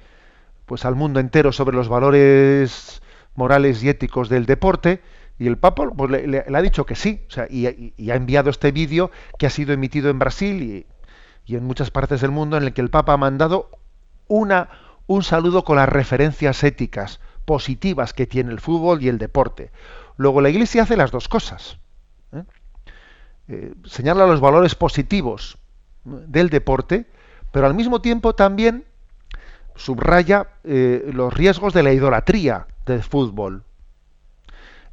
pues 0.66 0.84
al 0.84 0.96
mundo 0.96 1.22
entero 1.22 1.54
sobre 1.54 1.78
los 1.78 1.88
valores 1.88 3.02
morales 3.36 3.84
y 3.84 3.90
éticos 3.90 4.30
del 4.30 4.46
deporte, 4.46 5.02
y 5.42 5.48
el 5.48 5.58
Papa 5.58 5.90
pues, 5.90 6.12
le, 6.12 6.46
ha 6.54 6.62
dicho 6.62 6.86
que 6.86 6.96
sí, 6.96 7.26
o 7.28 7.32
sea, 7.32 7.48
y, 7.50 7.66
ha 7.66 8.16
enviado 8.16 8.52
este 8.52 8.72
vídeo 8.72 9.10
que 9.40 9.48
ha 9.48 9.50
sido 9.50 9.74
emitido 9.74 10.10
en 10.10 10.20
Brasil 10.20 10.86
y, 11.48 11.56
en 11.56 11.66
muchas 11.66 11.90
partes 11.90 12.22
del 12.22 12.32
mundo, 12.32 12.58
en 12.58 12.64
el 12.64 12.74
que 12.74 12.82
el 12.82 12.90
Papa 12.90 13.14
ha 13.14 13.18
mandado 13.18 13.72
una, 14.28 14.70
un 15.08 15.24
saludo 15.24 15.64
con 15.64 15.78
las 15.78 15.90
referencias 15.90 16.64
éticas 16.64 17.20
positivas 17.46 18.14
que 18.14 18.28
tiene 18.28 18.52
el 18.52 18.60
fútbol 18.60 19.02
y 19.02 19.10
el 19.10 19.18
deporte. 19.18 19.72
Luego 20.16 20.42
la 20.42 20.50
Iglesia 20.50 20.84
hace 20.84 20.96
las 20.96 21.10
dos 21.12 21.28
cosas. 21.28 21.78
¿eh? 22.32 22.44
Eh, 23.48 23.74
señala 23.86 24.28
los 24.28 24.40
valores 24.40 24.76
positivos 24.76 25.58
del 26.06 26.50
deporte, 26.50 27.08
pero 27.52 27.66
al 27.66 27.74
mismo 27.74 28.00
tiempo 28.00 28.36
también 28.36 28.86
subraya 29.76 30.50
eh, 30.64 31.10
los 31.12 31.34
riesgos 31.34 31.74
de 31.74 31.84
la 31.84 31.94
idolatría 31.94 32.68
del 32.86 33.04
fútbol. 33.04 33.64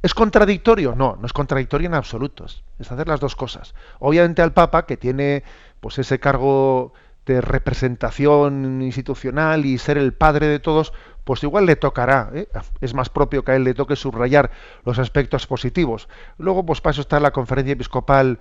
¿Es 0.01 0.13
contradictorio? 0.13 0.95
No, 0.95 1.17
no 1.19 1.25
es 1.25 1.33
contradictorio 1.33 1.87
en 1.87 1.93
absoluto. 1.93 2.45
Es 2.45 2.91
hacer 2.91 3.07
las 3.07 3.19
dos 3.19 3.35
cosas. 3.35 3.75
Obviamente 3.99 4.41
al 4.41 4.53
Papa, 4.53 4.85
que 4.85 4.95
tiene 4.95 5.43
pues 5.81 5.99
ese 5.99 6.19
cargo 6.19 6.93
de 7.25 7.41
representación 7.41 8.81
institucional 8.81 9.65
y 9.65 9.77
ser 9.77 9.97
el 9.97 10.13
padre 10.13 10.47
de 10.47 10.59
todos, 10.59 10.93
pues 11.25 11.43
igual 11.43 11.67
le 11.67 11.75
tocará, 11.75 12.31
¿eh? 12.33 12.47
es 12.81 12.95
más 12.95 13.09
propio 13.09 13.43
que 13.43 13.51
a 13.51 13.55
él 13.55 13.63
le 13.63 13.75
toque 13.75 13.95
subrayar 13.95 14.49
los 14.83 14.97
aspectos 14.97 15.45
positivos. 15.45 16.09
Luego, 16.39 16.65
pues 16.65 16.81
para 16.81 16.93
eso 16.93 17.01
está 17.01 17.19
la 17.19 17.31
conferencia 17.31 17.73
episcopal 17.73 18.39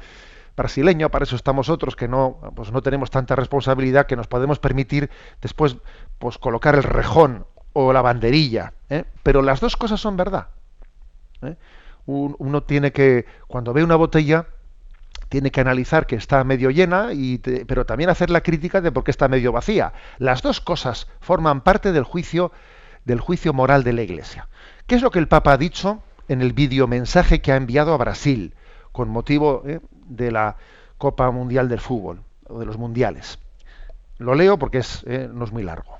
brasileña, 0.56 1.10
para 1.10 1.24
eso 1.24 1.36
estamos 1.36 1.68
otros 1.68 1.96
que 1.96 2.08
no, 2.08 2.38
pues 2.56 2.72
no 2.72 2.80
tenemos 2.80 3.10
tanta 3.10 3.36
responsabilidad 3.36 4.06
que 4.06 4.16
nos 4.16 4.26
podemos 4.26 4.58
permitir 4.58 5.10
después 5.42 5.76
pues 6.18 6.38
colocar 6.38 6.74
el 6.74 6.82
rejón 6.82 7.44
o 7.80 7.92
la 7.92 8.02
banderilla. 8.02 8.72
¿eh? 8.90 9.04
Pero 9.22 9.40
las 9.40 9.60
dos 9.60 9.76
cosas 9.76 10.00
son 10.00 10.16
verdad. 10.16 10.48
¿eh? 11.42 11.54
Uno 12.06 12.62
tiene 12.62 12.90
que, 12.90 13.24
cuando 13.46 13.72
ve 13.72 13.84
una 13.84 13.94
botella, 13.94 14.46
tiene 15.28 15.50
que 15.52 15.60
analizar 15.60 16.06
que 16.06 16.16
está 16.16 16.42
medio 16.42 16.70
llena, 16.70 17.12
y 17.12 17.38
pero 17.38 17.84
también 17.84 18.10
hacer 18.10 18.30
la 18.30 18.40
crítica 18.40 18.80
de 18.80 18.90
por 18.90 19.04
qué 19.04 19.10
está 19.10 19.28
medio 19.28 19.52
vacía. 19.52 19.92
Las 20.18 20.42
dos 20.42 20.60
cosas 20.60 21.06
forman 21.20 21.60
parte 21.60 21.92
del 21.92 22.02
juicio, 22.02 22.50
del 23.04 23.20
juicio 23.20 23.52
moral 23.52 23.84
de 23.84 23.92
la 23.92 24.02
Iglesia. 24.02 24.48
¿Qué 24.86 24.96
es 24.96 25.02
lo 25.02 25.10
que 25.10 25.18
el 25.20 25.28
Papa 25.28 25.52
ha 25.52 25.58
dicho 25.58 26.02
en 26.28 26.40
el 26.40 26.54
vídeo 26.54 26.88
mensaje 26.88 27.40
que 27.42 27.52
ha 27.52 27.56
enviado 27.56 27.92
a 27.92 27.98
Brasil 27.98 28.54
con 28.90 29.08
motivo 29.10 29.62
¿eh? 29.66 29.80
de 29.92 30.32
la 30.32 30.56
Copa 30.96 31.30
Mundial 31.30 31.68
del 31.68 31.80
Fútbol 31.80 32.22
o 32.48 32.58
de 32.58 32.66
los 32.66 32.78
mundiales? 32.78 33.38
Lo 34.16 34.34
leo 34.34 34.58
porque 34.58 34.78
es, 34.78 35.04
no 35.06 35.44
es 35.44 35.52
muy 35.52 35.62
largo. 35.62 35.98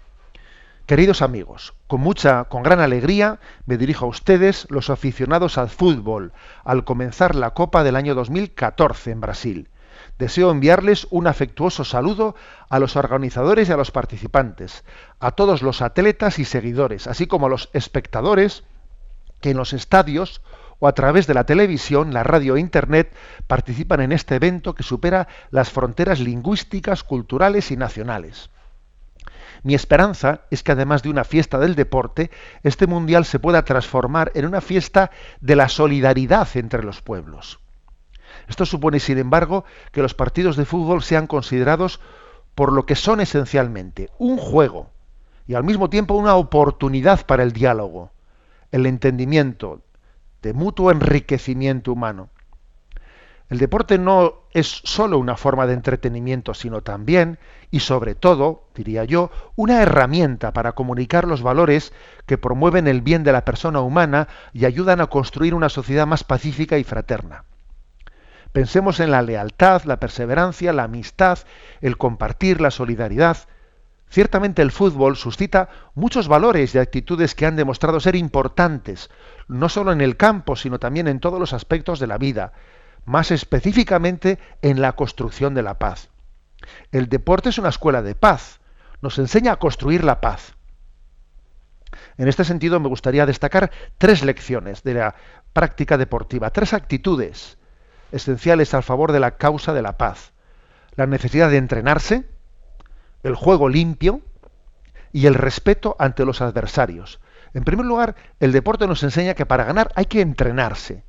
Queridos 0.89 1.21
amigos, 1.21 1.75
con 1.87 2.01
mucha, 2.01 2.45
con 2.45 2.63
gran 2.63 2.81
alegría 2.81 3.41
me 3.67 3.77
dirijo 3.77 4.07
a 4.07 4.09
ustedes, 4.09 4.67
los 4.71 4.89
aficionados 4.89 5.59
al 5.59 5.69
fútbol, 5.69 6.33
al 6.65 6.85
comenzar 6.85 7.35
la 7.35 7.51
Copa 7.51 7.85
del 7.85 7.95
año 7.95 8.15
2014 8.15 9.11
en 9.11 9.21
Brasil. 9.21 9.69
Deseo 10.19 10.51
enviarles 10.51 11.07
un 11.11 11.27
afectuoso 11.27 11.85
saludo 11.85 12.37
a 12.71 12.79
los 12.79 12.97
organizadores 12.97 13.69
y 13.69 13.73
a 13.73 13.77
los 13.77 13.91
participantes, 13.91 14.83
a 15.21 15.33
todos 15.33 15.61
los 15.61 15.83
atletas 15.83 16.39
y 16.39 16.47
seguidores, 16.47 17.07
así 17.07 17.27
como 17.27 17.49
a 17.49 17.51
los 17.51 17.69
espectadores 17.75 18.65
que 19.43 19.51
en 19.51 19.59
los 19.59 19.75
estadios 19.75 20.41
o 20.79 20.89
a 20.89 20.93
través 20.93 21.27
de 21.27 21.35
la 21.35 21.45
televisión, 21.45 22.15
la 22.15 22.23
radio 22.23 22.57
e 22.57 22.61
Internet 22.61 23.15
participan 23.47 24.01
en 24.01 24.13
este 24.13 24.37
evento 24.37 24.75
que 24.75 24.85
supera 24.85 25.29
las 25.51 25.69
fronteras 25.69 26.19
lingüísticas, 26.19 27.05
culturales 27.05 27.71
y 27.73 27.77
nacionales. 27.77 28.49
Mi 29.63 29.75
esperanza 29.75 30.43
es 30.51 30.63
que 30.63 30.73
además 30.73 31.03
de 31.03 31.11
una 31.11 31.25
fiesta 31.25 31.59
del 31.59 31.75
deporte, 31.75 32.31
este 32.63 32.87
mundial 32.87 33.25
se 33.25 33.39
pueda 33.39 33.65
transformar 33.65 34.31
en 34.35 34.47
una 34.47 34.61
fiesta 34.61 35.11
de 35.41 35.57
la 35.57 35.69
solidaridad 35.69 36.49
entre 36.55 36.83
los 36.83 37.03
pueblos. 37.03 37.61
Esto 38.49 38.65
supone, 38.65 39.01
sin 39.01 39.19
embargo, 39.19 39.65
que 39.93 40.03
los 40.03 40.15
partidos 40.15 40.57
de 40.57 40.65
fútbol 40.65 41.03
sean 41.03 41.27
considerados 41.27 42.01
por 42.55 42.73
lo 42.73 42.87
que 42.87 42.95
son 42.95 43.21
esencialmente, 43.21 44.11
un 44.19 44.37
juego 44.37 44.91
y 45.47 45.55
al 45.55 45.65
mismo 45.65 45.89
tiempo 45.91 46.15
una 46.15 46.37
oportunidad 46.37 47.25
para 47.27 47.43
el 47.43 47.53
diálogo, 47.53 48.11
el 48.71 48.87
entendimiento, 48.87 49.81
de 50.43 50.53
mutuo 50.53 50.91
enriquecimiento 50.91 51.93
humano. 51.93 52.29
El 53.49 53.59
deporte 53.59 53.99
no 53.99 54.43
es 54.53 54.67
sólo 54.85 55.19
una 55.19 55.37
forma 55.37 55.67
de 55.67 55.73
entretenimiento, 55.73 56.53
sino 56.53 56.83
también, 56.83 57.39
y 57.71 57.81
sobre 57.81 58.15
todo, 58.15 58.65
diría 58.75 59.05
yo, 59.05 59.31
una 59.57 59.81
herramienta 59.81 60.53
para 60.53 60.73
comunicar 60.73 61.27
los 61.27 61.43
valores 61.43 61.95
que 62.27 62.37
promueven 62.37 62.87
el 62.87 63.01
bien 63.01 63.25
de 63.25 63.33
la 63.33 63.47
persona 63.47 63.81
humana 63.81 64.29
y 64.53 64.67
ayudan 64.67 65.01
a 65.01 65.07
construir 65.07 65.55
una 65.55 65.71
sociedad 65.71 66.07
más 66.07 66.25
pacífica 66.25 66.77
y 66.77 66.85
fraterna. 66.85 67.45
Pensemos 68.53 69.01
en 69.01 69.11
la 69.11 69.23
lealtad, 69.23 69.83
la 69.85 69.99
perseverancia, 69.99 70.73
la 70.75 70.85
amistad, 70.85 71.39
el 71.81 71.97
compartir, 71.97 72.61
la 72.61 72.71
solidaridad. 72.71 73.39
Ciertamente 74.11 74.61
el 74.61 74.73
fútbol 74.73 75.17
suscita 75.17 75.69
muchos 75.95 76.29
valores 76.29 76.75
y 76.75 76.79
actitudes 76.79 77.35
que 77.35 77.47
han 77.47 77.57
demostrado 77.57 78.01
ser 78.01 78.17
importantes, 78.17 79.11
no 79.49 79.69
solo 79.71 79.93
en 79.93 80.01
el 80.03 80.17
campo, 80.17 80.57
sino 80.57 80.79
también 80.79 81.09
en 81.09 81.21
todos 81.21 81.39
los 81.41 81.53
aspectos 81.53 82.01
de 82.01 82.07
la 82.07 82.19
vida, 82.19 82.53
más 83.09 83.31
específicamente 83.31 84.39
en 84.63 84.81
la 84.81 84.93
construcción 84.93 85.55
de 85.55 85.63
la 85.63 85.79
paz. 85.79 86.11
El 86.93 87.09
deporte 87.09 87.49
es 87.49 87.59
una 87.59 87.71
escuela 87.71 88.03
de 88.03 88.15
paz, 88.15 88.61
nos 89.01 89.19
enseña 89.19 89.53
a 89.53 89.59
construir 89.59 90.05
la 90.05 90.21
paz. 90.21 90.55
En 92.19 92.29
este 92.29 92.45
sentido 92.45 92.79
me 92.81 92.89
gustaría 92.89 93.25
destacar 93.25 93.71
tres 93.97 94.23
lecciones 94.23 94.83
de 94.83 94.95
la 94.95 95.15
práctica 95.55 95.97
deportiva, 95.97 96.51
tres 96.51 96.75
actitudes 96.75 97.57
esenciales 98.13 98.75
al 98.75 98.83
favor 98.83 99.13
de 99.13 99.21
la 99.21 99.37
causa 99.37 99.73
de 99.73 99.83
la 99.83 99.97
paz. 99.97 100.33
La 100.95 101.07
necesidad 101.07 101.51
de 101.51 101.57
entrenarse, 101.57 102.27
el 103.23 103.35
juego 103.35 103.71
limpio 103.71 104.21
y 105.13 105.27
el 105.27 105.35
respeto 105.35 105.97
ante 105.99 106.27
los 106.27 106.43
adversarios. 106.43 107.21
En 107.55 107.65
primer 107.65 107.87
lugar, 107.87 108.17
el 108.41 108.53
deporte 108.53 108.87
nos 108.87 109.03
enseña 109.03 109.35
que 109.35 109.47
para 109.47 109.65
ganar 109.65 109.91
hay 109.95 110.05
que 110.05 110.21
entrenarse. 110.21 111.05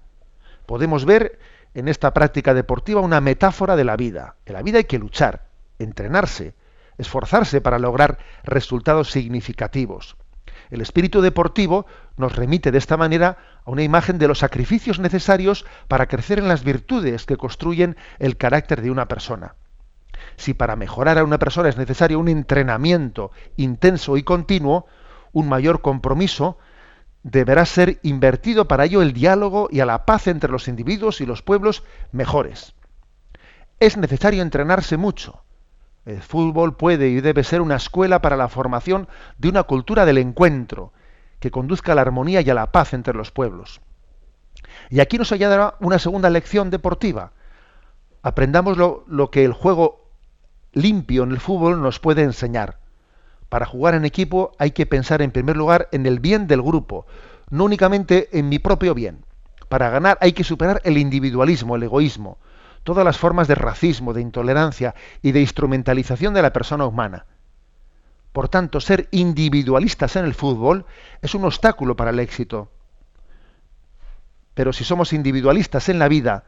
Podemos 0.66 1.04
ver 1.04 1.40
en 1.74 1.88
esta 1.88 2.14
práctica 2.14 2.54
deportiva 2.54 3.02
una 3.02 3.22
metáfora 3.22 3.76
de 3.76 3.84
la 3.84 3.96
vida. 3.96 4.36
En 4.46 4.54
la 4.54 4.62
vida 4.62 4.80
hay 4.80 4.86
que 4.86 5.00
luchar, 5.00 5.48
entrenarse, 5.78 6.56
esforzarse 6.98 7.62
para 7.62 7.80
lograr 7.80 8.20
resultados 8.44 9.12
significativos. 9.12 10.18
El 10.70 10.82
espíritu 10.82 11.22
deportivo 11.22 11.86
nos 12.18 12.36
remite 12.36 12.72
de 12.72 12.78
esta 12.78 12.98
manera 12.98 13.38
a 13.66 13.72
una 13.72 13.84
imagen 13.84 14.20
de 14.20 14.28
los 14.28 14.40
sacrificios 14.40 15.00
necesarios 15.00 15.66
para 15.88 16.08
crecer 16.08 16.40
en 16.40 16.48
las 16.48 16.64
virtudes 16.64 17.26
que 17.26 17.38
construyen 17.38 17.98
el 18.20 18.38
carácter 18.38 18.82
de 18.82 18.92
una 18.92 19.08
persona. 19.08 19.56
Si 20.36 20.54
para 20.54 20.76
mejorar 20.76 21.18
a 21.18 21.24
una 21.24 21.40
persona 21.40 21.70
es 21.70 21.78
necesario 21.78 22.20
un 22.20 22.28
entrenamiento 22.28 23.32
intenso 23.58 24.18
y 24.18 24.24
continuo, 24.24 24.86
un 25.32 25.50
mayor 25.50 25.82
compromiso, 25.82 26.58
deberá 27.24 27.66
ser 27.66 28.00
invertido 28.04 28.68
para 28.68 28.86
ello 28.86 29.02
el 29.02 29.14
diálogo 29.14 29.68
y 29.72 29.82
a 29.82 29.86
la 29.86 30.06
paz 30.06 30.28
entre 30.28 30.52
los 30.52 30.68
individuos 30.68 31.22
y 31.22 31.26
los 31.26 31.42
pueblos 31.42 31.84
mejores. 32.12 32.74
Es 33.80 33.98
necesario 33.98 34.42
entrenarse 34.42 34.98
mucho. 34.98 35.44
El 36.06 36.22
fútbol 36.22 36.76
puede 36.76 37.10
y 37.10 37.22
debe 37.22 37.44
ser 37.44 37.62
una 37.62 37.76
escuela 37.76 38.22
para 38.22 38.38
la 38.38 38.48
formación 38.48 39.08
de 39.38 39.50
una 39.50 39.64
cultura 39.64 40.06
del 40.06 40.18
encuentro 40.18 40.94
que 41.40 41.52
conduzca 41.52 41.92
a 41.92 41.96
la 41.96 42.02
armonía 42.02 42.42
y 42.42 42.50
a 42.50 42.54
la 42.54 42.72
paz 42.72 42.94
entre 42.94 43.14
los 43.14 43.32
pueblos. 43.32 43.82
Y 44.90 45.00
aquí 45.00 45.18
nos 45.18 45.32
hallará 45.32 45.76
una 45.80 46.00
segunda 46.00 46.30
lección 46.30 46.70
deportiva. 46.70 47.32
Aprendamos 48.22 48.78
lo, 48.78 49.04
lo 49.08 49.30
que 49.30 49.46
el 49.46 49.54
juego 49.54 50.10
limpio 50.74 51.24
en 51.24 51.32
el 51.32 51.40
fútbol 51.40 51.82
nos 51.82 52.00
puede 52.00 52.24
enseñar. 52.24 52.80
Para 53.50 53.66
jugar 53.66 53.96
en 53.96 54.06
equipo 54.06 54.52
hay 54.60 54.72
que 54.72 54.86
pensar 54.86 55.22
en 55.22 55.32
primer 55.32 55.58
lugar 55.58 55.90
en 55.92 56.06
el 56.06 56.20
bien 56.20 56.48
del 56.48 56.62
grupo, 56.62 57.06
no 57.50 57.66
únicamente 57.66 58.30
en 58.38 58.48
mi 58.48 58.60
propio 58.60 58.94
bien. 58.94 59.26
Para 59.68 59.90
ganar 59.90 60.18
hay 60.22 60.34
que 60.34 60.44
superar 60.44 60.82
el 60.84 60.98
individualismo, 60.98 61.76
el 61.76 61.84
egoísmo, 61.84 62.38
todas 62.84 63.04
las 63.04 63.18
formas 63.18 63.48
de 63.48 63.56
racismo, 63.56 64.14
de 64.14 64.22
intolerancia 64.22 64.96
y 65.22 65.32
de 65.32 65.42
instrumentalización 65.42 66.34
de 66.34 66.44
la 66.44 66.54
persona 66.54 66.86
humana. 66.86 67.26
Por 68.32 68.50
tanto, 68.50 68.80
ser 68.80 69.08
individualistas 69.12 70.16
en 70.16 70.26
el 70.26 70.36
fútbol 70.36 70.86
es 71.22 71.34
un 71.34 71.46
obstáculo 71.46 71.96
para 71.96 72.12
el 72.12 72.20
éxito. 72.20 72.72
Pero 74.54 74.74
si 74.74 74.84
somos 74.84 75.14
individualistas 75.14 75.90
en 75.90 75.98
la 75.98 76.08
vida, 76.08 76.44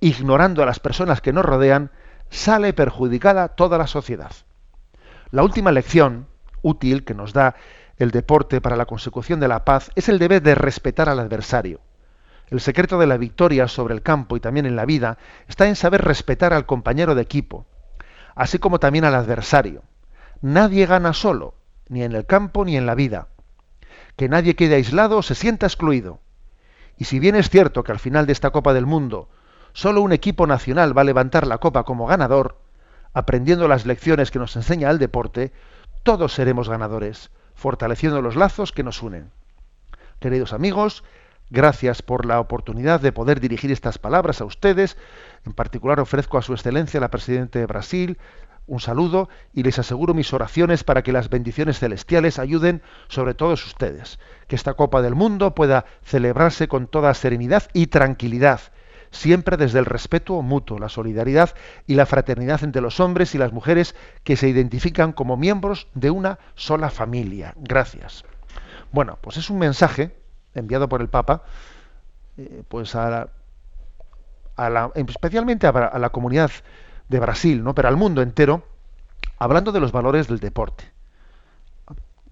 ignorando 0.00 0.62
a 0.62 0.66
las 0.66 0.80
personas 0.80 1.22
que 1.22 1.32
nos 1.32 1.44
rodean, 1.44 1.90
sale 2.28 2.74
perjudicada 2.74 3.48
toda 3.48 3.78
la 3.78 3.86
sociedad. 3.86 4.32
La 5.30 5.42
última 5.42 5.72
lección 5.72 6.26
útil 6.62 7.04
que 7.04 7.14
nos 7.14 7.32
da 7.32 7.54
el 7.98 8.10
deporte 8.10 8.60
para 8.60 8.76
la 8.76 8.86
consecución 8.86 9.40
de 9.40 9.48
la 9.48 9.64
paz 9.64 9.90
es 9.94 10.08
el 10.08 10.18
deber 10.18 10.42
de 10.42 10.54
respetar 10.54 11.08
al 11.08 11.18
adversario. 11.18 11.80
El 12.48 12.60
secreto 12.60 12.98
de 12.98 13.06
la 13.06 13.16
victoria 13.16 13.68
sobre 13.68 13.94
el 13.94 14.02
campo 14.02 14.36
y 14.36 14.40
también 14.40 14.66
en 14.66 14.76
la 14.76 14.84
vida 14.84 15.18
está 15.48 15.66
en 15.68 15.76
saber 15.76 16.02
respetar 16.02 16.52
al 16.52 16.66
compañero 16.66 17.14
de 17.14 17.22
equipo, 17.22 17.66
así 18.34 18.58
como 18.58 18.78
también 18.78 19.04
al 19.04 19.14
adversario. 19.14 19.82
Nadie 20.40 20.86
gana 20.86 21.12
solo, 21.12 21.54
ni 21.88 22.02
en 22.02 22.12
el 22.12 22.26
campo 22.26 22.64
ni 22.64 22.76
en 22.76 22.86
la 22.86 22.94
vida. 22.94 23.28
Que 24.16 24.28
nadie 24.28 24.56
quede 24.56 24.74
aislado 24.74 25.18
o 25.18 25.22
se 25.22 25.34
sienta 25.34 25.66
excluido. 25.66 26.20
Y 26.98 27.04
si 27.04 27.18
bien 27.18 27.36
es 27.36 27.48
cierto 27.48 27.84
que 27.84 27.92
al 27.92 27.98
final 27.98 28.26
de 28.26 28.32
esta 28.32 28.50
Copa 28.50 28.74
del 28.74 28.86
Mundo 28.86 29.28
solo 29.72 30.02
un 30.02 30.12
equipo 30.12 30.46
nacional 30.46 30.96
va 30.96 31.02
a 31.02 31.04
levantar 31.06 31.46
la 31.46 31.58
copa 31.58 31.84
como 31.84 32.06
ganador, 32.06 32.58
aprendiendo 33.14 33.68
las 33.68 33.86
lecciones 33.86 34.30
que 34.30 34.38
nos 34.38 34.54
enseña 34.56 34.90
el 34.90 34.98
deporte, 34.98 35.52
todos 36.02 36.32
seremos 36.32 36.68
ganadores, 36.68 37.30
fortaleciendo 37.54 38.22
los 38.22 38.36
lazos 38.36 38.72
que 38.72 38.82
nos 38.82 39.02
unen. 39.02 39.30
Queridos 40.18 40.52
amigos, 40.52 41.04
gracias 41.50 42.02
por 42.02 42.26
la 42.26 42.40
oportunidad 42.40 43.00
de 43.00 43.12
poder 43.12 43.40
dirigir 43.40 43.70
estas 43.70 43.98
palabras 43.98 44.40
a 44.40 44.44
ustedes. 44.44 44.96
En 45.46 45.52
particular 45.52 46.00
ofrezco 46.00 46.38
a 46.38 46.42
su 46.42 46.54
excelencia, 46.54 47.00
la 47.00 47.10
presidenta 47.10 47.58
de 47.58 47.66
Brasil, 47.66 48.18
un 48.66 48.80
saludo 48.80 49.28
y 49.52 49.62
les 49.62 49.78
aseguro 49.78 50.14
mis 50.14 50.32
oraciones 50.32 50.84
para 50.84 51.02
que 51.02 51.12
las 51.12 51.28
bendiciones 51.28 51.78
celestiales 51.78 52.38
ayuden 52.38 52.82
sobre 53.08 53.34
todos 53.34 53.64
ustedes. 53.66 54.18
Que 54.46 54.56
esta 54.56 54.74
Copa 54.74 55.02
del 55.02 55.14
Mundo 55.14 55.54
pueda 55.54 55.84
celebrarse 56.02 56.68
con 56.68 56.86
toda 56.86 57.14
serenidad 57.14 57.64
y 57.72 57.88
tranquilidad 57.88 58.60
siempre 59.12 59.56
desde 59.56 59.78
el 59.78 59.84
respeto 59.84 60.42
mutuo, 60.42 60.78
la 60.78 60.88
solidaridad 60.88 61.54
y 61.86 61.94
la 61.94 62.06
fraternidad 62.06 62.64
entre 62.64 62.82
los 62.82 62.98
hombres 62.98 63.34
y 63.34 63.38
las 63.38 63.52
mujeres 63.52 63.94
que 64.24 64.36
se 64.36 64.48
identifican 64.48 65.12
como 65.12 65.36
miembros 65.36 65.86
de 65.94 66.10
una 66.10 66.38
sola 66.54 66.90
familia. 66.90 67.54
Gracias. 67.56 68.24
Bueno, 68.90 69.18
pues 69.20 69.36
es 69.36 69.50
un 69.50 69.58
mensaje 69.58 70.16
enviado 70.54 70.88
por 70.88 71.00
el 71.00 71.08
Papa, 71.08 71.44
eh, 72.36 72.62
pues 72.68 72.94
a 72.94 73.28
la, 74.56 74.90
especialmente 74.94 75.66
a, 75.66 75.98
la 75.98 76.10
comunidad 76.10 76.50
de 77.08 77.20
Brasil, 77.20 77.62
¿no? 77.62 77.74
pero 77.74 77.88
al 77.88 77.96
mundo 77.96 78.22
entero, 78.22 78.64
hablando 79.38 79.72
de 79.72 79.80
los 79.80 79.92
valores 79.92 80.26
del 80.26 80.40
deporte. 80.40 80.90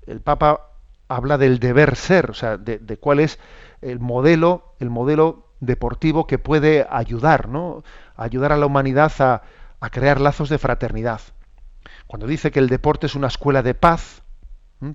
El 0.06 0.20
Papa 0.20 0.70
habla 1.08 1.36
del 1.38 1.58
deber 1.58 1.96
ser, 1.96 2.30
o 2.30 2.34
sea, 2.34 2.56
de, 2.56 2.78
de 2.78 2.96
cuál 2.96 3.20
es 3.20 3.38
el 3.82 4.00
modelo, 4.00 4.74
el 4.80 4.90
modelo 4.90 5.49
deportivo 5.60 6.26
que 6.26 6.38
puede 6.38 6.86
ayudar, 6.90 7.48
¿no? 7.48 7.84
ayudar 8.16 8.52
a 8.52 8.56
la 8.56 8.66
humanidad 8.66 9.12
a, 9.20 9.42
crear 9.90 10.20
lazos 10.20 10.48
de 10.48 10.58
fraternidad. 10.58 11.20
Cuando 12.06 12.26
dice 12.26 12.50
que 12.50 12.58
el 12.58 12.68
deporte 12.68 13.06
es 13.06 13.14
una 13.14 13.28
escuela 13.28 13.62
de 13.62 13.74
paz, 13.74 14.22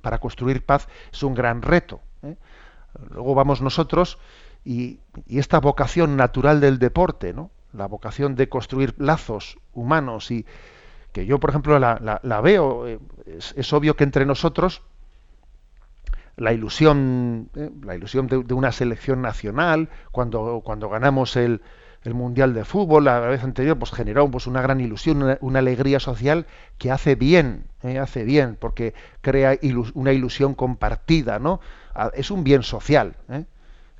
para 0.02 0.18
construir 0.18 0.66
paz 0.66 0.88
es 1.12 1.24
un 1.24 1.34
gran 1.34 1.62
reto. 1.62 2.02
¿eh? 2.24 2.36
Luego 3.12 3.36
vamos 3.36 3.62
nosotros 3.62 4.18
y, 4.64 5.00
esta 5.28 5.60
vocación 5.60 6.18
natural 6.18 6.60
del 6.60 6.80
deporte, 6.80 7.34
¿no? 7.34 7.52
la 7.74 7.88
vocación 7.88 8.36
de 8.36 8.50
construir 8.50 8.96
lazos 8.98 9.58
humanos 9.74 10.32
y 10.32 10.46
que 11.12 11.26
yo, 11.26 11.40
por 11.40 11.50
ejemplo, 11.50 11.80
la, 11.80 12.42
veo, 12.42 12.88
eh, 12.88 13.00
es 13.26 13.74
obvio 13.74 13.96
que 13.96 14.04
entre 14.04 14.26
nosotros 14.26 14.82
la 16.38 16.54
ilusión, 16.54 17.50
eh, 17.56 17.70
la 17.84 17.96
ilusión 17.96 18.28
de, 18.28 18.54
una 18.54 18.72
selección 18.72 19.22
nacional, 19.22 19.90
cuando, 20.12 20.62
cuando 20.64 20.90
ganamos 20.90 21.36
el, 21.36 21.62
el, 22.04 22.14
Mundial 22.14 22.54
de 22.54 22.66
Fútbol 22.66 23.06
la 23.06 23.20
vez 23.22 23.44
anterior, 23.44 23.78
pues 23.80 23.92
generó 23.92 24.30
pues, 24.30 24.48
una 24.48 24.62
gran 24.62 24.82
ilusión, 24.82 25.38
una, 25.40 25.60
alegría 25.60 26.00
social 26.00 26.46
que 26.78 26.92
hace 26.92 27.16
bien, 27.16 27.66
eh, 27.84 28.00
hace 28.00 28.24
bien, 28.24 28.58
porque 28.60 28.94
crea 29.22 29.58
una 29.94 30.12
ilusión 30.12 30.54
compartida, 30.56 31.40
¿no? 31.40 31.62
Es 32.14 32.32
un 32.32 32.44
bien 32.44 32.64
social. 32.64 33.16
¿eh? 33.30 33.46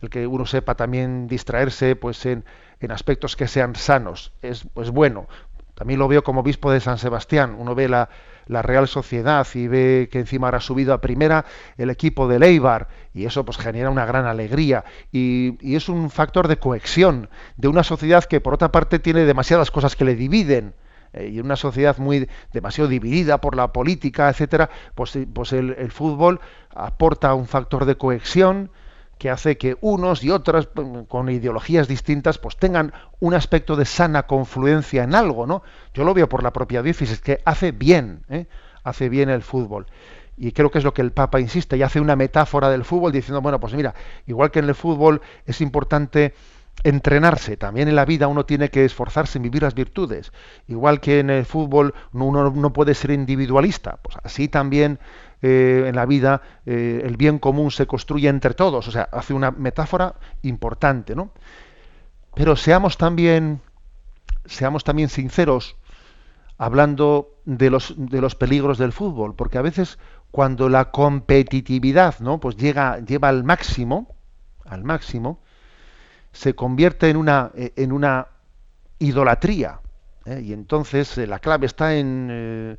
el 0.02 0.10
que 0.10 0.28
uno 0.28 0.46
sepa 0.46 0.76
también 0.76 1.28
distraerse 1.28 1.96
pues 1.96 2.26
en, 2.26 2.46
en 2.80 2.92
aspectos 2.92 3.36
que 3.36 3.48
sean 3.48 3.76
sanos 3.76 4.34
es 4.42 4.68
pues 4.74 4.92
bueno 4.92 5.28
también 5.74 6.00
lo 6.00 6.08
veo 6.08 6.24
como 6.24 6.42
obispo 6.42 6.72
de 6.72 6.80
San 6.80 6.98
Sebastián 6.98 7.56
uno 7.58 7.76
ve 7.76 7.90
la, 7.90 8.10
la 8.48 8.62
Real 8.62 8.88
Sociedad 8.88 9.48
y 9.54 9.68
ve 9.68 10.10
que 10.12 10.20
encima 10.20 10.48
ahora 10.48 10.58
ha 10.58 10.62
subido 10.62 10.94
a 10.94 11.02
primera 11.02 11.46
el 11.78 11.90
equipo 11.90 12.28
de 12.28 12.40
Leibar 12.40 12.88
y 13.14 13.26
eso 13.26 13.46
pues 13.46 13.58
genera 13.58 13.90
una 13.90 14.06
gran 14.06 14.26
alegría. 14.26 14.86
Y, 15.12 15.58
y, 15.62 15.76
es 15.76 15.90
un 15.90 16.10
factor 16.10 16.48
de 16.48 16.58
cohesión 16.58 17.30
de 17.58 17.68
una 17.68 17.84
sociedad 17.84 18.24
que 18.24 18.42
por 18.42 18.54
otra 18.54 18.72
parte 18.72 19.00
tiene 19.00 19.26
demasiadas 19.26 19.72
cosas 19.72 19.96
que 19.96 20.06
le 20.06 20.16
dividen 20.16 20.74
eh, 21.14 21.30
y 21.34 21.40
una 21.40 21.56
sociedad 21.56 21.98
muy 21.98 22.30
demasiado 22.54 22.90
dividida 22.90 23.40
por 23.40 23.56
la 23.56 23.72
política, 23.72 24.30
etcétera, 24.30 24.70
pues, 24.96 25.18
pues 25.34 25.54
el, 25.54 25.76
el 25.78 25.92
fútbol 25.92 26.40
aporta 26.74 27.34
un 27.34 27.48
factor 27.48 27.86
de 27.86 27.96
cohesión 27.96 28.70
que 29.18 29.30
hace 29.30 29.58
que 29.58 29.78
unos 29.82 30.24
y 30.24 30.32
otras 30.32 30.68
con 31.08 31.30
ideologías 31.30 31.88
distintas 31.88 32.38
pues 32.38 32.58
tengan 32.58 32.94
un 33.20 33.34
aspecto 33.34 33.76
de 33.76 33.86
sana 33.86 34.24
confluencia 34.24 35.04
en 35.04 35.16
algo, 35.16 35.48
¿no? 35.48 35.64
Yo 35.94 36.04
lo 36.04 36.14
veo 36.14 36.28
por 36.28 36.44
la 36.44 36.52
propia 36.52 36.82
diócesis 36.82 37.22
que 37.22 37.42
hace 37.46 37.72
bien, 37.72 38.26
¿eh? 38.30 38.46
hace 38.84 39.10
bien 39.10 39.30
el 39.30 39.42
fútbol. 39.42 39.88
Y 40.38 40.52
creo 40.52 40.70
que 40.70 40.80
es 40.80 40.84
lo 40.84 40.94
que 40.94 41.02
el 41.02 41.12
Papa 41.12 41.40
insiste 41.40 41.78
y 41.78 41.84
hace 41.84 42.02
una 42.02 42.18
metáfora 42.18 42.70
del 42.70 42.84
fútbol 42.84 43.12
diciendo, 43.12 43.42
bueno, 43.42 43.60
pues 43.60 43.74
mira, 43.74 43.96
igual 44.28 44.52
que 44.52 44.60
en 44.60 44.66
el 44.68 44.76
fútbol 44.76 45.22
es 45.46 45.62
importante 45.62 46.34
entrenarse, 46.84 47.58
también 47.58 47.88
en 47.88 47.96
la 47.96 48.06
vida 48.06 48.28
uno 48.28 48.46
tiene 48.46 48.70
que 48.70 48.86
esforzarse 48.86 49.38
en 49.38 49.44
vivir 49.44 49.64
las 49.64 49.74
virtudes. 49.74 50.32
Igual 50.68 51.00
que 51.00 51.20
en 51.20 51.30
el 51.30 51.46
fútbol 51.46 51.94
uno 52.12 52.52
no 52.52 52.74
puede 52.74 52.94
ser 52.94 53.12
individualista, 53.12 53.98
pues 54.02 54.18
así 54.24 54.48
también 54.48 55.00
eh, 55.42 55.86
en 55.88 55.96
la 55.96 56.06
vida 56.06 56.42
eh, 56.66 57.02
el 57.04 57.18
bien 57.18 57.40
común 57.40 57.72
se 57.72 57.88
construye 57.88 58.30
entre 58.30 58.54
todos. 58.54 58.88
O 58.88 58.92
sea, 58.92 59.10
hace 59.12 59.34
una 59.34 59.52
metáfora 59.52 60.16
importante, 60.44 61.16
¿no? 61.16 61.32
Pero 62.34 62.56
seamos 62.56 62.98
también, 62.98 63.62
seamos 64.46 64.84
también 64.84 65.10
sinceros 65.10 65.78
hablando 66.58 67.36
de 67.46 67.70
los, 67.70 67.94
de 67.98 68.22
los 68.22 68.36
peligros 68.36 68.78
del 68.78 68.92
fútbol, 68.92 69.36
porque 69.36 69.58
a 69.58 69.62
veces 69.62 70.00
cuando 70.32 70.68
la 70.70 70.92
competitividad 70.92 72.20
¿no? 72.20 72.40
pues 72.40 72.58
llega, 72.58 73.00
lleva 73.00 73.30
al 73.30 73.44
máximo, 73.44 74.16
al 74.66 74.84
máximo, 74.84 75.40
se 76.32 76.56
convierte 76.56 77.10
en 77.10 77.18
una, 77.18 77.52
en 77.56 77.92
una 77.92 78.28
idolatría. 79.00 79.80
¿eh? 80.26 80.42
Y 80.44 80.54
entonces 80.54 81.18
la 81.18 81.40
clave 81.40 81.66
está 81.66 81.96
en 81.96 82.78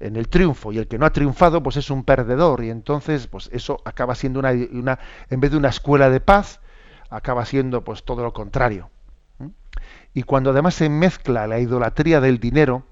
en 0.00 0.16
el 0.16 0.28
triunfo 0.28 0.72
y 0.72 0.78
el 0.78 0.88
que 0.88 0.98
no 0.98 1.06
ha 1.06 1.10
triunfado 1.12 1.62
pues 1.62 1.76
es 1.76 1.90
un 1.90 2.04
perdedor 2.04 2.64
y 2.64 2.70
entonces 2.70 3.26
pues 3.26 3.48
eso 3.52 3.80
acaba 3.84 4.14
siendo 4.14 4.40
una, 4.40 4.52
una 4.72 4.98
en 5.28 5.40
vez 5.40 5.50
de 5.50 5.56
una 5.56 5.68
escuela 5.68 6.10
de 6.10 6.20
paz 6.20 6.60
acaba 7.10 7.44
siendo 7.44 7.84
pues 7.84 8.02
todo 8.02 8.22
lo 8.22 8.32
contrario 8.32 8.90
y 10.14 10.22
cuando 10.24 10.50
además 10.50 10.74
se 10.74 10.88
mezcla 10.88 11.46
la 11.46 11.60
idolatría 11.60 12.20
del 12.20 12.40
dinero 12.40 12.84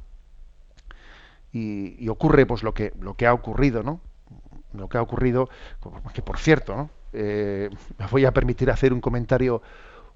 y, 1.50 2.08
ocurre 2.08 2.46
pues 2.46 2.62
lo 2.62 2.74
que 2.74 2.92
lo 3.00 3.14
que 3.14 3.26
ha 3.26 3.32
ocurrido 3.32 3.82
no 3.82 4.00
lo 4.74 4.88
que 4.88 4.98
ha 4.98 5.02
ocurrido 5.02 5.48
que 6.12 6.22
por 6.22 6.38
cierto 6.38 6.76
no 6.76 6.90
eh, 7.12 7.70
me 7.98 8.06
voy 8.06 8.26
a 8.26 8.32
permitir 8.32 8.70
hacer 8.70 8.92
un 8.92 9.00
comentario 9.00 9.62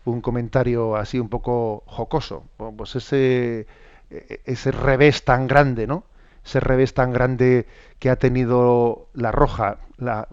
un 0.05 0.21
comentario 0.21 0.97
así 0.97 1.19
un 1.19 1.29
poco 1.29 1.85
jocoso. 1.87 2.45
Pues 2.57 2.97
ese 2.97 3.67
e, 4.11 4.41
ese 4.45 4.73
revés 4.73 5.25
tan 5.25 5.47
grande 5.47 5.87
no 5.87 6.05
ese 6.45 6.61
revés 6.61 6.95
tan 6.95 7.13
grande 7.13 7.67
que 7.99 8.11
ha 8.11 8.17
tenido 8.17 9.09
la 9.15 9.33
Roja, 9.33 9.79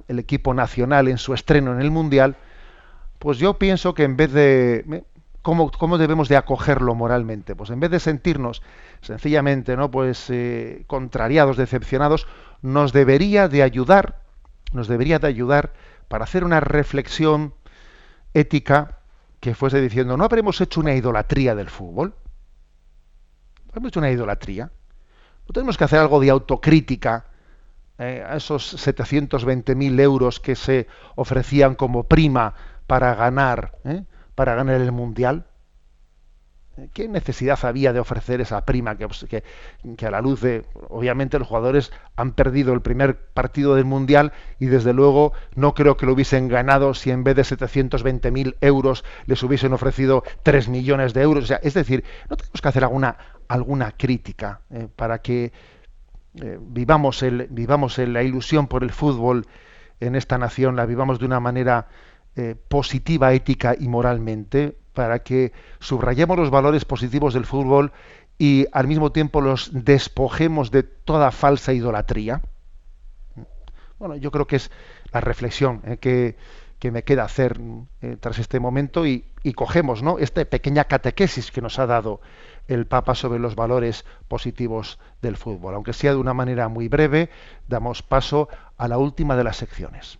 el 0.07 0.19
equipo 0.19 0.53
nacional 0.53 1.07
en 1.07 1.17
su 1.17 1.33
estreno 1.33 1.71
en 1.73 1.81
el 1.81 1.91
Mundial, 1.91 2.35
pues 3.19 3.37
yo 3.37 3.59
pienso 3.59 3.93
que 3.93 4.03
en 4.03 4.17
vez 4.17 4.31
de 4.31 5.03
¿cómo, 5.41 5.71
cómo 5.71 5.97
debemos 5.97 6.29
de 6.29 6.37
acogerlo 6.37 6.95
moralmente, 6.95 7.55
pues 7.55 7.69
en 7.69 7.79
vez 7.79 7.91
de 7.91 7.99
sentirnos 7.99 8.61
sencillamente, 9.01 9.77
no, 9.77 9.91
pues 9.91 10.29
eh, 10.29 10.83
contrariados, 10.87 11.57
decepcionados, 11.57 12.27
nos 12.61 12.93
debería 12.93 13.47
de 13.47 13.63
ayudar, 13.63 14.21
nos 14.73 14.87
debería 14.87 15.19
de 15.19 15.27
ayudar 15.27 15.73
para 16.07 16.23
hacer 16.23 16.43
una 16.43 16.59
reflexión 16.59 17.53
ética 18.33 18.99
que 19.39 19.55
fuese 19.55 19.79
diciendo, 19.79 20.17
no 20.17 20.25
habremos 20.25 20.59
hecho 20.59 20.81
una 20.81 20.95
idolatría 20.95 21.55
del 21.55 21.69
fútbol, 21.69 22.13
hemos 23.73 23.89
hecho 23.89 23.99
una 23.99 24.11
idolatría 24.11 24.71
tenemos 25.53 25.77
que 25.77 25.83
hacer 25.83 25.99
algo 25.99 26.19
de 26.19 26.29
autocrítica 26.29 27.25
eh, 27.97 28.23
a 28.25 28.37
esos 28.37 28.77
720.000 28.87 29.99
euros 29.99 30.39
que 30.39 30.55
se 30.55 30.87
ofrecían 31.15 31.75
como 31.75 32.03
prima 32.05 32.53
para 32.87 33.13
ganar, 33.15 33.73
eh, 33.83 34.03
para 34.35 34.55
ganar 34.55 34.79
el 34.79 34.91
mundial. 34.91 35.48
¿Qué 36.93 37.07
necesidad 37.07 37.59
había 37.63 37.93
de 37.93 37.99
ofrecer 37.99 38.41
esa 38.41 38.65
prima 38.65 38.97
que, 38.97 39.43
que, 39.97 40.05
a 40.05 40.11
la 40.11 40.21
luz 40.21 40.41
de, 40.41 40.65
obviamente 40.89 41.39
los 41.39 41.47
jugadores 41.47 41.91
han 42.15 42.33
perdido 42.33 42.73
el 42.73 42.81
primer 42.81 43.17
partido 43.17 43.75
del 43.75 43.85
Mundial 43.85 44.33
y 44.59 44.67
desde 44.67 44.93
luego 44.93 45.33
no 45.55 45.73
creo 45.73 45.97
que 45.97 46.05
lo 46.05 46.13
hubiesen 46.13 46.47
ganado 46.47 46.93
si 46.93 47.11
en 47.11 47.23
vez 47.23 47.35
de 47.35 47.43
720.000 47.43 48.55
euros 48.61 49.03
les 49.25 49.41
hubiesen 49.43 49.73
ofrecido 49.73 50.23
3 50.43 50.69
millones 50.69 51.13
de 51.13 51.21
euros? 51.21 51.43
O 51.43 51.47
sea, 51.47 51.59
es 51.63 51.73
decir, 51.73 52.03
no 52.29 52.37
tenemos 52.37 52.61
que 52.61 52.67
hacer 52.67 52.83
alguna, 52.83 53.17
alguna 53.47 53.91
crítica 53.91 54.61
eh, 54.69 54.87
para 54.95 55.21
que 55.21 55.51
eh, 56.35 56.57
vivamos, 56.61 57.23
el, 57.23 57.47
vivamos 57.49 57.97
la 57.97 58.23
ilusión 58.23 58.67
por 58.67 58.83
el 58.83 58.91
fútbol 58.91 59.45
en 59.99 60.15
esta 60.15 60.37
nación, 60.37 60.75
la 60.75 60.85
vivamos 60.85 61.19
de 61.19 61.25
una 61.25 61.39
manera 61.39 61.87
eh, 62.35 62.55
positiva, 62.55 63.33
ética 63.33 63.75
y 63.77 63.87
moralmente, 63.87 64.77
para 64.99 65.19
que 65.19 65.53
subrayemos 65.79 66.37
los 66.37 66.49
valores 66.49 66.83
positivos 66.83 67.33
del 67.33 67.45
fútbol 67.45 67.93
y 68.37 68.65
al 68.73 68.85
mismo 68.85 69.13
tiempo 69.13 69.39
los 69.39 69.69
despojemos 69.71 70.71
de 70.71 70.83
toda 70.83 71.31
falsa 71.31 71.71
idolatría. 71.71 72.41
Bueno, 73.97 74.17
yo 74.17 74.29
creo 74.29 74.45
que 74.45 74.57
es 74.57 74.69
la 75.13 75.21
reflexión 75.21 75.79
que, 76.01 76.35
que, 76.79 76.91
me 76.91 77.05
queda 77.05 77.23
hacer 77.23 77.61
tras 78.19 78.39
este 78.39 78.59
momento 78.59 79.07
y, 79.07 79.23
y 79.41 79.53
cogemos 79.53 80.03
¿no? 80.03 80.19
esta 80.19 80.43
pequeña 80.43 80.83
catequesis 80.83 81.49
que 81.49 81.61
nos 81.61 81.79
ha 81.79 81.85
dado 81.85 82.19
el 82.67 82.85
Papa 82.85 83.15
sobre 83.15 83.39
los 83.39 83.55
valores 83.55 84.03
positivos 84.27 84.99
del 85.21 85.37
fútbol. 85.37 85.75
Aunque 85.75 85.93
sea 85.93 86.11
de 86.11 86.17
una 86.17 86.33
manera 86.33 86.67
muy 86.67 86.89
breve, 86.89 87.29
damos 87.69 88.03
paso 88.03 88.49
a 88.77 88.89
la 88.89 88.97
última 88.97 89.37
de 89.37 89.45
las 89.45 89.55
secciones. 89.55 90.19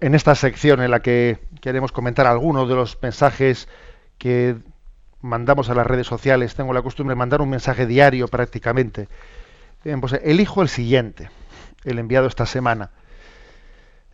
En 0.00 0.14
esta 0.14 0.34
sección 0.34 0.82
en 0.82 0.90
la 0.90 1.00
que 1.00 1.38
queremos 1.60 1.92
comentar 1.92 2.26
algunos 2.26 2.68
de 2.68 2.74
los 2.74 2.98
mensajes 3.02 3.68
que 4.18 4.56
mandamos 5.20 5.68
a 5.70 5.74
las 5.74 5.86
redes 5.86 6.06
sociales. 6.06 6.54
Tengo 6.54 6.72
la 6.72 6.82
costumbre 6.82 7.14
de 7.14 7.18
mandar 7.18 7.42
un 7.42 7.50
mensaje 7.50 7.86
diario 7.86 8.28
prácticamente. 8.28 9.08
Pues 10.00 10.14
elijo 10.22 10.62
el 10.62 10.68
siguiente, 10.68 11.30
el 11.84 11.98
enviado 11.98 12.26
esta 12.26 12.46
semana. 12.46 12.90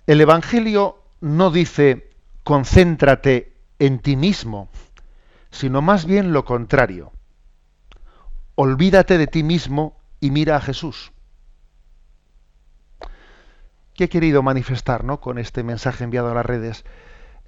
El 0.07 0.20
Evangelio 0.20 1.03
no 1.20 1.51
dice 1.51 2.11
concéntrate 2.45 3.53
en 3.78 3.99
ti 3.99 4.16
mismo, 4.16 4.68
sino 5.51 5.82
más 5.82 6.07
bien 6.07 6.32
lo 6.32 6.45
contrario. 6.45 7.12
Olvídate 8.55 9.18
de 9.18 9.26
ti 9.26 9.43
mismo 9.43 9.99
y 10.20 10.30
mira 10.30 10.57
a 10.57 10.61
Jesús. 10.61 11.12
¿Qué 13.97 14.05
he 14.05 14.09
querido 14.09 14.42
manifestar 14.42 15.05
¿no? 15.05 15.20
con 15.20 15.38
este 15.38 15.62
mensaje 15.62 16.05
enviado 16.05 16.30
a 16.30 16.34
las 16.34 16.44
redes? 16.44 16.84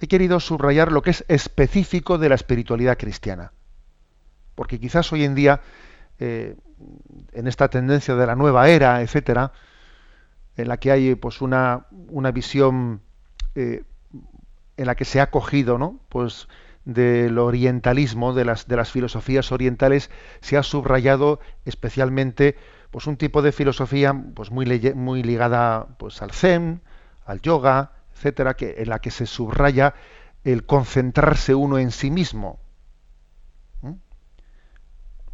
He 0.01 0.07
querido 0.07 0.39
subrayar 0.39 0.91
lo 0.91 1.01
que 1.01 1.11
es 1.11 1.23
específico 1.27 2.17
de 2.17 2.29
la 2.29 2.35
espiritualidad 2.35 2.97
cristiana. 2.97 3.51
Porque 4.55 4.79
quizás 4.79 5.11
hoy 5.13 5.25
en 5.25 5.35
día, 5.35 5.61
eh, 6.17 6.55
en 7.33 7.47
esta 7.47 7.69
tendencia 7.69 8.15
de 8.15 8.25
la 8.25 8.35
nueva 8.35 8.67
era, 8.67 9.01
etcétera, 9.01 9.51
en 10.57 10.67
la 10.67 10.77
que 10.77 10.91
hay 10.91 11.15
pues 11.15 11.41
una, 11.41 11.85
una 12.09 12.31
visión 12.31 13.01
eh, 13.55 13.83
en 14.75 14.85
la 14.85 14.95
que 14.95 15.05
se 15.05 15.21
ha 15.21 15.29
cogido, 15.29 15.77
¿no? 15.77 15.99
Pues 16.09 16.47
del 16.83 17.37
orientalismo, 17.37 18.33
de 18.33 18.45
las, 18.45 18.67
de 18.67 18.75
las 18.75 18.91
filosofías 18.91 19.51
orientales, 19.51 20.09
se 20.41 20.57
ha 20.57 20.63
subrayado 20.63 21.39
especialmente 21.65 22.55
pues 22.91 23.07
un 23.07 23.17
tipo 23.17 23.41
de 23.41 23.51
filosofía 23.51 24.13
pues 24.33 24.51
muy, 24.51 24.93
muy 24.95 25.23
ligada 25.23 25.87
pues 25.97 26.21
al 26.21 26.31
zen, 26.31 26.81
al 27.25 27.41
yoga, 27.41 27.91
etcétera, 28.13 28.55
que, 28.55 28.75
en 28.77 28.89
la 28.89 28.99
que 28.99 29.11
se 29.11 29.25
subraya 29.25 29.93
el 30.43 30.65
concentrarse 30.65 31.55
uno 31.55 31.77
en 31.77 31.91
sí 31.91 32.11
mismo. 32.11 32.59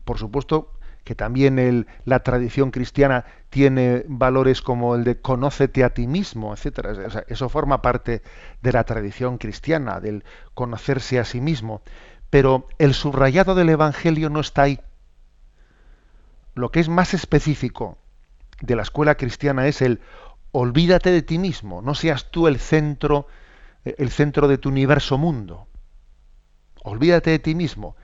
Por 0.04 0.20
supuesto 0.20 0.72
que 1.04 1.16
también 1.16 1.60
el, 1.60 1.88
la 2.04 2.22
tradición 2.22 2.72
cristiana 2.72 3.26
tiene 3.50 4.04
valores 4.08 4.62
como 4.62 4.96
el 4.96 5.04
de 5.04 5.22
conócete 5.22 5.84
a 5.84 5.92
ti 5.92 6.08
mismo, 6.08 6.54
etcétera. 6.54 7.24
eso 7.28 7.48
forma 7.48 7.82
parte 7.82 8.24
de 8.62 8.72
la 8.72 8.84
tradición 8.84 9.38
cristiana, 9.38 10.00
del 10.00 10.24
conocerse 10.56 11.20
a 11.20 11.26
sí 11.26 11.42
mismo. 11.42 11.82
Pero 12.32 12.68
el 12.80 12.96
subrayado 12.96 13.54
del 13.54 13.70
Evangelio 13.70 14.30
no 14.30 14.40
está 14.40 14.64
ahí. 14.64 14.80
Lo 16.56 16.72
que 16.72 16.80
es 16.80 16.90
más 16.90 17.14
específico 17.14 17.98
de 18.62 18.76
la 18.76 18.82
escuela 18.82 19.16
cristiana 19.16 19.68
es 19.68 19.82
el 19.82 20.02
olvídate 20.52 21.12
de 21.12 21.22
ti 21.22 21.38
mismo, 21.38 21.82
no 21.82 21.94
seas 21.94 22.32
tú 22.32 22.48
el 22.48 22.60
centro, 22.60 23.28
el 23.84 24.10
centro 24.10 24.48
de 24.48 24.58
tu 24.58 24.70
universo 24.70 25.18
mundo. 25.18 25.68
Olvídate 26.82 27.32
de 27.32 27.40
ti 27.40 27.56
mismo. 27.56 27.96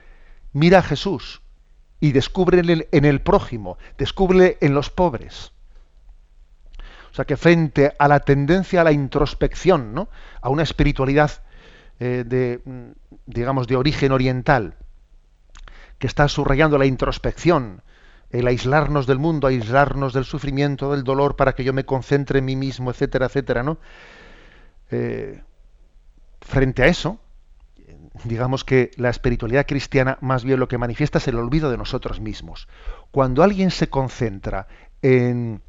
Mira 0.52 0.78
a 0.78 0.82
Jesús 0.82 1.40
y 1.98 2.12
descubre 2.12 2.60
en 2.90 3.04
el 3.04 3.20
prójimo, 3.22 3.78
descubre 3.96 4.58
en 4.60 4.74
los 4.74 4.90
pobres. 4.90 5.52
O 7.12 7.14
sea 7.14 7.24
que 7.26 7.36
frente 7.36 7.94
a 7.98 8.08
la 8.08 8.20
tendencia 8.20 8.80
a 8.80 8.84
la 8.84 8.92
introspección, 8.92 9.92
¿no? 9.92 10.08
a 10.40 10.48
una 10.48 10.62
espiritualidad 10.62 11.30
eh, 12.00 12.24
de, 12.26 12.60
digamos, 13.26 13.66
de 13.66 13.76
origen 13.76 14.12
oriental, 14.12 14.74
que 15.98 16.06
está 16.06 16.26
subrayando 16.28 16.78
la 16.78 16.86
introspección, 16.86 17.82
el 18.32 18.46
aislarnos 18.46 19.06
del 19.06 19.18
mundo, 19.18 19.46
aislarnos 19.46 20.14
del 20.14 20.24
sufrimiento, 20.24 20.92
del 20.92 21.04
dolor, 21.04 21.36
para 21.36 21.54
que 21.54 21.64
yo 21.64 21.72
me 21.72 21.84
concentre 21.84 22.38
en 22.38 22.46
mí 22.46 22.56
mismo, 22.56 22.90
etcétera, 22.90 23.26
etcétera, 23.26 23.62
¿no? 23.62 23.78
Eh, 24.90 25.42
frente 26.40 26.82
a 26.82 26.86
eso, 26.86 27.18
digamos 28.24 28.64
que 28.64 28.90
la 28.96 29.10
espiritualidad 29.10 29.66
cristiana 29.66 30.18
más 30.20 30.44
bien 30.44 30.58
lo 30.58 30.68
que 30.68 30.78
manifiesta 30.78 31.18
es 31.18 31.28
el 31.28 31.36
olvido 31.36 31.70
de 31.70 31.76
nosotros 31.76 32.20
mismos. 32.20 32.68
Cuando 33.10 33.42
alguien 33.42 33.70
se 33.70 33.88
concentra 33.88 34.66
en 35.02 35.60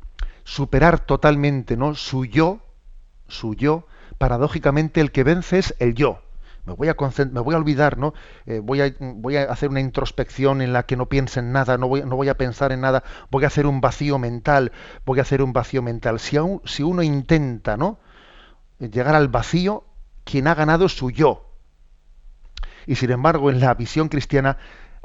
superar 0.44 1.00
totalmente 1.00 1.78
¿no? 1.78 1.96
su 1.96 2.26
yo, 2.26 2.60
su 3.28 3.56
yo, 3.56 3.88
paradójicamente 4.18 5.02
el 5.02 5.12
que 5.12 5.24
vence 5.24 5.60
es 5.60 5.76
el 5.80 5.96
yo 5.96 6.23
me 6.66 6.74
voy 6.74 6.88
a 6.88 6.96
me 7.32 7.40
voy 7.42 7.56
a 7.56 7.58
olvidar, 7.58 7.98
¿no? 7.98 8.14
Eh, 8.46 8.60
voy, 8.64 8.82
a, 8.82 8.94
voy 9.00 9.38
a 9.38 9.44
hacer 9.44 9.70
una 9.70 9.82
introspección 9.82 10.62
en 10.62 10.72
la 10.72 10.84
que 10.84 10.96
no 10.96 11.10
piense 11.10 11.40
en 11.42 11.52
nada, 11.52 11.78
no 11.78 11.88
voy, 11.88 12.04
no 12.04 12.16
voy 12.16 12.30
a 12.30 12.38
pensar 12.38 12.72
en 12.72 12.82
nada, 12.82 13.04
voy 13.30 13.44
a 13.44 13.48
hacer 13.48 13.66
un 13.66 13.82
vacío 13.82 14.18
mental, 14.18 14.72
voy 15.06 15.20
a 15.20 15.24
hacer 15.24 15.42
un 15.42 15.52
vacío 15.52 15.82
mental. 15.82 16.20
Si, 16.20 16.38
si 16.66 16.84
uno 16.84 17.04
intenta, 17.04 17.76
¿no? 17.76 18.00
Llegar 18.80 19.16
al 19.16 19.28
vacío, 19.28 19.84
quien 20.24 20.48
ha 20.48 20.56
ganado 20.56 20.86
es 20.86 20.96
su 20.96 21.12
yo. 21.12 21.50
Y 22.86 22.96
sin 22.96 23.12
embargo, 23.12 23.50
en 23.50 23.60
la 23.60 23.74
visión 23.74 24.10
cristiana, 24.10 24.58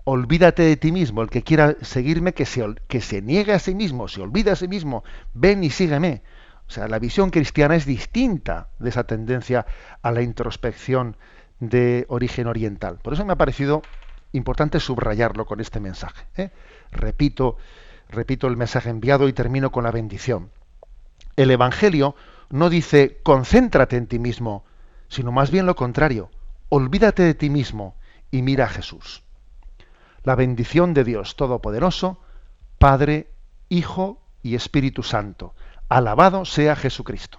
olvídate 0.05 0.63
de 0.63 0.77
ti 0.77 0.93
mismo. 0.93 1.23
El 1.23 1.31
que 1.31 1.43
quiera 1.43 1.77
seguirme, 1.83 2.35
que 2.35 2.47
se, 2.47 2.65
que 2.89 3.01
se 3.01 3.21
niegue 3.23 3.53
a 3.53 3.59
sí 3.59 3.75
mismo, 3.75 4.09
se 4.09 4.21
olvide 4.21 4.51
a 4.51 4.57
sí 4.57 4.69
mismo, 4.69 5.05
ven 5.35 5.65
y 5.65 5.71
sígueme. 5.71 6.23
O 6.67 6.71
sea, 6.71 6.87
la 6.87 6.99
visión 6.99 7.31
cristiana 7.31 7.77
es 7.77 7.87
distinta 7.87 8.69
de 8.79 8.91
esa 8.91 9.05
tendencia 9.05 9.67
a 10.03 10.13
la 10.13 10.23
introspección 10.23 11.17
de 11.61 12.07
origen 12.09 12.47
oriental. 12.47 12.99
Por 13.03 13.13
eso 13.13 13.25
me 13.25 13.33
ha 13.33 13.37
parecido 13.37 13.83
importante 14.33 14.81
subrayarlo 14.81 15.47
con 15.47 15.61
este 15.61 15.81
mensaje. 15.81 16.27
¿eh? 16.37 16.51
Repito, 16.91 17.57
repito 18.09 18.47
el 18.47 18.57
mensaje 18.57 18.91
enviado 18.91 19.29
y 19.29 19.33
termino 19.33 19.71
con 19.71 19.85
la 19.85 19.91
bendición. 19.91 20.51
El 21.37 21.51
Evangelio 21.51 22.15
no 22.51 22.71
dice 22.71 23.21
concéntrate 23.23 23.97
en 23.97 24.07
ti 24.07 24.19
mismo, 24.19 24.65
sino 25.09 25.33
más 25.33 25.51
bien 25.51 25.67
lo 25.67 25.77
contrario, 25.77 26.31
olvídate 26.69 27.23
de 27.23 27.35
ti 27.35 27.51
mismo 27.51 27.97
y 28.31 28.43
mira 28.43 28.65
a 28.65 28.69
Jesús. 28.69 29.23
La 30.25 30.35
bendición 30.35 30.95
de 30.95 31.05
Dios 31.05 31.37
Todopoderoso, 31.37 32.21
Padre, 32.79 33.31
Hijo 33.69 34.21
y 34.43 34.55
Espíritu 34.55 35.03
Santo. 35.03 35.55
Alabado 35.89 36.45
sea 36.45 36.77
Jesucristo. 36.77 37.39